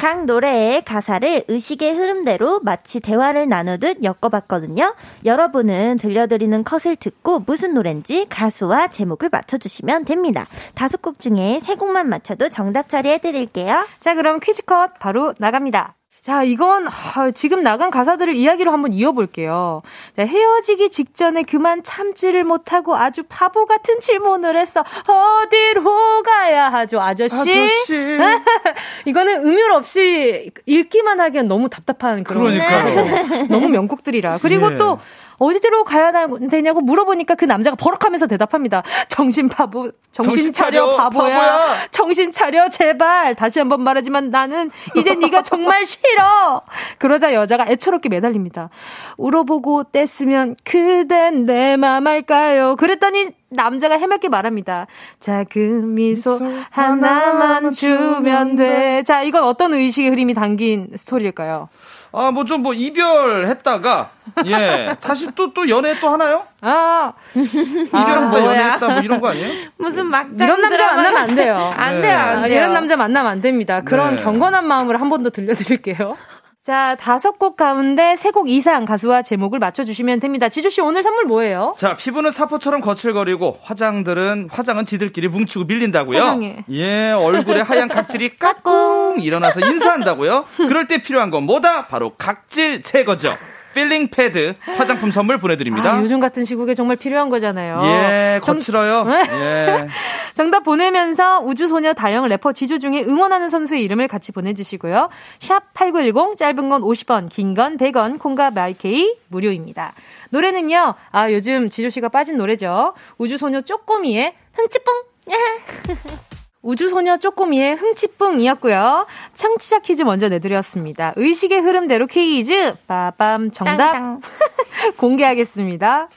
각 0.00 0.24
노래의 0.24 0.82
가사를 0.86 1.44
의식의 1.46 1.92
흐름대로 1.92 2.60
마치 2.60 3.00
대화를 3.00 3.50
나누듯 3.50 4.02
엮어봤거든요. 4.02 4.94
여러분은 5.26 5.98
들려드리는 5.98 6.64
컷을 6.64 6.96
듣고 6.96 7.40
무슨 7.40 7.74
노래인지 7.74 8.24
가수와 8.30 8.88
제목을 8.88 9.28
맞춰주시면 9.30 10.06
됩니다. 10.06 10.46
다섯 10.74 11.02
곡 11.02 11.20
중에 11.20 11.60
세 11.60 11.74
곡만 11.74 12.08
맞춰도 12.08 12.48
정답 12.48 12.88
처리해드릴게요. 12.88 13.86
자, 14.00 14.14
그럼 14.14 14.40
퀴즈 14.40 14.62
컷 14.64 14.98
바로 14.98 15.34
나갑니다. 15.36 15.96
자, 16.30 16.44
이건 16.44 16.86
아, 16.86 17.32
지금 17.32 17.64
나간 17.64 17.90
가사들을 17.90 18.36
이야기로 18.36 18.70
한번 18.70 18.92
이어볼게요. 18.92 19.82
자, 20.16 20.22
헤어지기 20.24 20.90
직전에 20.92 21.42
그만 21.42 21.82
참지를 21.82 22.44
못하고 22.44 22.94
아주 22.94 23.24
바보 23.28 23.66
같은 23.66 23.98
질문을 23.98 24.56
했어. 24.56 24.84
어디로 25.08 26.22
가야 26.22 26.68
하죠, 26.68 27.00
아저씨? 27.00 27.34
아저씨. 27.36 28.18
이거는 29.06 29.44
음율 29.44 29.72
없이 29.72 30.52
읽기만 30.66 31.18
하기엔 31.18 31.48
너무 31.48 31.68
답답한 31.68 32.22
그런 32.22 32.44
그러니까요. 32.44 33.46
너무 33.50 33.68
명곡들이라. 33.68 34.38
그리고 34.40 34.72
예. 34.74 34.76
또 34.76 35.00
어디로 35.40 35.84
가야 35.84 36.12
되냐고 36.50 36.80
물어보니까 36.82 37.34
그 37.34 37.44
남자가 37.46 37.74
버럭하면서 37.76 38.28
대답합니다. 38.28 38.82
정신 39.08 39.48
바보, 39.48 39.90
정신, 40.12 40.30
정신 40.32 40.52
차려, 40.52 40.86
차려, 40.86 40.96
바보야. 40.96 41.28
바보야. 41.34 41.76
정신 41.90 42.30
차려, 42.30 42.68
제발. 42.68 43.34
다시 43.34 43.58
한번 43.58 43.82
말하지만 43.82 44.30
나는 44.30 44.70
이제 44.96 45.14
네가 45.14 45.42
정말 45.42 45.84
싫어. 45.86 46.62
그러자 46.98 47.32
여자가 47.34 47.66
애처롭게 47.68 48.08
매달립니다. 48.10 48.68
울어보고 49.16 49.84
뗐으면 49.84 50.54
그댄 50.64 51.46
내 51.46 51.76
맘 51.76 52.06
알까요? 52.06 52.76
그랬더니 52.76 53.28
남자가 53.48 53.96
해맑게 53.96 54.28
말합니다. 54.28 54.86
작은 55.18 55.94
미소 55.94 56.38
하나만 56.70 57.72
주면 57.72 58.54
돼. 58.56 59.02
자, 59.04 59.22
이건 59.22 59.42
어떤 59.44 59.72
의식의 59.72 60.10
흐름이 60.10 60.34
담긴 60.34 60.90
스토리일까요? 60.94 61.68
아, 62.12 62.30
뭐좀뭐 62.32 62.74
이별했다가 62.74 64.10
예 64.46 64.96
다시 65.00 65.30
또또 65.34 65.68
연애 65.68 65.98
또 66.00 66.08
하나요? 66.10 66.42
아, 66.60 67.12
이별했다 67.34 68.44
연애했다 68.44 68.88
뭐 68.88 69.00
이런 69.02 69.20
거 69.20 69.28
아니에요? 69.28 69.68
무슨 69.78 70.06
막장 70.06 70.36
이런 70.46 70.60
남자 70.60 70.86
만나면 70.86 71.16
안 71.16 71.34
돼요. 71.34 71.70
안 71.76 71.94
네. 71.94 72.00
돼요, 72.08 72.18
아, 72.18 72.22
안 72.22 72.42
돼요. 72.44 72.54
이런 72.56 72.72
남자 72.72 72.96
만나면 72.96 73.30
안 73.32 73.40
됩니다. 73.40 73.80
그런 73.82 74.16
네. 74.16 74.22
경건한 74.22 74.66
마음을 74.66 75.00
한 75.00 75.08
번 75.08 75.22
더 75.22 75.30
들려드릴게요. 75.30 76.16
자, 76.62 76.94
다섯 77.00 77.38
곡 77.38 77.56
가운데 77.56 78.16
세 78.16 78.30
곡 78.32 78.50
이상 78.50 78.84
가수와 78.84 79.22
제목을 79.22 79.58
맞춰주시면 79.58 80.20
됩니다. 80.20 80.48
지조씨 80.50 80.82
오늘 80.82 81.02
선물 81.02 81.24
뭐예요? 81.24 81.74
자, 81.78 81.96
피부는 81.96 82.30
사포처럼 82.30 82.80
거칠거리고 82.82 83.58
화장들은 83.62 84.48
화장은 84.52 84.84
지들끼리 84.84 85.28
뭉치고 85.28 85.64
밀린다고요. 85.64 86.18
세상에. 86.18 86.56
예, 86.70 87.12
얼굴에 87.12 87.62
하얀 87.62 87.88
각질이 87.88 88.34
까꿍 88.38 89.20
일어나서 89.22 89.60
인사한다고요. 89.60 90.44
그럴 90.68 90.86
때 90.86 90.98
필요한 91.02 91.30
건 91.30 91.44
뭐다? 91.44 91.86
바로 91.86 92.10
각질 92.16 92.82
제거죠. 92.82 93.34
필링 93.74 94.08
패드 94.10 94.54
화장품 94.76 95.10
선물 95.12 95.38
보내드립니다. 95.38 95.92
아, 95.94 96.00
요즘 96.00 96.18
같은 96.20 96.44
시국에 96.44 96.74
정말 96.74 96.96
필요한 96.96 97.28
거잖아요. 97.30 97.80
예, 97.84 98.40
정- 98.42 98.56
거칠어요. 98.56 99.06
예. 99.08 99.86
정답 100.34 100.64
보내면서 100.64 101.40
우주소녀 101.40 101.92
다영 101.92 102.26
래퍼 102.26 102.52
지조 102.52 102.78
중에 102.78 103.02
응원하는 103.02 103.48
선수의 103.48 103.84
이름을 103.84 104.08
같이 104.08 104.32
보내주시고요. 104.32 105.08
샵 105.40 105.72
8910 105.74 106.36
짧은 106.36 106.68
건 106.68 106.82
50원, 106.82 107.28
긴 107.28 107.54
건 107.54 107.76
100원, 107.76 108.18
콩과 108.18 108.50
마이케이 108.52 109.14
무료입니다. 109.28 109.92
노래는요, 110.30 110.94
아, 111.10 111.30
요즘 111.32 111.68
지조 111.68 111.90
씨가 111.90 112.08
빠진 112.08 112.36
노래죠. 112.36 112.94
우주소녀 113.18 113.60
쪼꼬미의 113.62 114.34
흥치뿡! 114.54 115.10
우주소녀 116.62 117.16
쪼꼬미의 117.18 117.76
흥치뿡이었고요. 117.76 119.06
청취자 119.34 119.78
퀴즈 119.80 120.02
먼저 120.02 120.28
내드렸습니다. 120.28 121.12
의식의 121.16 121.60
흐름대로 121.60 122.06
퀴즈, 122.06 122.74
빠밤, 122.86 123.50
정답. 123.50 124.18
공개하겠습니다. 124.98 126.08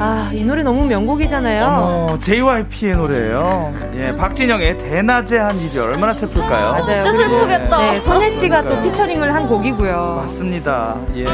아, 0.00 0.30
이 0.32 0.44
노래 0.44 0.62
너무 0.62 0.86
명곡이잖아요. 0.86 1.64
어머, 1.64 2.18
JYP의 2.20 2.92
노래예요. 2.92 3.74
예, 3.98 4.14
박진영의 4.16 4.78
대낮의 4.78 5.38
한 5.40 5.58
이별 5.58 5.90
얼마나 5.90 6.12
슬플까요? 6.12 6.70
맞아요. 6.70 6.84
진짜 6.86 7.12
슬프겠다. 7.12 7.78
네, 7.82 8.00
선혜 8.00 8.30
씨가 8.30 8.62
또. 8.62 8.80
피처링을 8.80 9.34
한 9.34 9.48
곡이고요. 9.48 10.14
맞습니다. 10.22 10.96
예. 11.16 11.26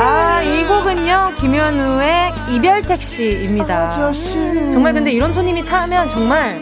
아, 0.00 0.42
이 0.42 0.64
곡은요, 0.66 1.32
김현우의 1.38 2.32
이별 2.50 2.82
택시입니다. 2.82 3.90
정말 4.70 4.92
근데 4.92 5.10
이런 5.12 5.32
손님이 5.32 5.64
타면 5.64 6.08
정말 6.08 6.60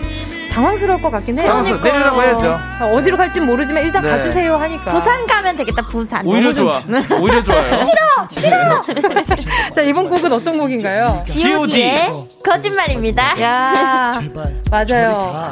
당황스러울 0.55 1.03
것 1.03 1.11
같긴 1.11 1.37
해요. 1.39 1.47
당황스러워. 1.47 1.83
내리라고 1.83 2.23
해야죠. 2.23 2.47
아, 2.81 2.93
어디로 2.95 3.17
갈지 3.17 3.41
모르지만 3.41 3.83
일단 3.85 4.03
네. 4.03 4.11
가주세요 4.11 4.55
하니까. 4.57 4.93
부산 4.93 5.27
가면 5.27 5.57
되겠다, 5.57 5.83
부산. 5.89 6.25
오히려 6.27 6.53
좋아. 6.55 6.79
좋- 6.81 6.89
오히려 7.21 7.43
좋아요. 7.43 7.75
자, 9.75 9.83
이번 9.83 10.09
곡은 10.09 10.33
어떤 10.33 10.59
곡인가요? 10.59 11.23
G.O.D의 11.27 12.09
거짓말입니다. 12.45 13.41
야 13.43 14.11
맞아요. 14.71 15.51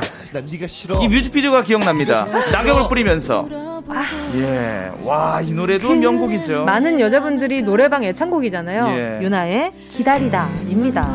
이 1.03 1.09
뮤직비디오가 1.09 1.62
기억납니다. 1.62 2.24
낙엽을 2.53 2.88
뿌리면서. 2.88 3.46
예. 4.36 4.90
와, 5.05 5.40
이 5.42 5.53
노래도 5.53 5.92
명곡이죠. 5.94 6.64
많은 6.64 7.00
여자분들이 7.00 7.62
노래방 7.62 8.05
애창곡이잖아요. 8.05 8.86
예. 9.20 9.24
윤하의 9.24 9.72
기다리다입니다. 9.96 11.09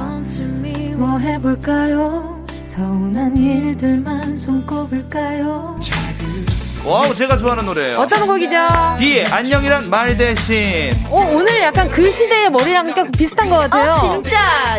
뭐 0.97 1.17
해볼까요? 1.19 2.36
서운한 2.77 3.35
일들만 3.35 4.37
손꼽을까요? 4.37 5.79
Wow, 6.87 7.13
제가 7.13 7.37
좋아하는 7.37 7.65
노래예요. 7.65 7.99
어떤 7.99 8.25
곡이죠? 8.25 8.55
뒤에 8.97 9.25
안녕이란 9.25 9.89
말 9.89 10.15
대신 10.15 10.89
어, 11.09 11.31
오늘 11.33 11.61
약간 11.61 11.89
그 11.89 12.09
시대의 12.09 12.49
머리랑 12.49 12.95
좀 12.95 13.11
비슷한 13.11 13.49
것 13.49 13.57
같아요. 13.57 13.91
어, 13.91 13.95
진짜. 14.21 14.37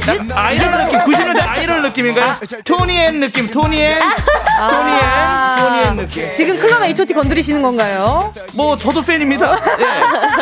약간 0.09 0.31
아이돌 0.33 0.71
느낌, 0.71 0.99
90년대 1.01 1.41
아이돌 1.47 1.83
느낌인가요? 1.83 2.37
토니앤 2.65 3.21
느낌, 3.21 3.51
토니앤, 3.51 4.01
토니앤, 4.71 5.01
토니앤 5.59 5.97
느낌. 5.97 6.29
지금 6.31 6.59
클럽 6.59 6.83
H.O.T 6.83 7.13
건드리시는 7.13 7.61
건가요? 7.61 8.31
뭐 8.55 8.79
저도 8.79 9.03
팬입니다. 9.05 9.59
예. 9.79 9.85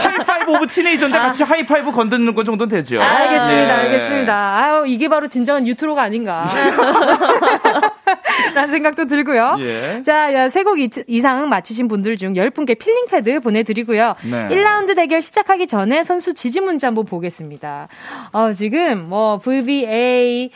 High-five 0.00 0.52
of 0.52 0.66
Teenager인데 0.68 1.18
같이 1.18 1.42
하이파이브 1.42 1.90
건드는 1.90 2.32
것 2.36 2.44
정도는 2.44 2.76
되죠. 2.76 3.02
알겠습니다, 3.02 3.68
예. 3.68 3.82
알겠습니다. 3.86 4.34
아유, 4.56 4.84
이게 4.86 5.08
바로 5.08 5.26
진정한 5.26 5.66
뉴트로가 5.66 6.02
아닌가. 6.02 6.48
라는 8.54 8.70
생각도 8.70 9.06
들고요. 9.06 9.56
예. 9.60 10.02
자, 10.02 10.32
야, 10.32 10.48
세곡 10.48 10.78
이상 11.06 11.48
맞히신 11.48 11.88
분들 11.88 12.16
중 12.16 12.34
10분께 12.34 12.78
필링 12.78 13.06
패드 13.06 13.40
보내드리고요. 13.40 14.14
네. 14.30 14.48
1라운드 14.48 14.94
대결 14.94 15.22
시작하기 15.22 15.66
전에 15.66 16.04
선수 16.04 16.34
지지 16.34 16.60
문자 16.60 16.88
한번 16.88 17.04
보겠습니다. 17.04 17.88
어, 18.32 18.52
지금 18.52 19.06
뭐, 19.08 19.38
VVA, 19.38 20.50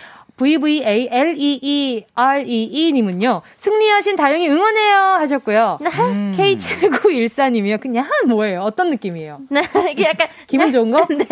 VVALEEREE님은요, 2.16 3.42
승리하신 3.58 4.16
다영이 4.16 4.48
응원해요 4.48 4.98
하셨고요. 5.18 5.78
음. 5.82 6.34
K7914님이요. 6.36 7.78
그냥 7.80 8.06
뭐예요? 8.26 8.62
어떤 8.62 8.88
느낌이에요? 8.90 9.40
네, 9.50 9.62
이게 9.90 10.04
약간. 10.04 10.28
기분 10.48 10.72
좋은 10.72 10.90
거? 10.90 11.06
네, 11.14 11.26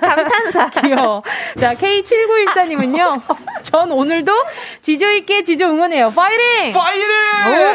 감탄사. 0.00 0.68
귀여워. 0.82 1.22
자, 1.58 1.74
K7914님은요, 1.74 3.20
전 3.62 3.90
오늘도 3.90 4.32
지조 4.82 5.10
있게 5.12 5.42
지조 5.42 5.64
응원해요. 5.66 6.10
파이팅! 6.14 6.72
파이팅! 6.72 7.06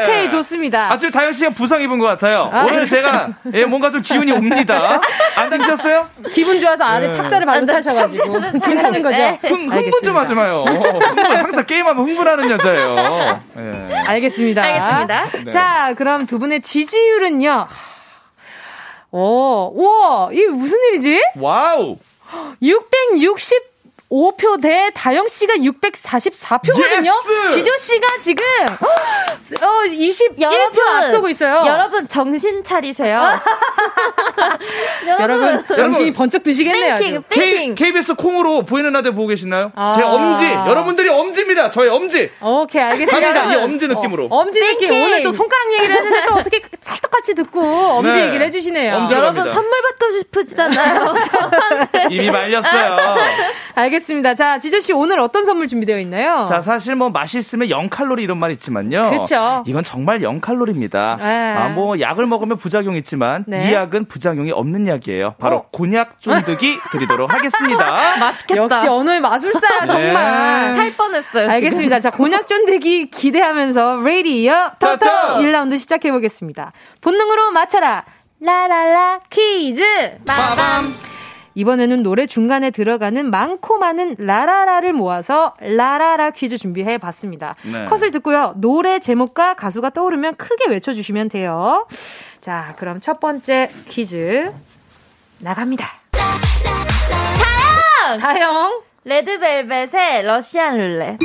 오케이, 0.04 0.30
좋습니다. 0.30 0.92
아, 0.92 0.98
지금 0.98 1.12
다현 1.12 1.34
씨가 1.34 1.50
부상 1.52 1.82
입은 1.82 1.98
것 2.00 2.06
같아요. 2.06 2.50
아. 2.54 2.66
오늘 2.66 2.86
제가 2.86 3.30
예, 3.54 3.66
뭔가 3.66 3.90
좀 3.90 4.02
기운이 4.02 4.32
옵니다. 4.32 5.02
안 5.36 5.50
지셨어요? 5.50 6.08
기분 6.32 6.60
좋아서 6.60 6.84
아래 6.84 7.08
네. 7.08 7.14
탁자를 7.14 7.46
밟고 7.46 7.66
타셔가지고. 7.66 8.42
괜찮은 8.66 9.02
거죠? 9.02 9.18
네. 9.18 9.40
흥, 9.42 9.72
흥분 9.72 10.02
좀 10.04 10.16
하지 10.18 10.34
마요. 10.34 10.66
흥분, 10.76 11.26
항상 11.26 11.66
게임하면 11.66 12.08
흥분하는 12.08 12.50
여자예요. 12.50 12.96
예. 13.58 13.96
알겠습니다. 13.96 14.64
알겠습니다. 14.64 15.44
네. 15.46 15.52
자, 15.52 15.94
그럼 15.98 16.26
두 16.26 16.40
분의 16.40 16.62
지지율은요. 16.62 17.68
오, 19.12 19.72
우와, 19.74 20.30
이게 20.34 20.48
무슨 20.48 20.78
일이지? 20.90 21.22
Wow! 21.38 21.98
665표 24.12 24.62
대 24.62 24.92
다영 24.94 25.28
씨가 25.28 25.56
644표거든요. 25.56 27.06
Yes! 27.06 27.56
지조 27.56 27.78
씨가 27.78 28.08
지금 28.22 28.46
어, 29.62 29.82
21표 29.88 30.42
여러분, 30.42 30.88
앞서고 30.88 31.30
있어요. 31.30 31.64
여러분, 31.66 32.08
정신 32.08 32.64
차리세요. 32.64 33.40
여러분, 35.20 35.64
정신이 35.68 36.14
번쩍 36.14 36.44
드시겠네요. 36.44 36.96
Thanking, 36.96 37.16
아주. 37.18 37.24
K, 37.30 37.54
thanking. 37.54 37.76
KBS 37.76 38.16
콩으로 38.16 38.64
보이는 38.64 38.92
라디오 38.92 39.14
보고 39.14 39.28
계시나요? 39.28 39.72
아. 39.76 39.94
제 39.96 40.02
엄지. 40.04 40.46
여러분들이 40.46 41.10
엄지입니다. 41.10 41.72
저의 41.72 41.90
엄지. 41.90 42.32
오케이, 42.42 42.82
알겠습니다. 42.82 43.34
갑시다. 43.34 43.54
이 43.54 43.64
엄지 43.64 43.88
느낌으로. 43.88 44.26
어, 44.26 44.40
엄지 44.42 44.60
느낌. 44.60 44.90
Thanking. 44.90 45.04
오늘 45.06 45.24
또 45.24 45.32
손가락 45.32 45.74
얘기를 45.74 45.96
했는데 45.96 46.26
또 46.28 46.34
어떻게 46.36 46.62
찰떡같이 46.82 47.34
듣고 47.36 47.62
엄지 47.62 48.12
네. 48.12 48.28
얘기를 48.28 48.46
해주시네요. 48.48 49.08
여러분 49.12 49.36
갑니다. 49.44 49.54
선물 49.54 49.82
받고 49.82 50.12
싶으시잖아요. 50.20 51.16
이미 52.12 52.30
말렸어요. 52.30 52.98
알겠습니다. 53.76 53.95
자, 54.36 54.60
지조씨 54.60 54.94
오늘 54.94 55.20
어떤 55.20 55.46
선물 55.46 55.68
준비되어 55.68 56.00
있나요? 56.00 56.46
자, 56.48 56.62
사실 56.62 56.96
뭐 56.96 57.10
맛있으면 57.10 57.68
0칼로리 57.70 58.22
이런 58.22 58.38
말 58.38 58.52
있지만요. 58.52 59.10
그쵸. 59.10 59.64
이건 59.66 59.84
정말 59.84 60.20
0칼로리입니다. 60.20 61.18
네. 61.18 61.54
아, 61.54 61.70
뭐 61.70 62.00
약을 62.00 62.26
먹으면 62.26 62.58
부작용 62.58 62.96
있지만 62.98 63.44
네. 63.48 63.70
이 63.70 63.74
약은 63.74 64.06
부작용이 64.06 64.52
없는 64.52 64.88
약이에요. 64.88 65.36
바로 65.40 65.58
어. 65.58 65.66
곤약 65.72 66.22
쫀득이 66.22 66.78
드리도록 66.92 67.34
하겠습니다. 67.34 68.18
맛있겠다. 68.20 68.62
역시 68.62 68.88
언어의 68.88 69.20
마술사야, 69.22 69.86
정말. 69.86 70.14
네. 70.14 70.76
살 70.76 70.92
뻔했어요. 70.98 71.50
알겠습니다. 71.52 72.00
자, 72.00 72.10
곤약 72.12 72.48
쫀득이 72.48 73.10
기대하면서 73.12 74.02
레이디어 74.04 74.72
토토 74.80 74.98
토토! 74.98 75.40
1라운드 75.40 75.78
시작해 75.80 76.12
보겠습니다. 76.12 76.72
본능으로 77.02 77.52
맞춰라. 77.52 78.04
라라라 78.42 79.22
퀴즈. 79.30 79.84
빠밤. 80.26 80.94
이번에는 81.56 82.04
노래 82.04 82.28
중간에 82.28 82.70
들어가는 82.70 83.30
많고 83.30 83.78
많은 83.78 84.16
라라라를 84.20 84.94
모아서 84.94 85.54
라라라 85.60 86.32
퀴즈 86.32 86.58
준비해 86.58 86.98
봤습니다. 86.98 87.56
네. 87.64 87.86
컷을 87.86 88.12
듣고요. 88.12 88.54
노래 88.58 89.00
제목과 89.00 89.56
가수가 89.56 89.92
떠오르면 89.92 90.36
크게 90.36 90.70
외쳐 90.70 90.94
주시면 90.94 91.30
돼요. 91.30 91.88
자, 92.42 92.76
그럼 92.78 93.00
첫 93.00 93.20
번째 93.20 93.70
퀴즈 93.88 94.52
나갑니다. 95.40 95.88
다영! 98.08 98.20
다영. 98.20 98.82
레드벨벳의 99.06 100.24
러시안 100.24 100.78
룰렛. 100.78 101.18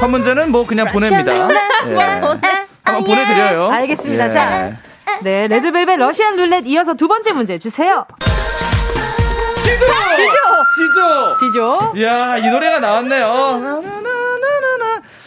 첫 0.00 0.08
문제는 0.08 0.50
뭐 0.50 0.64
그냥 0.66 0.86
보냅니다. 0.86 1.30
예. 1.34 1.94
한번 2.82 3.04
보내드려요. 3.04 3.68
알겠습니다. 3.70 4.26
예. 4.26 4.30
자, 4.30 4.72
네, 5.20 5.46
레드벨벳 5.46 5.98
러시안 5.98 6.36
룰렛 6.36 6.64
이어서 6.68 6.94
두 6.94 7.06
번째 7.06 7.32
문제 7.32 7.58
주세요. 7.58 8.06
지조! 9.62 9.86
지조! 10.74 11.36
지조. 11.38 11.92
이야, 11.96 12.38
이 12.38 12.48
노래가 12.48 12.80
나왔네요. 12.80 13.82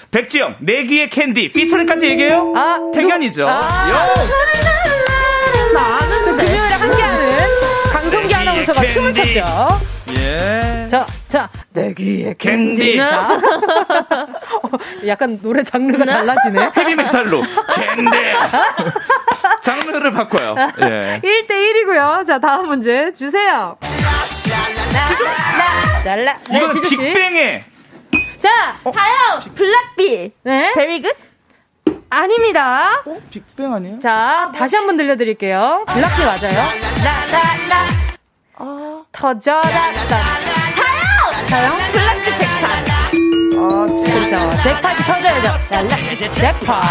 백지영, 0.09 0.55
내 0.61 0.85
귀의 0.85 1.07
캔디. 1.11 1.51
피처링까지 1.51 2.07
얘기해요? 2.07 2.53
아, 2.55 2.79
태견이죠. 2.93 3.47
아. 3.47 3.89
요! 3.91 4.25
많은 5.73 6.21
금요일에 6.23 6.57
함께하는 6.57 7.37
강성기 7.91 8.33
아나운서가. 8.35 8.81
춤을 8.87 9.13
췄죠. 9.13 9.45
예. 10.17 10.87
자, 10.89 11.05
자, 11.27 11.47
내 11.73 11.93
귀에 11.93 12.35
캔디. 12.37 12.99
어, 12.99 13.39
약간 15.07 15.39
노래 15.41 15.63
장르가 15.63 16.05
달라지네. 16.05 16.71
헤비메탈로. 16.77 17.41
캔디. 17.75 18.11
장르를 19.61 20.11
바꿔요. 20.11 20.55
예. 20.81 21.21
1대1이고요. 21.23 22.25
자, 22.25 22.39
다음 22.39 22.67
문제 22.67 23.11
주세요. 23.13 23.77
랄라. 26.05 26.37
네, 26.49 26.57
이건. 26.57 26.81
빅뱅의 26.81 27.63
자, 28.39 28.77
다영! 28.83 29.39
블락비. 29.55 30.31
네. 30.43 30.73
Very 30.75 31.01
Good? 31.01 31.15
아닙니다. 32.09 33.01
빅뱅 33.31 33.73
아니에요? 33.73 33.99
자, 33.99 34.51
다시 34.55 34.75
한번 34.75 34.97
들려드릴게요. 34.97 35.85
블락비 35.87 36.21
맞아요. 36.23 36.69
라라라. 37.03 37.83
터져라. 39.11 39.63
다영? 41.53 41.77
블락비 41.91 42.25
잭팟. 42.39 42.67
아, 43.55 43.85
그렇죠. 43.85 44.33
잭팟이 44.63 44.97
터져야죠. 45.05 45.47
랄라. 45.69 45.93
잭팟. 46.31 46.81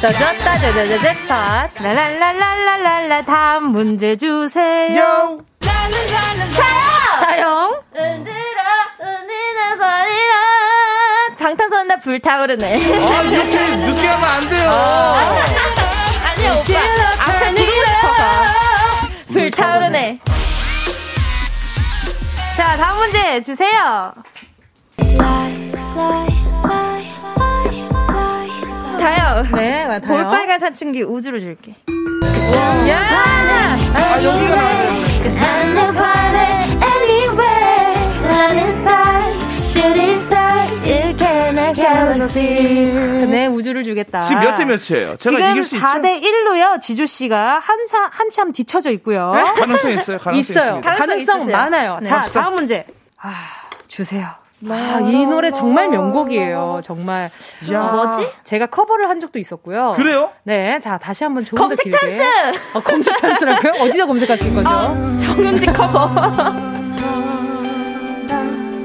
터졌다, 0.00 0.58
터져자, 0.58 0.98
잭팟. 0.98 1.68
랄랄랄랄랄라. 1.80 3.22
다음 3.22 3.66
문제 3.70 4.16
주세요. 4.16 4.98
요! 5.00 5.38
다영. 7.20 7.80
흔들어, 7.94 8.60
흔들어 8.98 9.76
버리라. 9.78 10.34
방탄소년단 11.38 12.00
불타오르네. 12.00 12.66
아, 12.66 13.22
이렇게 13.22 13.56
늦게 13.76 14.08
하면 14.08 14.28
안 14.28 14.48
돼요. 14.48 14.68
아니, 16.26 16.48
오빠. 16.48 17.22
앞에 17.22 17.54
싶어서. 17.54 19.32
불타오르네. 19.32 20.18
자, 22.56 22.76
다음 22.76 22.98
문제 22.98 23.40
주세요. 23.42 24.12
다영. 28.98 29.42
네, 29.54 29.86
다영. 30.00 30.00
볼빨간 30.00 30.58
사춘기 30.58 31.02
우주로 31.02 31.38
줄게. 31.38 31.74
야! 32.88 32.98
아, 33.94 34.22
여기가 34.22 34.56
나와요. 34.56 36.15
네, 42.34 43.46
우주를 43.46 43.84
주겠다. 43.84 44.22
지금 44.22 44.42
몇 44.42 44.56
대 44.56 44.64
몇이에요? 44.64 45.16
제가 45.16 45.36
지금 45.36 45.50
이길 45.50 45.64
수 45.64 45.76
있죠? 45.76 45.86
4대 45.86 46.22
1로요. 46.22 46.80
지조 46.80 47.04
씨가 47.06 47.60
한사 47.62 48.08
한참 48.12 48.52
뒤쳐져 48.52 48.90
있고요. 48.92 49.32
가능성 49.56 49.90
있어요. 49.92 50.18
가능성 50.18 50.34
있어요. 50.34 50.38
있습니다. 50.38 50.80
가능성, 50.80 51.06
가능성 51.08 51.40
있으세요. 51.42 51.56
많아요. 51.56 51.98
네. 52.00 52.06
자, 52.08 52.16
갑시다. 52.18 52.40
다음 52.42 52.54
문제. 52.54 52.86
아, 53.20 53.32
주세요. 53.88 54.28
아, 54.70 55.00
이 55.02 55.26
노래 55.26 55.50
정말 55.50 55.88
명곡이에요. 55.90 56.80
정말. 56.82 57.30
야. 57.70 57.82
뭐지? 57.92 58.30
제가 58.44 58.66
커버를 58.66 59.10
한 59.10 59.20
적도 59.20 59.38
있었고요. 59.38 59.92
그래요? 59.96 60.30
네, 60.44 60.78
자 60.80 60.96
다시 60.96 61.24
한번 61.24 61.44
더 61.44 61.54
검색 61.56 61.80
길게. 61.82 61.98
찬스! 61.98 62.22
어, 62.74 62.80
검색 62.80 63.14
찬스라고요? 63.18 63.72
어디다 63.82 64.06
검색하실 64.06 64.54
거죠? 64.54 64.68
정은지 65.20 65.66
커버. 65.66 66.08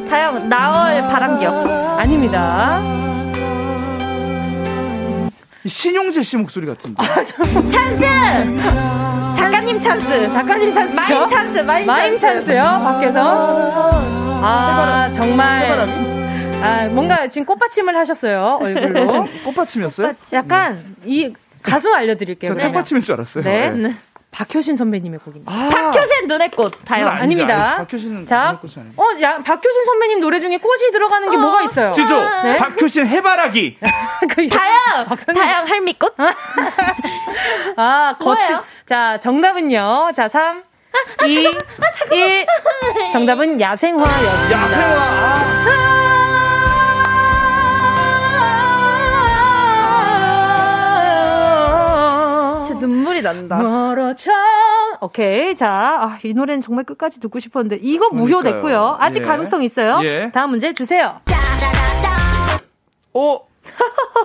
다영, 0.10 0.50
나얼 0.49 1.01
바람기억. 1.04 1.54
아닙니다. 1.98 2.82
신용재 5.66 6.22
씨 6.24 6.38
목소리 6.38 6.66
같은데. 6.66 7.01
찬스! 7.03 7.99
작가님 9.36 9.80
찬스. 9.80 10.30
작가님 10.32 10.72
찬스요? 10.72 10.95
마임 10.95 11.28
찬스, 11.28 11.57
마임, 11.59 11.86
마임 11.88 12.18
찬스. 12.18 12.47
찬스요? 12.47 12.62
밖에서? 12.84 13.91
아, 14.43 15.12
정말. 15.14 15.88
아, 16.64 16.86
뭔가 16.89 17.28
지금 17.28 17.45
꽃받침을 17.45 17.95
하셨어요, 17.95 18.59
얼굴로. 18.62 19.28
꽃받침이었어요? 19.45 20.14
약간, 20.34 20.80
이, 21.05 21.32
가수 21.62 21.93
알려드릴게요. 21.93 22.53
저. 22.53 22.57
책받침인 22.57 23.01
줄 23.03 23.14
알았어요. 23.16 23.43
네. 23.43 23.70
네. 23.72 23.95
박효신 24.32 24.77
선배님의 24.77 25.19
곡입니다. 25.19 25.51
아, 25.51 25.69
박효신 25.69 26.27
눈의 26.27 26.51
꽃. 26.51 26.71
다영. 26.86 27.07
아닙니다. 27.09 27.75
아니, 27.75 27.86
박효신은 27.86 28.25
자, 28.25 28.45
눈의 28.45 28.59
꽃이 28.61 28.73
아니에요. 28.77 28.93
어, 28.97 29.21
야, 29.21 29.38
박효신 29.43 29.86
선배님 29.86 30.19
노래 30.21 30.39
중에 30.39 30.57
꽃이 30.57 30.91
들어가는 30.91 31.29
게 31.29 31.36
뭐가 31.38 31.61
있어요? 31.63 31.91
지조, 31.91 32.17
네? 32.43 32.55
박효신 32.57 33.07
해바라기. 33.07 33.77
그 34.29 34.47
다영! 34.47 35.05
박사님. 35.05 35.41
다영 35.41 35.67
할미꽃? 35.67 36.15
아, 37.75 38.15
거친. 38.19 38.47
뭐예요? 38.55 38.65
자, 38.86 39.17
정답은요. 39.17 40.11
자, 40.15 40.27
3, 40.29 40.63
2, 41.27 41.34
1. 41.34 42.45
정답은 43.11 43.59
야생화였습니다. 43.59 44.51
야생화. 44.51 45.51
눈물이 52.88 53.21
난다. 53.21 53.57
멀어져. 53.57 54.32
오케이. 55.01 55.55
자, 55.55 55.69
아, 55.69 56.19
이 56.23 56.34
노래는 56.34 56.61
정말 56.61 56.84
끝까지 56.84 57.19
듣고 57.19 57.39
싶었는데, 57.39 57.79
이거 57.82 58.09
무효됐고요. 58.09 58.97
아직 58.99 59.21
예. 59.21 59.25
가능성 59.25 59.63
있어요. 59.63 59.99
예. 60.03 60.32
다음 60.34 60.51
문제 60.51 60.73
주세요. 60.73 61.19
어, 63.13 63.39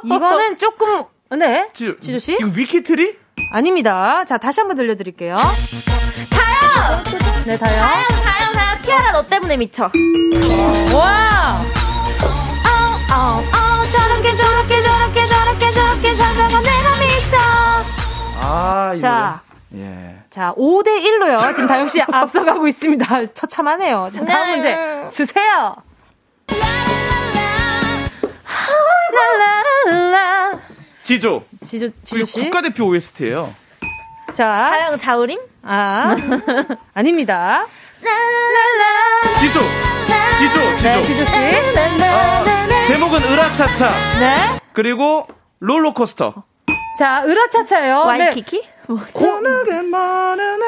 이거는 0.04 0.58
조금, 0.58 1.04
네. 1.38 1.68
지조, 1.72 1.98
지조 2.00 2.18
씨? 2.18 2.36
이거 2.38 2.50
위키트리? 2.56 3.18
아닙니다. 3.52 4.24
자, 4.24 4.38
다시 4.38 4.60
한번 4.60 4.76
들려드릴게요. 4.76 5.36
네, 7.46 7.56
다요. 7.56 7.78
다영, 7.78 8.08
다영, 8.22 8.52
다영. 8.52 8.80
티아라 8.82 9.12
너 9.12 9.26
때문에 9.26 9.56
미쳐. 9.56 9.90
와! 10.94 11.60
어, 13.12 13.40
어, 13.40 13.86
저렇게, 13.88 14.34
저렇게, 14.34 14.80
저렇게, 14.80 15.24
저렇게, 15.26 15.70
저렇게, 15.70 16.14
저렇게, 16.14 16.54
내가 16.60 16.90
미쳐. 16.90 16.95
아, 18.40 18.92
이거. 18.94 19.00
자, 19.00 19.40
예. 19.74 20.16
자, 20.30 20.54
5대1로요. 20.56 21.38
지금 21.54 21.66
다영씨 21.68 22.02
앞서가고 22.02 22.66
있습니다. 22.68 23.26
처참하네요. 23.34 24.10
자, 24.12 24.24
다음 24.24 24.46
네. 24.46 24.52
문제 24.52 25.10
주세요. 25.10 25.76
라라라. 29.84 30.58
지조. 31.02 31.44
지조, 31.64 31.86
그 31.88 31.94
지조 32.04 32.24
씨. 32.26 32.40
국가대표 32.42 32.84
OST예요. 32.86 33.54
자, 34.34 34.68
다영 34.70 34.98
자우림? 34.98 35.38
아, 35.62 36.14
아닙니다. 36.94 37.66
라라라. 38.02 39.38
지조. 39.40 39.60
지조, 40.38 40.76
지조. 40.76 40.82
네, 40.82 41.04
지조 41.04 41.24
씨. 41.24 41.36
어, 41.38 42.44
제목은 42.86 43.22
으라차차. 43.22 43.88
네. 44.20 44.36
그리고 44.72 45.26
롤러코스터. 45.60 46.44
자, 46.98 47.22
으라차차요. 47.26 48.04
네. 48.06 48.24
와이키키? 48.24 48.62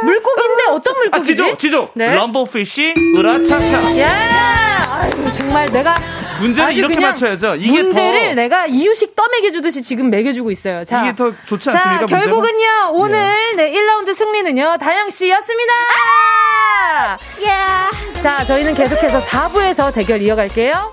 물고기인데 0.03 0.65
어떤 0.71 0.95
아, 0.95 0.99
물고기지? 0.99 1.35
지조, 1.37 1.57
지조. 1.57 1.89
네. 1.95 2.15
럼버피쉬, 2.15 2.95
으라차차. 3.17 3.99
야! 4.01 4.99
아이고, 5.01 5.31
정말 5.33 5.67
내가 5.67 5.95
문제는 6.41 6.75
이렇게 6.75 6.99
맞춰야죠. 7.01 7.55
이게 7.57 7.83
문제를 7.83 8.29
더 8.31 8.35
내가 8.35 8.67
이유식 8.67 9.15
떠먹여 9.17 9.51
주듯이 9.51 9.83
지금 9.83 10.11
먹여주고 10.11 10.51
있어요. 10.51 10.85
자, 10.85 11.03
이게 11.03 11.15
더 11.17 11.33
좋지 11.47 11.65
자 11.65 11.73
않습니까? 11.73 12.01
문제가? 12.01 12.21
결국은요 12.21 12.91
오늘 12.93 13.57
네. 13.57 13.73
1라운드 13.73 14.15
승리는요 14.15 14.77
다영 14.81 15.11
씨였습니다. 15.11 15.73
예. 17.43 18.21
자 18.21 18.45
저희는 18.45 18.75
계속해서 18.75 19.19
4부에서 19.21 19.93
대결 19.95 20.23
이어갈게요. 20.23 20.93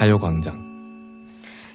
가요광장. 0.00 0.69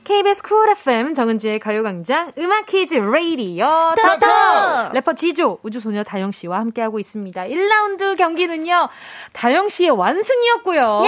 KBS 0.05 0.43
쿨 0.43 0.69
FM 0.69 1.15
정은지의 1.15 1.57
가요광장 1.59 2.31
음악 2.37 2.67
퀴즈 2.67 2.93
레이디어 2.93 3.95
터터! 3.99 4.19
터터 4.19 4.89
래퍼 4.93 5.13
지조 5.13 5.57
우주소녀 5.63 6.03
다영 6.03 6.31
씨와 6.31 6.59
함께하고 6.59 6.99
있습니다. 6.99 7.41
1라운드 7.45 8.15
경기는요 8.15 8.87
다영 9.33 9.67
씨의 9.67 9.89
완승이었고요. 9.89 11.01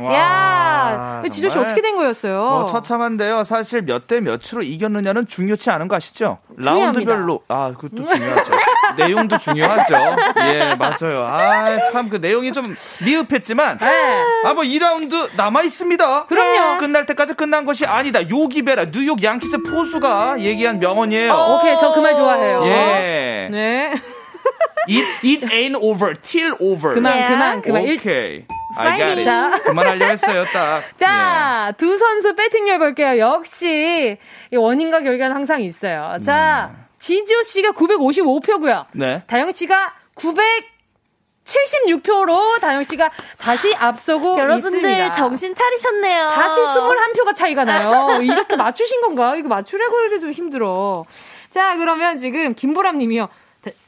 와, 0.00 0.14
야, 0.14 1.22
지조 1.28 1.48
씨 1.48 1.54
정말 1.54 1.66
어떻게 1.66 1.82
된 1.82 1.96
거였어요? 1.96 2.40
뭐 2.40 2.64
처참한데요. 2.66 3.42
사실 3.42 3.82
몇 3.82 4.06
대 4.06 4.20
몇으로 4.20 4.62
이겼느냐는 4.62 5.26
중요치 5.26 5.68
않은 5.70 5.88
거 5.88 5.96
아시죠? 5.96 6.38
라운드별로 6.56 7.42
아 7.48 7.72
그것도 7.76 8.06
중요하죠. 8.06 8.52
내용도 8.96 9.36
중요하죠. 9.38 9.94
예 10.38 10.74
맞아요. 10.76 11.26
아 11.26 11.90
참 11.90 12.08
그 12.08 12.16
내용이 12.18 12.52
좀 12.52 12.76
미흡했지만 13.04 13.78
네. 13.78 14.22
아뭐 14.44 14.62
2라운드 14.62 15.30
남아 15.36 15.62
있습니다. 15.62 16.26
그럼요. 16.26 16.78
끝날 16.78 17.04
때까지 17.06 17.34
끝난 17.34 17.64
것이 17.64 17.84
아니다. 17.84 18.20
요기베라 18.40 18.86
뉴욕 18.92 19.22
양키스 19.22 19.62
포수가 19.62 20.40
얘기한 20.40 20.78
명언이에요. 20.78 21.32
오케이 21.32 21.76
저 21.78 21.92
그 21.94 22.00
말 22.00 22.14
좋아해요. 22.14 22.62
예. 22.66 23.48
네. 23.50 23.92
It, 24.88 25.04
it 25.24 25.46
ain't 25.48 25.76
over 25.80 26.14
till 26.20 26.54
over. 26.60 26.94
그만 26.94 27.18
예. 27.18 27.26
그만 27.26 27.62
그만 27.62 27.82
일- 27.82 27.96
오케이. 27.98 28.44
It. 28.78 29.24
자. 29.24 29.58
그만하려 29.64 30.06
했어요, 30.06 30.44
딱. 30.52 30.82
자, 30.98 31.72
두 31.78 31.96
선수 31.96 32.34
배팅률 32.36 32.78
볼게요. 32.78 33.18
역시 33.18 34.18
이 34.52 34.56
원인과 34.56 35.00
결과는 35.00 35.34
항상 35.34 35.62
있어요. 35.62 36.18
자, 36.22 36.72
지조 36.98 37.42
씨가 37.42 37.70
955표고요. 37.70 38.84
네. 38.92 39.22
다영 39.26 39.50
씨가 39.52 39.94
976표로 41.46 42.60
다영 42.60 42.82
씨가 42.82 43.10
다시 43.38 43.74
앞서고 43.74 44.38
여러분들 44.38 44.78
있습니다. 44.78 45.12
정신 45.12 45.54
차리셨네요. 45.54 46.30
다시 46.30 46.60
21표가 46.60 47.34
차이가 47.34 47.64
나요. 47.64 48.20
이렇게 48.22 48.56
맞추신 48.56 49.00
건가? 49.00 49.36
이거 49.36 49.48
맞추려고 49.48 49.96
해도 50.12 50.30
힘들어. 50.30 51.04
자, 51.50 51.76
그러면 51.76 52.18
지금 52.18 52.54
김보람 52.54 52.98
님이요. 52.98 53.28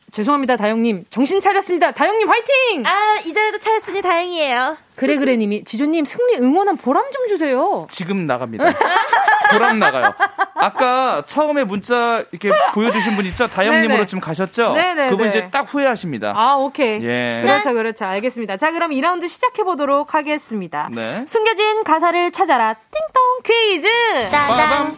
다- 0.08 0.12
죄송합니다, 0.12 0.56
다영님. 0.56 1.04
정신 1.10 1.40
차렸습니다. 1.40 1.90
다영님 1.92 2.28
화이팅! 2.28 2.86
아, 2.86 3.18
이전에도 3.24 3.58
차였으니 3.58 4.00
다행이에요. 4.02 4.76
그래, 4.96 5.16
그래 5.16 5.36
님이. 5.36 5.62
지조님 5.64 6.04
승리 6.04 6.36
응원한 6.36 6.76
보람 6.76 7.04
좀 7.12 7.28
주세요. 7.28 7.86
지금 7.90 8.26
나갑니다. 8.26 8.64
보람 9.52 9.78
나가요. 9.78 10.12
아까 10.54 11.22
처음에 11.26 11.62
문자 11.64 12.24
이렇게 12.32 12.50
보여주신 12.74 13.14
분 13.16 13.24
있죠? 13.26 13.46
다영님으로 13.46 13.88
네네. 13.94 14.06
지금 14.06 14.20
가셨죠? 14.20 14.72
네네네. 14.74 15.10
그분 15.10 15.28
이제 15.28 15.48
딱 15.50 15.72
후회하십니다. 15.72 16.32
아, 16.34 16.56
오케이. 16.56 17.00
예. 17.02 17.42
그렇죠, 17.44 17.72
그렇죠. 17.74 18.04
알겠습니다. 18.06 18.56
자, 18.56 18.72
그럼 18.72 18.90
2라운드 18.90 19.28
시작해보도록 19.28 20.14
하겠습니다. 20.14 20.88
네. 20.92 21.24
숨겨진 21.26 21.84
가사를 21.84 22.32
찾아라. 22.32 22.74
띵동 22.74 23.42
퀴즈! 23.44 23.88
따당. 24.30 24.96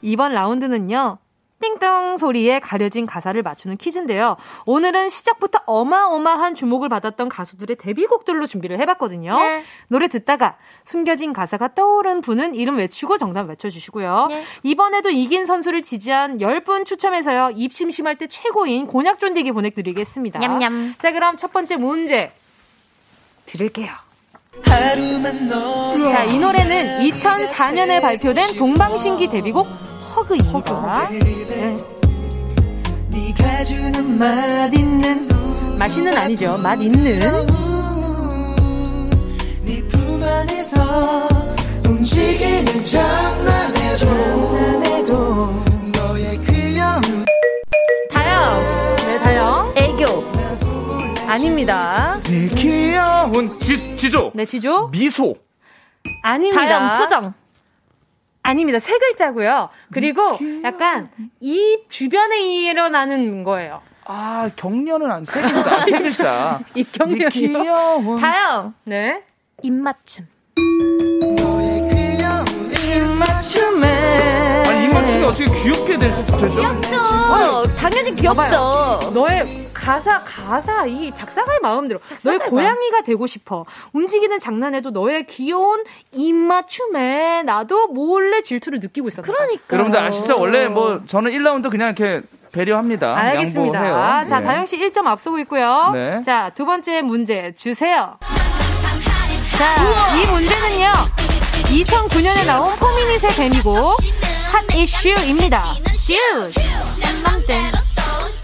이번 0.00 0.32
라운드는요. 0.32 1.18
띵동 1.64 2.18
소리에 2.18 2.58
가려진 2.58 3.06
가사를 3.06 3.40
맞추는 3.42 3.78
퀴즈인데요. 3.78 4.36
오늘은 4.66 5.08
시작부터 5.08 5.60
어마어마한 5.64 6.54
주목을 6.54 6.90
받았던 6.90 7.28
가수들의 7.30 7.76
데뷔곡들로 7.76 8.46
준비를 8.46 8.78
해봤거든요. 8.80 9.38
네. 9.38 9.64
노래 9.88 10.08
듣다가 10.08 10.56
숨겨진 10.84 11.32
가사가 11.32 11.74
떠오른 11.74 12.20
분은 12.20 12.54
이름 12.54 12.76
외치고 12.76 13.16
정답 13.16 13.48
외쳐주시고요. 13.48 14.26
네. 14.28 14.44
이번에도 14.62 15.08
이긴 15.10 15.46
선수를 15.46 15.82
지지한 15.82 16.36
10분 16.36 16.84
추첨해서요. 16.84 17.52
입심심할 17.54 18.16
때 18.16 18.26
최고인 18.26 18.86
곤약 18.86 19.18
쫀디기 19.18 19.52
보내드리겠습니다. 19.52 20.40
냠냠. 20.40 20.94
자, 20.98 21.12
그럼 21.12 21.36
첫 21.36 21.52
번째 21.52 21.76
문제 21.76 22.32
드릴게요. 23.46 23.90
하루만 24.66 25.48
너 25.48 26.10
자, 26.10 26.24
이 26.24 26.38
노래는 26.38 27.00
2004년에 27.10 28.00
발표된 28.00 28.56
동방신기 28.56 29.28
데뷔곡 29.28 29.93
허그입니다. 30.14 31.08
네. 31.10 31.74
네가 33.08 33.64
주는 33.64 34.18
맛있는 34.18 35.28
맛있는 35.78 36.16
아니죠. 36.16 36.56
맛 36.62 36.80
있는. 36.80 37.20
움직이는 41.86 42.84
너의 45.92 46.40
귀여운 46.42 47.24
다영. 48.10 48.96
네, 49.06 49.18
다영. 49.18 49.72
애교. 49.76 50.24
아닙니다. 51.26 52.20
네 52.24 52.48
귀여운 52.48 53.58
지, 53.60 53.96
지조. 53.96 54.30
네, 54.34 54.44
지조. 54.46 54.88
미소. 54.88 55.34
아닙니다. 56.22 56.62
다영 56.62 56.92
투정. 56.92 57.34
아닙니다. 58.44 58.78
세 58.78 58.96
글자고요. 58.98 59.70
그리고 59.90 60.38
약간 60.62 61.10
입 61.40 61.88
주변에 61.88 62.40
일어나는 62.66 63.42
거예요. 63.42 63.80
아, 64.04 64.50
경련은 64.54 65.10
안, 65.10 65.24
세 65.24 65.40
글자. 65.40 65.82
세 65.84 65.90
글자. 65.98 66.60
네 66.74 66.80
입경련이요. 66.82 67.28
귀여운. 67.30 68.20
다영. 68.20 68.74
네. 68.84 69.22
입맞춤. 69.62 70.26
입맞춤에. 72.94 73.88
아니, 74.68 74.84
이 74.84 74.88
맞춤이 74.88 75.24
어떻게 75.24 75.44
귀엽게 75.62 75.98
되, 75.98 76.08
되죠? 76.10 76.60
어, 77.32 77.62
당연히 77.78 78.14
귀엽죠. 78.14 79.10
너의 79.14 79.63
가사 79.84 80.22
가사 80.22 80.86
이 80.86 81.12
작사가의 81.14 81.58
마음대로 81.60 82.00
너의 82.22 82.38
고양이가 82.38 83.02
되고 83.02 83.26
싶어 83.26 83.66
움직이는 83.92 84.40
장난에도 84.40 84.90
너의 84.90 85.26
귀여운 85.26 85.84
입맞춤에 86.12 87.42
나도 87.42 87.88
몰래 87.88 88.40
질투를 88.40 88.80
느끼고 88.80 89.08
있었다. 89.08 89.30
그러니까. 89.30 89.64
여러분들 89.70 90.00
아시죠? 90.00 90.38
원래 90.40 90.68
뭐, 90.68 91.02
저는 91.06 91.32
1라운드 91.32 91.70
그냥 91.70 91.94
이렇게 91.96 92.22
배려합니다. 92.52 93.14
알겠습니다. 93.16 93.78
양보해요. 93.84 94.26
자 94.26 94.40
예. 94.40 94.44
다영 94.44 94.64
씨 94.66 94.78
1점 94.78 95.06
앞서고 95.06 95.38
있고요. 95.40 95.90
네. 95.92 96.22
자 96.24 96.50
두 96.54 96.64
번째 96.64 97.02
문제 97.02 97.52
주세요. 97.54 98.16
자이 99.58 100.26
문제는요 100.30 100.92
2009년에 101.68 102.46
나온 102.46 102.72
포미닛의 102.76 103.30
데뷔곡 103.50 103.76
핫 104.52 104.74
이슈입니다. 104.74 105.62
슈 105.92 106.14
맘때 107.22 107.70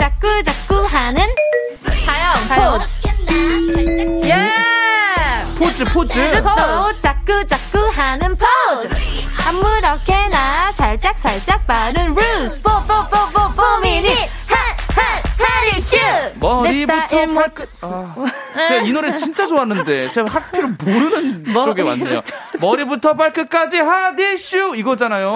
자꾸 0.00 0.42
자꾸 0.42 0.76
하는 0.86 1.28
다영. 2.06 2.48
다영. 2.48 2.78
포즈. 2.78 2.88
예. 4.24 4.50
포즈, 5.58 5.84
포즈. 5.84 6.42
또 6.42 6.98
자꾸 6.98 7.46
자꾸 7.46 7.86
하는 7.90 8.34
포즈 8.34 8.88
아무렇게나 9.46 10.72
살짝 10.72 11.18
살짝 11.18 11.66
빠른 11.66 12.14
루스 12.14 12.62
뽀뽀뽀뽀 12.62 13.50
포미닛 13.54 14.30
하리슈! 15.40 15.96
머리부터 16.40 17.26
발끝. 17.34 17.68
아, 17.80 18.14
제가 18.68 18.82
이 18.82 18.92
노래 18.92 19.12
진짜 19.14 19.46
좋았는데 19.46 20.10
제가 20.10 20.30
하필 20.32 20.66
모르는 20.84 21.44
뭐? 21.52 21.64
쪽에 21.64 21.82
왔네요. 21.82 22.20
머리부터 22.62 23.14
발끝까지 23.14 23.78
하디슈 23.78 24.74
이거잖아요. 24.76 25.34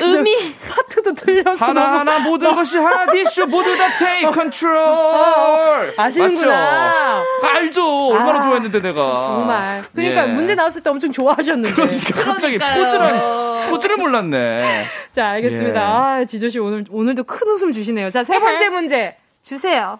음이 0.00 0.54
파트도 0.68 1.14
틀려서. 1.14 1.64
하나 1.66 1.98
하나 2.00 2.18
모든 2.20 2.54
것이 2.54 2.78
하디슈 2.78 3.46
모두 3.46 3.76
다 3.76 3.94
take 3.96 4.32
control. 4.32 5.94
아시는구나. 5.96 7.24
맞죠? 7.42 7.56
알죠. 7.58 8.06
얼마나 8.08 8.38
아, 8.38 8.42
좋아했는데 8.42 8.80
내가. 8.80 9.26
정말. 9.28 9.82
그러니까 9.94 10.22
예. 10.28 10.32
문제 10.32 10.54
나왔을 10.54 10.82
때 10.82 10.90
엄청 10.90 11.10
좋아하셨는데. 11.12 11.74
그러니까 11.74 12.24
갑자기 12.24 12.58
포즈를 12.58 13.70
포즈를 13.70 13.96
몰랐네. 13.96 14.84
자, 15.10 15.26
알겠습니다. 15.30 15.80
예. 15.80 15.84
아, 16.22 16.24
지조 16.24 16.48
씨 16.48 16.58
오늘 16.60 16.84
오늘도 16.90 17.24
큰 17.24 17.48
웃음 17.48 17.72
주시네요. 17.72 18.10
자, 18.10 18.22
세 18.22 18.38
번째 18.38 18.68
문제 18.70 19.16
주세요. 19.44 19.98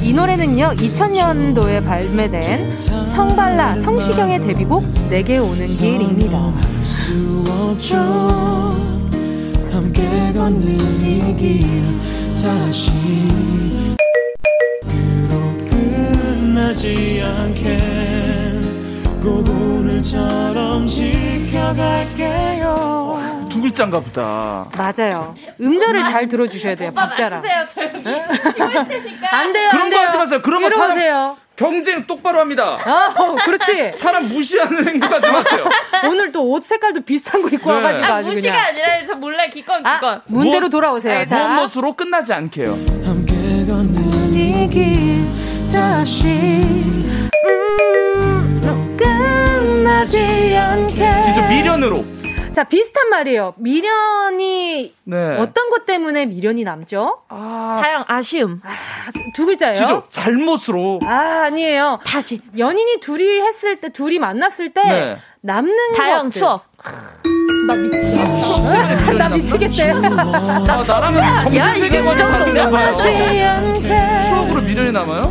이 0.00 0.12
노래는요, 0.12 0.74
2000년도에 0.76 1.84
발매된 1.84 2.78
성발라, 2.78 3.80
성시경의 3.80 4.46
데뷔곡 4.46 4.84
내게 5.10 5.38
오는 5.38 5.64
길입니다. 5.64 6.52
꼭 19.20 19.48
오늘처럼 19.48 20.86
지켜갈게요 20.86 22.62
두 23.52 23.60
글자인가 23.60 24.00
보다. 24.00 24.66
맞아요. 24.76 25.34
음절을 25.60 26.04
잘 26.04 26.26
들어주셔야 26.28 26.74
돼요, 26.74 26.90
박자랑. 26.94 27.42
있으니까. 27.44 29.36
안 29.36 29.52
돼요, 29.52 29.68
그런 29.70 29.84
안거 29.86 29.96
돼요. 29.96 30.06
하지 30.06 30.16
마세요. 30.18 30.40
이리 30.66 30.70
사람- 30.70 30.96
오세요. 30.96 31.36
경쟁 31.54 32.06
똑바로 32.06 32.38
합니다. 32.38 32.78
아, 32.82 33.12
어, 33.14 33.34
그렇지. 33.44 33.92
사람 33.96 34.28
무시하는 34.28 34.88
행동하지 34.88 35.30
마세요. 35.30 35.64
오늘 36.08 36.32
또 36.32 36.42
옷 36.50 36.64
색깔도 36.64 37.02
비슷한 37.02 37.42
거 37.42 37.48
입고 37.48 37.70
네. 37.70 37.76
와가지고 37.76 38.06
아, 38.06 38.16
아주 38.16 38.28
무시가 38.30 38.52
그냥. 38.54 38.66
아니라 38.68 39.04
저 39.06 39.14
몰라요. 39.16 39.50
기권, 39.52 39.86
아, 39.86 39.94
기권. 39.96 40.22
문제로 40.28 40.60
무엇- 40.62 40.70
돌아오세요. 40.70 41.18
네, 41.18 41.26
자, 41.26 41.38
무엇무엇으로 41.44 41.92
끝나지 41.92 42.32
않게요. 42.32 42.70
함께 43.04 43.34
걷는 43.66 44.32
이길 44.32 45.26
다시 45.70 46.26
음, 47.46 48.96
끝나지 48.96 50.56
않게. 50.56 50.94
진짜 50.94 51.48
미련으로. 51.50 52.04
자, 52.52 52.64
비슷한 52.64 53.08
말이에요. 53.08 53.54
미련이 53.56 54.94
네. 55.04 55.36
어떤 55.38 55.70
것 55.70 55.86
때문에 55.86 56.26
미련이 56.26 56.64
남죠? 56.64 57.18
다영, 57.28 58.04
아쉬움. 58.06 58.60
두 59.34 59.46
글자예요. 59.46 59.74
지조 59.76 60.02
잘못으로. 60.10 61.00
아, 61.04 61.44
아니에요. 61.46 61.98
다시. 62.04 62.40
연인이 62.58 63.00
둘이 63.00 63.40
했을 63.40 63.80
때, 63.80 63.88
둘이 63.88 64.18
만났을 64.18 64.72
때 64.74 64.82
네. 64.82 65.16
남는 65.40 65.76
다영, 65.96 66.24
것들. 66.24 66.30
추억. 66.40 66.66
나 67.66 67.74
미치. 67.74 68.16
나 69.16 69.28
미치겠대. 69.30 69.90
아, 69.92 70.82
나라면 70.86 71.48
정신 71.48 71.80
세계관이 71.80 72.18
다른가 72.18 72.70
봐요. 72.70 72.94
추억으로 72.96 74.60
미련이 74.62 74.92
남아요? 74.92 75.30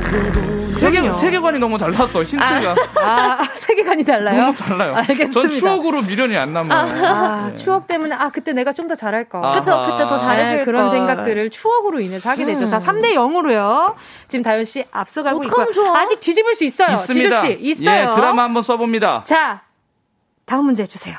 세계. 0.90 1.14
세계관이 1.14 1.60
너무 1.60 1.78
달라서 1.78 2.24
힌트가 2.24 2.76
아, 3.04 3.38
세계관이 3.56 4.04
달라요? 4.04 4.42
너무 4.42 4.56
달라요. 4.56 4.96
알겠습니다. 4.96 5.32
전 5.40 5.50
추억으로 5.52 6.02
미련이 6.02 6.36
안 6.38 6.54
남아요. 6.54 7.06
아, 7.06 7.48
네. 7.50 7.56
추억 7.56 7.88
때문에, 7.88 8.16
아, 8.16 8.30
그때 8.30 8.54
내가 8.54 8.74
좀 8.74 8.88
더 8.88 8.96
잘할 8.96 9.26
거. 9.30 9.40
아. 9.44 9.52
그쵸, 9.54 9.84
그때 9.90 10.08
더 10.08 10.18
잘했을 10.18 10.58
네, 10.60 10.64
그런 10.66 10.88
걸. 10.88 10.90
생각들을 10.90 11.50
추억으로 11.52 12.00
인해서 12.02 12.30
하게 12.30 12.46
되죠. 12.46 12.68
자, 12.68 12.78
3대 12.80 13.14
0으로요. 13.14 13.96
지금 14.28 14.44
다현 14.44 14.66
씨 14.66 14.84
앞서가고. 14.92 15.42
좋아? 15.74 16.00
아직 16.00 16.20
뒤집을 16.20 16.56
수 16.56 16.64
있어요. 16.66 16.96
있습니다. 16.96 17.42
지조 17.42 17.54
씨, 17.58 17.64
있어요. 17.70 18.12
예, 18.12 18.16
드라마 18.16 18.44
한번 18.44 18.64
써봅니다. 18.64 19.24
자, 19.26 19.62
다음 20.46 20.66
문제 20.66 20.86
주세요. 20.86 21.16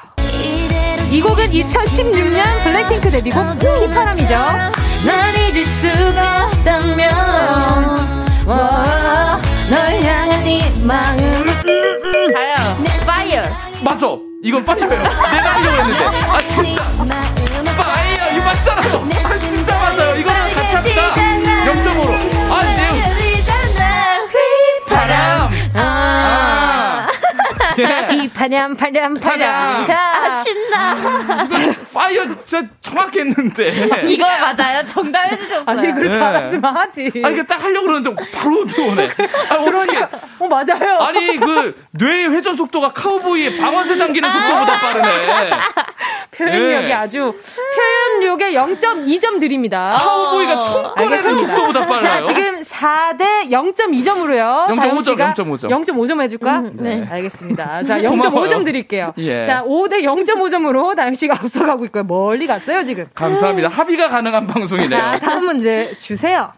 이 1.11 1.21
곡은 1.21 1.51
2016년 1.51 2.63
블랙핑크 2.65 3.11
데뷔곡 3.11 3.41
휘파람이죠. 3.63 4.35
날 4.35 4.73
잊을 5.51 5.65
수가 5.65 6.47
없다면 6.47 7.11
와, 8.47 9.41
널 9.73 9.81
향한 10.03 10.47
이 10.47 10.61
마음 10.85 11.17
다영 11.17 12.85
fire 13.07 13.41
맞죠? 13.83 14.21
이건 14.43 14.63
fire예요. 14.67 14.91
내가 14.91 15.55
하려고 15.55 15.77
했는데. 15.77 16.05
아, 16.27 16.39
진짜. 16.49 16.83
fire! 17.75 18.33
이거 18.33 18.45
맞잖아요. 18.45 18.81
아, 18.81 18.82
파렴 28.53 28.75
파렴 28.77 29.15
파렴. 29.15 29.39
파렴. 29.39 29.85
자, 29.87 29.99
아, 29.99 30.31
신나. 30.43 30.95
fire 31.95 32.25
진짜 32.45 32.69
정확했는데. 32.83 34.03
이거 34.07 34.25
맞아요. 34.27 34.85
정답 34.87 35.25
해주셨어요. 35.33 35.63
아니 35.67 35.87
그걸 35.89 36.11
네. 36.11 36.19
알았으면 36.19 36.77
하지. 36.77 37.03
아니 37.03 37.11
그러니까 37.13 37.43
그딱 37.43 37.63
하려고 37.65 37.87
그러는데 37.87 38.25
바로 38.35 38.65
들어오네. 38.67 39.09
아, 39.51 39.65
들어오니까 39.65 40.09
어 40.39 40.49
맞아요. 40.49 40.99
아니 41.01 41.37
그 41.39 41.75
뇌의 41.93 42.31
회전 42.31 42.55
속도가 42.55 42.93
카우보이의 42.93 43.57
방아쇠 43.59 43.97
당기는 43.97 44.31
속도보다 44.31 44.81
빠르네. 44.81 45.51
표현력이 46.37 46.87
네. 46.89 46.93
아주 46.93 47.35
표현력에 47.75 48.53
0.2점 48.53 49.39
드립니다. 49.41 49.99
카우보이가 50.03 50.61
총권에는 50.61 51.31
아, 51.31 51.35
속도보다 51.35 51.87
빨라요. 51.87 52.01
자 52.01 52.25
지금 52.25 52.61
4대 52.61 53.51
0.2점으로요. 53.51 54.67
0.5점 54.69 55.35
0.5점 55.35 55.69
0.5점 55.85 56.21
해줄까? 56.23 56.59
음, 56.59 56.71
네. 56.75 56.97
네 56.97 57.09
알겠습니다. 57.11 57.83
자 57.83 57.99
0.5점 57.99 58.42
5점 58.43 58.65
드릴게요. 58.65 59.13
예. 59.19 59.45
자, 59.45 59.65
5대 59.65 60.03
0.5점으로 60.03 60.95
다영 60.97 61.15
씨가 61.15 61.35
앞서가고 61.35 61.85
있고요. 61.87 62.05
멀리 62.05 62.47
갔어요, 62.47 62.85
지금. 62.85 63.05
감사합니다. 63.15 63.69
아. 63.69 63.71
합의가 63.71 64.09
가능한 64.09 64.47
방송이네요. 64.47 64.89
자, 64.89 65.19
다음 65.21 65.47
문제 65.47 65.97
주세요. 65.99 66.53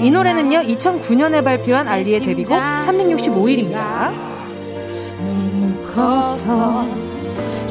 이 0.00 0.10
노래는요, 0.10 0.62
2009년에 0.62 1.42
발표한 1.42 1.88
알리의 1.88 2.20
데뷔곡 2.20 2.54
365일입니다. 2.56 4.12
눈 5.20 5.82
커서 5.94 6.86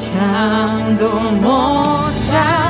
잠도 0.02 1.08
못 1.08 1.50
자. 2.26 2.66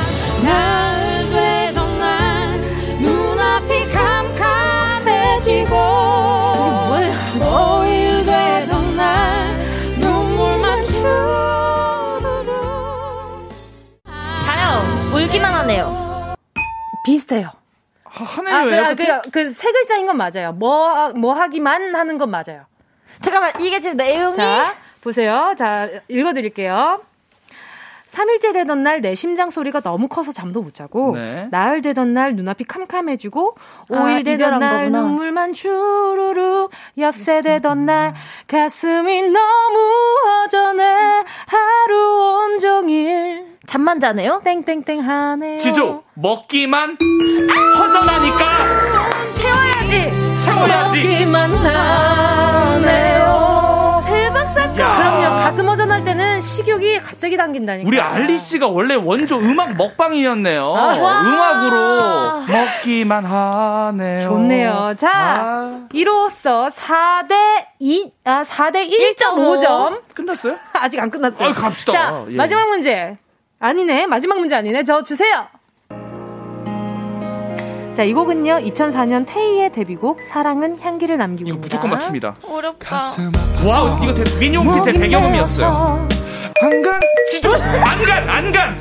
하네요 15.57 16.35
비슷해요. 17.03 17.51
하네요. 18.03 18.55
아, 18.55 18.63
왜? 18.63 18.95
그, 18.95 19.05
그, 19.05 19.29
그, 19.31 19.49
세 19.49 19.71
글자인 19.71 20.07
건 20.07 20.17
맞아요. 20.17 20.51
뭐, 20.51 21.13
뭐 21.13 21.33
하기만 21.33 21.95
하는 21.95 22.17
건 22.17 22.29
맞아요. 22.29 22.65
잠깐만 23.21 23.53
이게 23.61 23.79
지금 23.79 23.95
내용이 23.95 24.35
자, 24.35 24.75
보세요. 25.01 25.55
자, 25.57 25.89
읽어드릴게요. 26.09 27.01
3일째 28.17 28.51
되던 28.53 28.81
날 28.83 28.97
내 29.01 29.13
심장 29.13 29.49
소리가 29.51 29.81
너무 29.81 30.07
커서 30.07 30.31
잠도 30.31 30.61
못 30.63 30.73
자고 30.73 31.11
네. 31.15 31.47
나흘 31.51 31.81
되던 31.83 32.13
날 32.13 32.35
눈앞이 32.35 32.63
캄캄해지고 32.63 33.55
아, 33.91 33.93
5일 33.93 34.25
되던 34.25 34.33
이별한 34.33 34.59
날 34.59 34.77
거구나. 34.85 35.01
눈물만 35.01 35.53
주르르 35.53 36.67
엿새 36.97 37.41
되던 37.41 37.85
날 37.85 38.15
가슴이 38.47 39.21
너무 39.21 39.77
허전해 40.25 40.83
하루 41.45 42.43
온종일 42.45 43.57
잠만 43.67 43.99
자네요 43.99 44.41
땡땡땡 44.43 45.01
하네요 45.01 45.57
지조, 45.59 46.03
먹기만 46.15 46.97
허전하니까 47.77 49.33
채워야지 49.33 50.01
채워야지. 50.43 51.01
먹기만 51.01 51.51
야. 51.65 53.16
그럼요 54.77 55.35
가슴 55.37 55.67
허전할 55.67 56.03
때는 56.03 56.39
식욕이 56.39 56.99
갑자기 56.99 57.37
당긴다니까 57.37 57.87
우리 57.87 57.99
알리 57.99 58.37
씨가 58.37 58.67
원래 58.67 58.95
원조 58.95 59.37
음악 59.37 59.75
먹방이었네요. 59.77 60.73
아, 60.75 61.21
음악으로 61.21 62.41
먹기만 62.47 63.25
하네요. 63.25 64.21
좋네요. 64.21 64.93
자, 64.97 65.11
아, 65.13 65.87
이로써 65.93 66.67
4대 66.67 67.65
2, 67.79 68.11
아, 68.25 68.43
4대 68.43 68.89
1.5점. 68.89 70.01
끝났어요? 70.13 70.57
아직 70.73 70.99
안 70.99 71.09
끝났어요. 71.09 71.49
아, 71.49 71.53
갑시다. 71.53 71.91
자, 71.91 72.25
예. 72.29 72.35
마지막 72.35 72.67
문제. 72.69 73.17
아니네. 73.59 74.05
마지막 74.07 74.37
문제 74.39 74.55
아니네. 74.55 74.83
저 74.83 75.01
주세요. 75.03 75.47
자, 77.97 78.03
이 78.03 78.13
곡은요. 78.13 78.57
2004년 78.59 79.25
테이의 79.27 79.71
데뷔곡 79.71 80.21
사랑은 80.29 80.79
향기를 80.79 81.17
남기고 81.17 81.49
이거 81.49 81.57
있다. 81.57 81.63
무조건 81.63 81.89
맞춥니다. 81.89 82.35
어렵다 82.47 82.99
wow, 83.67 84.03
이거 84.03 84.13
대, 84.13 84.37
미니홈피 84.37 84.83
제 84.83 84.93
배경음이었어요. 84.93 86.07
안간 86.61 86.99
지조 87.31 87.49
안간 87.83 88.29
안간 88.29 88.77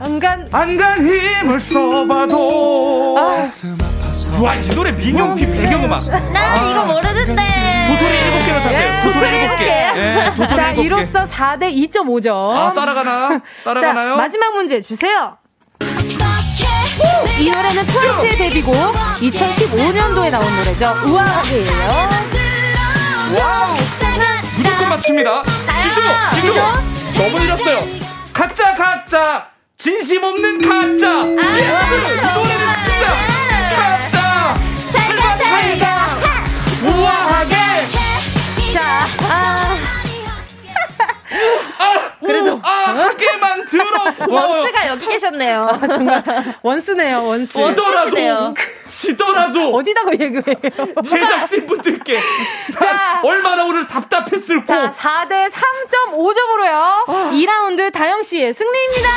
안간 0.00 0.48
안간 0.50 1.00
힘을 1.02 1.60
써봐도 1.60 3.18
아. 3.18 3.44
와 4.42 4.58
이 4.58 4.66
노래 4.70 4.92
미니홈피 4.92 5.46
배경음악 5.46 6.00
난 6.32 6.70
이거 6.70 6.86
모르는데. 6.86 7.42
도토리 7.88 8.16
일곱 8.16 8.46
개를 8.46 8.60
샀어요 8.62 8.80
예, 8.80 9.00
도토리 9.02 9.36
일곱 9.36 9.56
개 9.58 9.64
예, 9.66 10.24
도토리 10.38 10.48
자, 10.56 10.70
일곱 10.70 10.76
개 10.76 10.82
이로써 10.86 11.24
4대 11.26 11.90
2.5점. 11.90 12.56
아 12.56 12.72
따라가나 12.72 13.42
따라가나요 13.62 14.10
자, 14.12 14.16
마지막 14.16 14.54
문제 14.54 14.80
주세요. 14.80 15.36
이 17.38 17.50
노래는 17.50 17.86
트와이스의 17.86 18.36
데뷔곡 18.36 18.74
2015년도에 19.20 20.30
나온 20.30 20.56
노래죠. 20.56 20.94
우아하게예요. 21.04 22.08
wow! 23.38 23.76
무조건 24.56 24.88
맞춥니다. 24.90 25.42
지조 25.82 26.00
지조 26.34 26.54
너무 27.22 27.40
느렸어요. 27.40 27.78
가짜 28.32 28.74
가짜. 28.74 29.46
진심 29.78 30.22
없는 30.22 30.60
가짜. 30.60 31.26
yes 31.26 31.94
이 31.94 32.20
노래는 32.20 32.82
진짜 32.84 33.14
가짜. 33.76 34.56
살가 34.90 35.36
살가 35.36 35.86
우아하게. 36.84 37.56
자, 38.72 39.06
아, 41.78 42.10
그래도 42.24 42.60
아 42.92 43.04
하게만 43.06 43.64
들어 43.66 43.84
고마워요 44.26 44.60
원스가 44.62 44.88
여기 44.88 45.06
계셨네요. 45.06 45.62
아, 45.80 45.86
정말 45.88 46.22
원스네요, 46.62 47.24
원스. 47.24 47.58
원스시네요. 47.58 48.54
지더라도 48.54 48.54
지더라도 48.86 49.74
어디다가 49.76 50.12
얘기해요? 50.12 50.42
제작진 51.08 51.66
분들께 51.66 52.18
자. 52.78 53.20
얼마나 53.24 53.64
오늘 53.64 53.86
답답했을까 53.86 54.64
자, 54.64 54.90
4대 54.90 55.50
3.5점으로요. 55.50 57.04
2라운드 57.32 57.92
다영 57.92 58.22
씨의 58.22 58.52
승리입니다. 58.52 59.08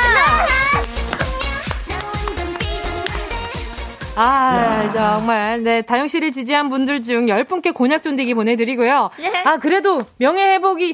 아, 4.17 4.89
정말. 4.93 5.61
네, 5.61 5.81
다영 5.81 6.07
씨를 6.07 6.31
지지한 6.31 6.69
분들 6.69 7.01
중 7.03 7.25
10분께 7.25 7.73
곤약 7.73 8.01
존대기 8.01 8.33
보내드리고요. 8.33 9.09
아, 9.43 9.57
그래도 9.57 9.99
명예회복이 10.17 10.93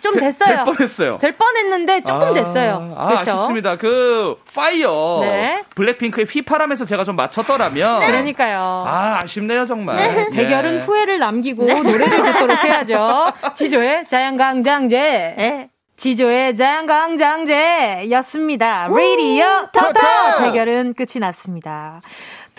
좀 0.00 0.16
됐어요. 0.18 0.56
될 0.56 0.64
뻔했어요 0.64 1.18
될 1.18 1.36
뻔했는데 1.36 2.02
조금 2.02 2.28
아, 2.28 2.32
됐어요. 2.32 2.94
아, 2.96 3.08
그렇죠? 3.08 3.32
아쉽습니다. 3.32 3.76
그 3.76 4.36
파이어 4.54 5.18
네. 5.22 5.62
블랙핑크의 5.74 6.26
휘파람에서 6.26 6.84
제가 6.84 7.02
좀 7.04 7.16
맞췄더라면 7.16 8.00
그러니까요. 8.00 8.84
아 8.86 9.20
아쉽네요 9.22 9.64
정말. 9.64 9.98
예. 10.00 10.26
대결은 10.36 10.78
후회를 10.80 11.18
남기고 11.18 11.64
노래를 11.64 12.22
듣도록 12.32 12.62
해야죠. 12.64 13.32
지조의 13.54 14.04
자연강장제. 14.04 15.34
네. 15.36 15.68
지조의 15.96 16.54
자연강장제였습니다. 16.56 18.86
라디오 18.88 19.44
토토 19.72 20.44
대결은 20.44 20.94
끝이 20.94 21.18
났습니다. 21.20 22.00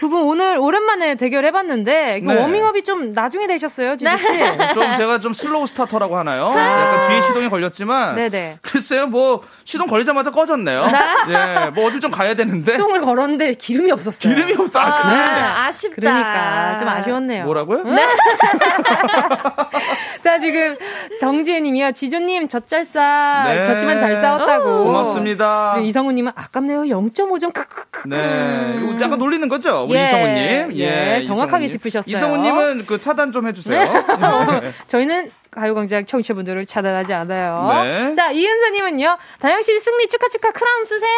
두 0.02 0.10
분 0.10 0.24
오늘 0.24 0.58
오랜만에 0.58 1.14
대결 1.14 1.46
해봤는데 1.46 2.22
그 2.26 2.32
네. 2.32 2.42
워밍업이 2.42 2.84
좀 2.84 3.14
나중에 3.14 3.46
되셨어요, 3.46 3.98
지조 3.98 4.18
씨? 4.18 4.26
좀 4.74 4.96
제가 4.96 5.20
좀 5.20 5.32
slow 5.36 5.68
starter라고 5.68 6.18
하나요? 6.18 6.48
약간 6.58 7.08
뒤에 7.08 7.22
시동이 7.22 7.50
걸렸지만 7.50 8.16
네네. 8.16 8.58
글쎄요 8.64 9.06
뭐 9.06 9.44
시동 9.64 9.86
걸리자마자 9.86 10.32
꺼졌네요. 10.32 10.88
예, 11.30 11.70
뭐 11.70 11.86
어딜 11.86 12.00
좀 12.00 12.10
가야 12.10 12.34
되는데 12.34 12.72
시동을 12.72 13.02
걸었는데 13.02 13.54
기름이 13.54 13.92
없었어요. 13.92 14.34
기름이 14.34 14.56
없어. 14.58 14.80
아, 14.80 15.04
그래. 15.04 15.38
아, 15.40 15.66
아쉽다. 15.68 15.96
그러니까 15.98 16.76
좀 16.78 16.88
아쉬웠네요. 16.88 17.46
뭐라고요? 17.46 17.84
자 20.24 20.40
지금 20.40 20.76
정지혜님이요. 21.20 21.92
지조님 21.92 22.48
젖잘싸 22.48 23.44
네. 23.50 23.64
졌지만 23.66 24.00
잘 24.00 24.16
싸웠다고. 24.16 24.86
고맙습니다. 24.86 25.78
이성우님은 25.80 26.32
아깝네요. 26.36 26.82
0.5점 26.84 27.54
크크크. 27.54 28.08
네, 28.10 28.80
약간 29.00 29.20
놀리는 29.20 29.48
거죠, 29.48 29.86
우리 29.92 30.00
예, 30.00 30.04
이성우님. 30.06 30.80
예, 30.80 31.24
정확하게 31.26 31.66
이성우님. 31.66 31.70
짚으셨어요. 31.70 32.16
이성우님은 32.18 32.86
그 32.86 33.00
차단 33.00 33.32
좀 33.32 33.48
해주세요. 33.48 33.80
네. 34.62 34.72
저희는 34.88 35.32
가요광장 35.52 36.06
청취자분들을 36.06 36.66
차단하지 36.66 37.14
않아요. 37.14 37.84
네. 37.84 38.14
자, 38.16 38.32
이은서님은요, 38.32 39.18
다영씨 39.40 39.80
승리 39.82 40.08
축하 40.08 40.30
축하 40.30 40.52
크라운 40.52 40.84
쓰세요. 40.86 41.12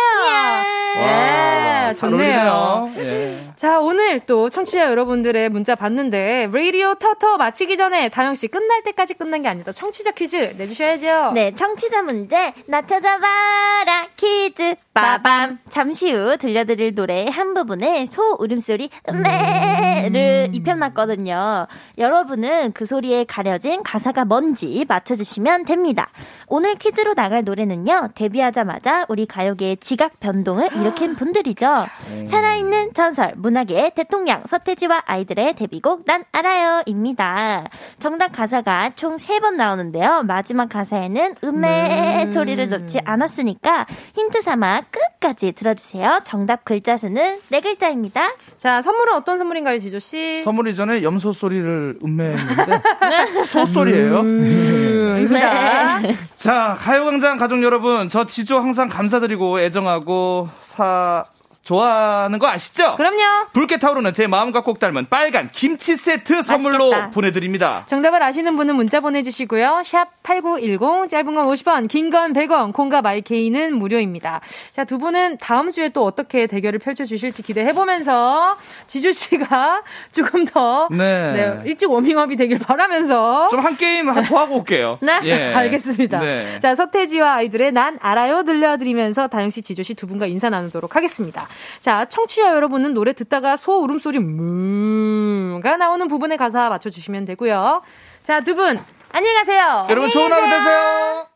예, 0.98 1.02
와, 1.02 1.94
잘 1.94 2.10
좋네요. 2.10 2.90
예. 2.98 3.38
자, 3.56 3.80
오늘 3.80 4.20
또 4.22 4.50
청취자 4.50 4.86
여러분들의 4.90 5.50
문자 5.50 5.76
봤는데, 5.76 6.50
라디오 6.52 6.96
터터 6.96 7.38
마치기 7.38 7.78
전에 7.78 8.10
다영씨 8.10 8.48
끝날 8.48 8.82
때까지 8.84 9.14
끝난 9.14 9.44
게 9.44 9.50
아니다. 9.50 9.72
청취자 9.72 10.12
퀴즈 10.12 10.56
내주셔야죠. 10.58 11.34
네, 11.34 11.54
청취자 11.54 12.02
문제 12.02 12.54
나 12.66 12.82
찾아봐라 12.82 14.08
퀴즈 14.18 14.76
빠밤 14.94 15.60
잠시 15.70 16.12
후 16.12 16.38
들려드릴 16.38 16.94
노래의 16.96 17.30
한 17.30 17.54
부분에 17.54 18.06
소 18.06 18.36
울음소리 18.40 18.90
음메를 19.10 20.50
입혀놨거든요. 20.54 21.68
여러분은 21.98 22.74
그 22.74 22.86
소리에 22.86 23.26
가려진 23.26 23.84
가사가 23.84 24.23
뭔지 24.26 24.86
맞춰주시면 24.88 25.66
됩니다. 25.66 26.10
오늘 26.48 26.76
퀴즈로 26.76 27.14
나갈 27.14 27.44
노래는요. 27.44 28.10
데뷔하자마자 28.16 29.06
우리 29.10 29.26
가요계의 29.26 29.78
지각 29.78 30.20
변동을 30.20 30.76
일으킨 30.76 31.16
분들이죠. 31.16 31.88
살아있는 32.28 32.94
전설 32.94 33.34
문학의 33.36 33.92
대통령 33.96 34.44
서태지와 34.46 35.04
아이들의 35.06 35.56
데뷔곡 35.56 36.06
난 36.06 36.24
알아요 36.32 36.84
입니다. 36.86 37.66
정답 38.00 38.32
가사가 38.34 38.92
총 38.96 39.18
3번 39.18 39.56
나오는데요. 39.56 40.24
마지막 40.24 40.70
가사에는 40.70 41.36
음의 41.44 42.28
소리를 42.32 42.70
넣지 42.70 43.00
않았으니까 43.04 43.86
힌트 44.16 44.42
삼아 44.42 44.84
끝까지 44.92 45.54
들어주세요. 45.54 46.22
정답 46.24 46.66
글자 46.66 46.98
수는 46.98 47.40
4글자입니다. 47.52 48.34
자, 48.58 48.82
선물은 48.82 49.14
어떤 49.14 49.38
선물인가요, 49.38 49.80
지조씨? 49.80 50.42
선물 50.44 50.68
이전에 50.68 51.04
염소 51.04 51.32
소리를 51.32 52.00
음매했는데 52.04 53.44
소 53.46 53.66
소리예요. 53.66 54.13
입니다. 54.22 56.00
자, 56.36 56.78
가요광장 56.80 57.38
가족 57.38 57.64
여러분, 57.64 58.10
저 58.10 58.26
지조 58.26 58.60
항상 58.60 58.90
감사드리고 58.90 59.60
애정하고 59.60 60.50
사 60.64 61.26
좋아하는 61.64 62.40
거 62.40 62.48
아시죠? 62.48 62.94
그럼요. 62.98 63.48
붉게 63.54 63.80
타오르는 63.80 64.14
제 64.14 64.28
마음과 64.28 64.64
꼭 64.64 64.80
닮은 64.80 65.08
빨간 65.10 65.50
김치 65.52 65.96
세트 65.96 66.42
선물로 66.44 66.90
맛있겠다. 66.90 67.10
보내드립니다. 67.12 67.84
정답을 67.88 68.22
아시는 68.22 68.58
분은 68.58 68.76
문자 68.76 69.00
보내주시고요. 69.00 69.84
샵 69.86 70.10
8910, 70.24 71.10
짧은 71.10 71.34
건 71.34 71.46
50원, 71.46 71.88
긴 71.88 72.10
건 72.10 72.34
100원, 72.34 72.74
콩과 72.74 73.02
마이케이는 73.02 73.76
무료입니다. 73.76 74.42
자, 74.74 74.84
두 74.84 74.98
분은 74.98 75.38
다음 75.38 75.72
주에 75.72 75.90
또 75.90 76.04
어떻게 76.06 76.48
대결을 76.48 76.80
펼쳐주실지 76.80 77.42
기대해보면서 77.44 78.58
지주씨가 78.88 79.82
조금 80.12 80.46
더 80.46 80.88
네. 80.92 81.32
네, 81.34 81.62
일찍 81.66 81.90
워밍업이 81.90 82.36
되길 82.36 82.60
바라면서 82.60 83.48
좀 83.50 83.64
한 83.64 83.78
게임 83.78 84.10
한더 84.10 84.38
하고 84.38 84.58
올게요. 84.58 85.00
네. 85.02 85.22
예. 85.24 85.54
알겠습니다. 85.54 86.20
네. 86.20 86.60
자, 86.60 86.76
서태지와 86.76 87.36
아이들의 87.36 87.72
난 87.72 87.98
알아요 88.02 88.44
들려드리면서 88.44 89.28
다영씨, 89.30 89.62
지조씨 89.62 89.94
두 89.94 90.06
분과 90.08 90.26
인사 90.26 90.50
나누도록 90.50 90.98
하겠습니다. 90.98 91.48
자, 91.80 92.06
청취자 92.06 92.54
여러분은 92.54 92.94
노래 92.94 93.14
듣다가 93.14 93.56
소 93.56 93.84
울음소리 93.84 94.20
무가 94.20 95.78
나오는 95.78 96.08
부분의 96.08 96.38
가사 96.38 96.70
맞춰주시면 96.70 97.26
되고요. 97.26 97.82
자, 98.24 98.42
두 98.42 98.56
분, 98.56 98.80
안녕히 99.12 99.36
가세요. 99.36 99.88
여러분 99.90 100.10
좋은 100.10 100.32
하루 100.32 100.50
되세요. 100.50 101.28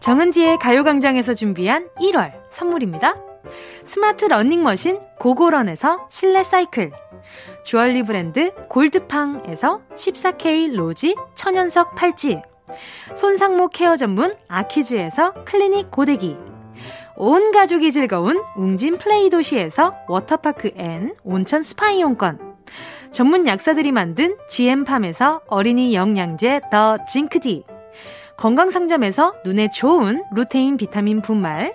정은지의 0.00 0.58
가요광장에서 0.58 1.34
준비한 1.34 1.88
1월 2.00 2.32
선물입니다. 2.50 3.29
스마트 3.84 4.24
러닝머신 4.26 5.00
고고런에서 5.18 6.08
실내 6.10 6.42
사이클. 6.42 6.92
주얼리 7.64 8.02
브랜드 8.02 8.52
골드팡에서 8.68 9.80
14K 9.94 10.74
로지 10.74 11.14
천연석 11.34 11.94
팔찌. 11.94 12.40
손상모 13.14 13.68
케어 13.68 13.96
전문 13.96 14.36
아키즈에서 14.48 15.44
클리닉 15.44 15.90
고데기. 15.90 16.36
온 17.16 17.52
가족이 17.52 17.92
즐거운 17.92 18.42
웅진 18.56 18.98
플레이 18.98 19.28
도시에서 19.28 19.94
워터파크 20.08 20.72
and 20.76 21.14
온천 21.22 21.62
스파 21.62 21.90
이용권. 21.90 22.56
전문 23.10 23.46
약사들이 23.46 23.92
만든 23.92 24.36
GM팜에서 24.48 25.42
어린이 25.48 25.94
영양제 25.94 26.62
더 26.70 26.96
징크디. 27.06 27.64
건강상점에서 28.36 29.34
눈에 29.44 29.68
좋은 29.68 30.24
루테인 30.32 30.78
비타민 30.78 31.20
분말 31.20 31.74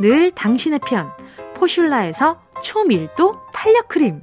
늘 0.00 0.30
당신의 0.32 0.80
편 0.86 1.10
포슐라에서 1.54 2.40
초밀도 2.62 3.34
탄력 3.52 3.88
크림. 3.88 4.22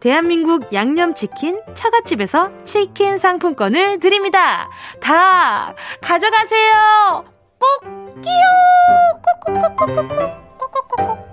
대한민국 0.00 0.72
양념치킨 0.72 1.60
처갓집에서 1.74 2.64
치킨 2.64 3.18
상품권을 3.18 4.00
드립니다. 4.00 4.68
다 5.00 5.74
가져가세요. 6.00 7.24
꼭 7.58 8.22
끼요. 8.22 8.42
꼭꼭꼭꼭꼭꼭꼭꼭꼭. 9.44 11.32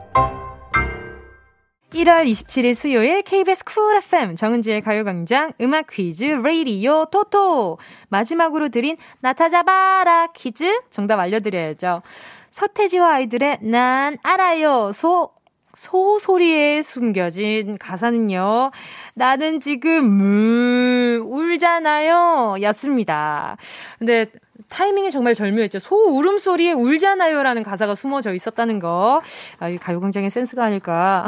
1월 1.92 2.26
27일 2.26 2.76
수요일 2.76 3.22
KBS 3.24 3.64
쿨 3.66 3.98
FM 3.98 4.36
정은지의 4.36 4.82
가요광장 4.82 5.54
음악 5.60 5.88
퀴즈 5.88 6.24
레이디오 6.24 7.06
토토 7.06 7.80
마지막으로 8.10 8.70
드린 8.70 8.96
나 9.20 9.34
찾아봐라 9.34 10.28
퀴즈 10.34 10.82
정답 10.92 11.20
알려드려야죠. 11.20 12.02
서태지와 12.52 13.16
아이들의 13.16 13.60
난 13.62 14.18
알아요 14.24 14.92
소 14.94 15.32
소소리에 15.76 16.82
숨겨진 16.82 17.78
가사는요. 17.78 18.72
나는 19.14 19.60
지금 19.60 20.04
무 20.06 21.22
울잖아요. 21.26 22.58
였습니다. 22.62 23.56
근데 23.98 24.26
타이밍이 24.70 25.10
정말 25.12 25.34
절묘했죠. 25.34 25.80
소 25.80 25.96
울음소리에 25.96 26.74
울잖아요라는 26.74 27.64
가사가 27.64 27.96
숨어져 27.96 28.34
있었다는 28.34 28.80
거. 28.80 29.22
아, 29.60 29.70
이 29.70 29.78
가요광장의 29.78 30.30
센스가 30.30 30.64
아닐까. 30.64 31.28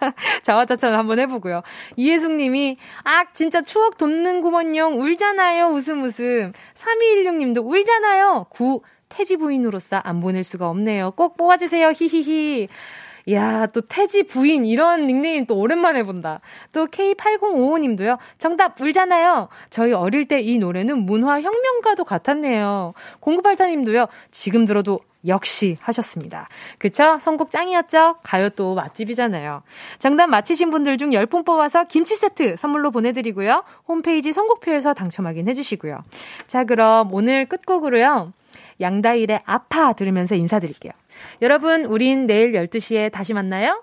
자화자찬을 0.42 0.96
한번 0.96 1.18
해보고요. 1.20 1.62
이혜숙 1.96 2.32
님이, 2.32 2.76
아, 3.04 3.24
진짜 3.32 3.62
추억 3.62 3.96
돋는구먼요. 3.96 4.88
울잖아요. 4.88 5.68
웃음 5.68 6.02
웃음. 6.04 6.52
3216 6.74 7.36
님도 7.36 7.62
울잖아요. 7.62 8.46
구, 8.50 8.82
태지 9.08 9.36
부인으로서 9.36 9.96
안 9.96 10.20
보낼 10.20 10.44
수가 10.44 10.68
없네요. 10.68 11.12
꼭 11.12 11.36
뽑아주세요. 11.36 11.92
히히히. 11.94 12.68
야, 13.30 13.66
또 13.66 13.82
태지 13.82 14.22
부인 14.22 14.64
이런 14.64 15.06
닉네임 15.06 15.44
또 15.44 15.58
오랜만에 15.58 16.02
본다. 16.02 16.40
또 16.72 16.86
K8055님도요. 16.86 18.16
정답 18.38 18.80
울잖아요. 18.80 19.48
저희 19.70 19.92
어릴 19.92 20.26
때 20.26 20.40
이 20.40 20.58
노래는 20.58 20.98
문화 21.04 21.40
혁명가도 21.40 22.04
같았네요. 22.04 22.94
0984님도요. 23.20 24.08
지금 24.30 24.64
들어도 24.64 25.00
역시 25.26 25.76
하셨습니다. 25.80 26.48
그쵸? 26.78 27.18
선곡 27.20 27.50
짱이었죠? 27.50 28.16
가요 28.22 28.48
또 28.50 28.74
맛집이잖아요. 28.74 29.62
정답 29.98 30.28
맞히신 30.28 30.70
분들 30.70 30.96
중 30.96 31.10
10분 31.10 31.44
뽑아서 31.44 31.84
김치 31.84 32.16
세트 32.16 32.56
선물로 32.56 32.92
보내드리고요. 32.92 33.64
홈페이지 33.88 34.32
선곡표에서 34.32 34.94
당첨 34.94 35.26
확인해주시고요. 35.26 35.98
자, 36.46 36.64
그럼 36.64 37.12
오늘 37.12 37.46
끝곡으로요. 37.46 38.32
양다일의 38.80 39.42
아파 39.44 39.92
들으면서 39.92 40.34
인사드릴게요. 40.34 40.92
여러분, 41.42 41.84
우린 41.84 42.26
내일 42.26 42.52
12시에 42.52 43.10
다시 43.12 43.34
만나요. 43.34 43.82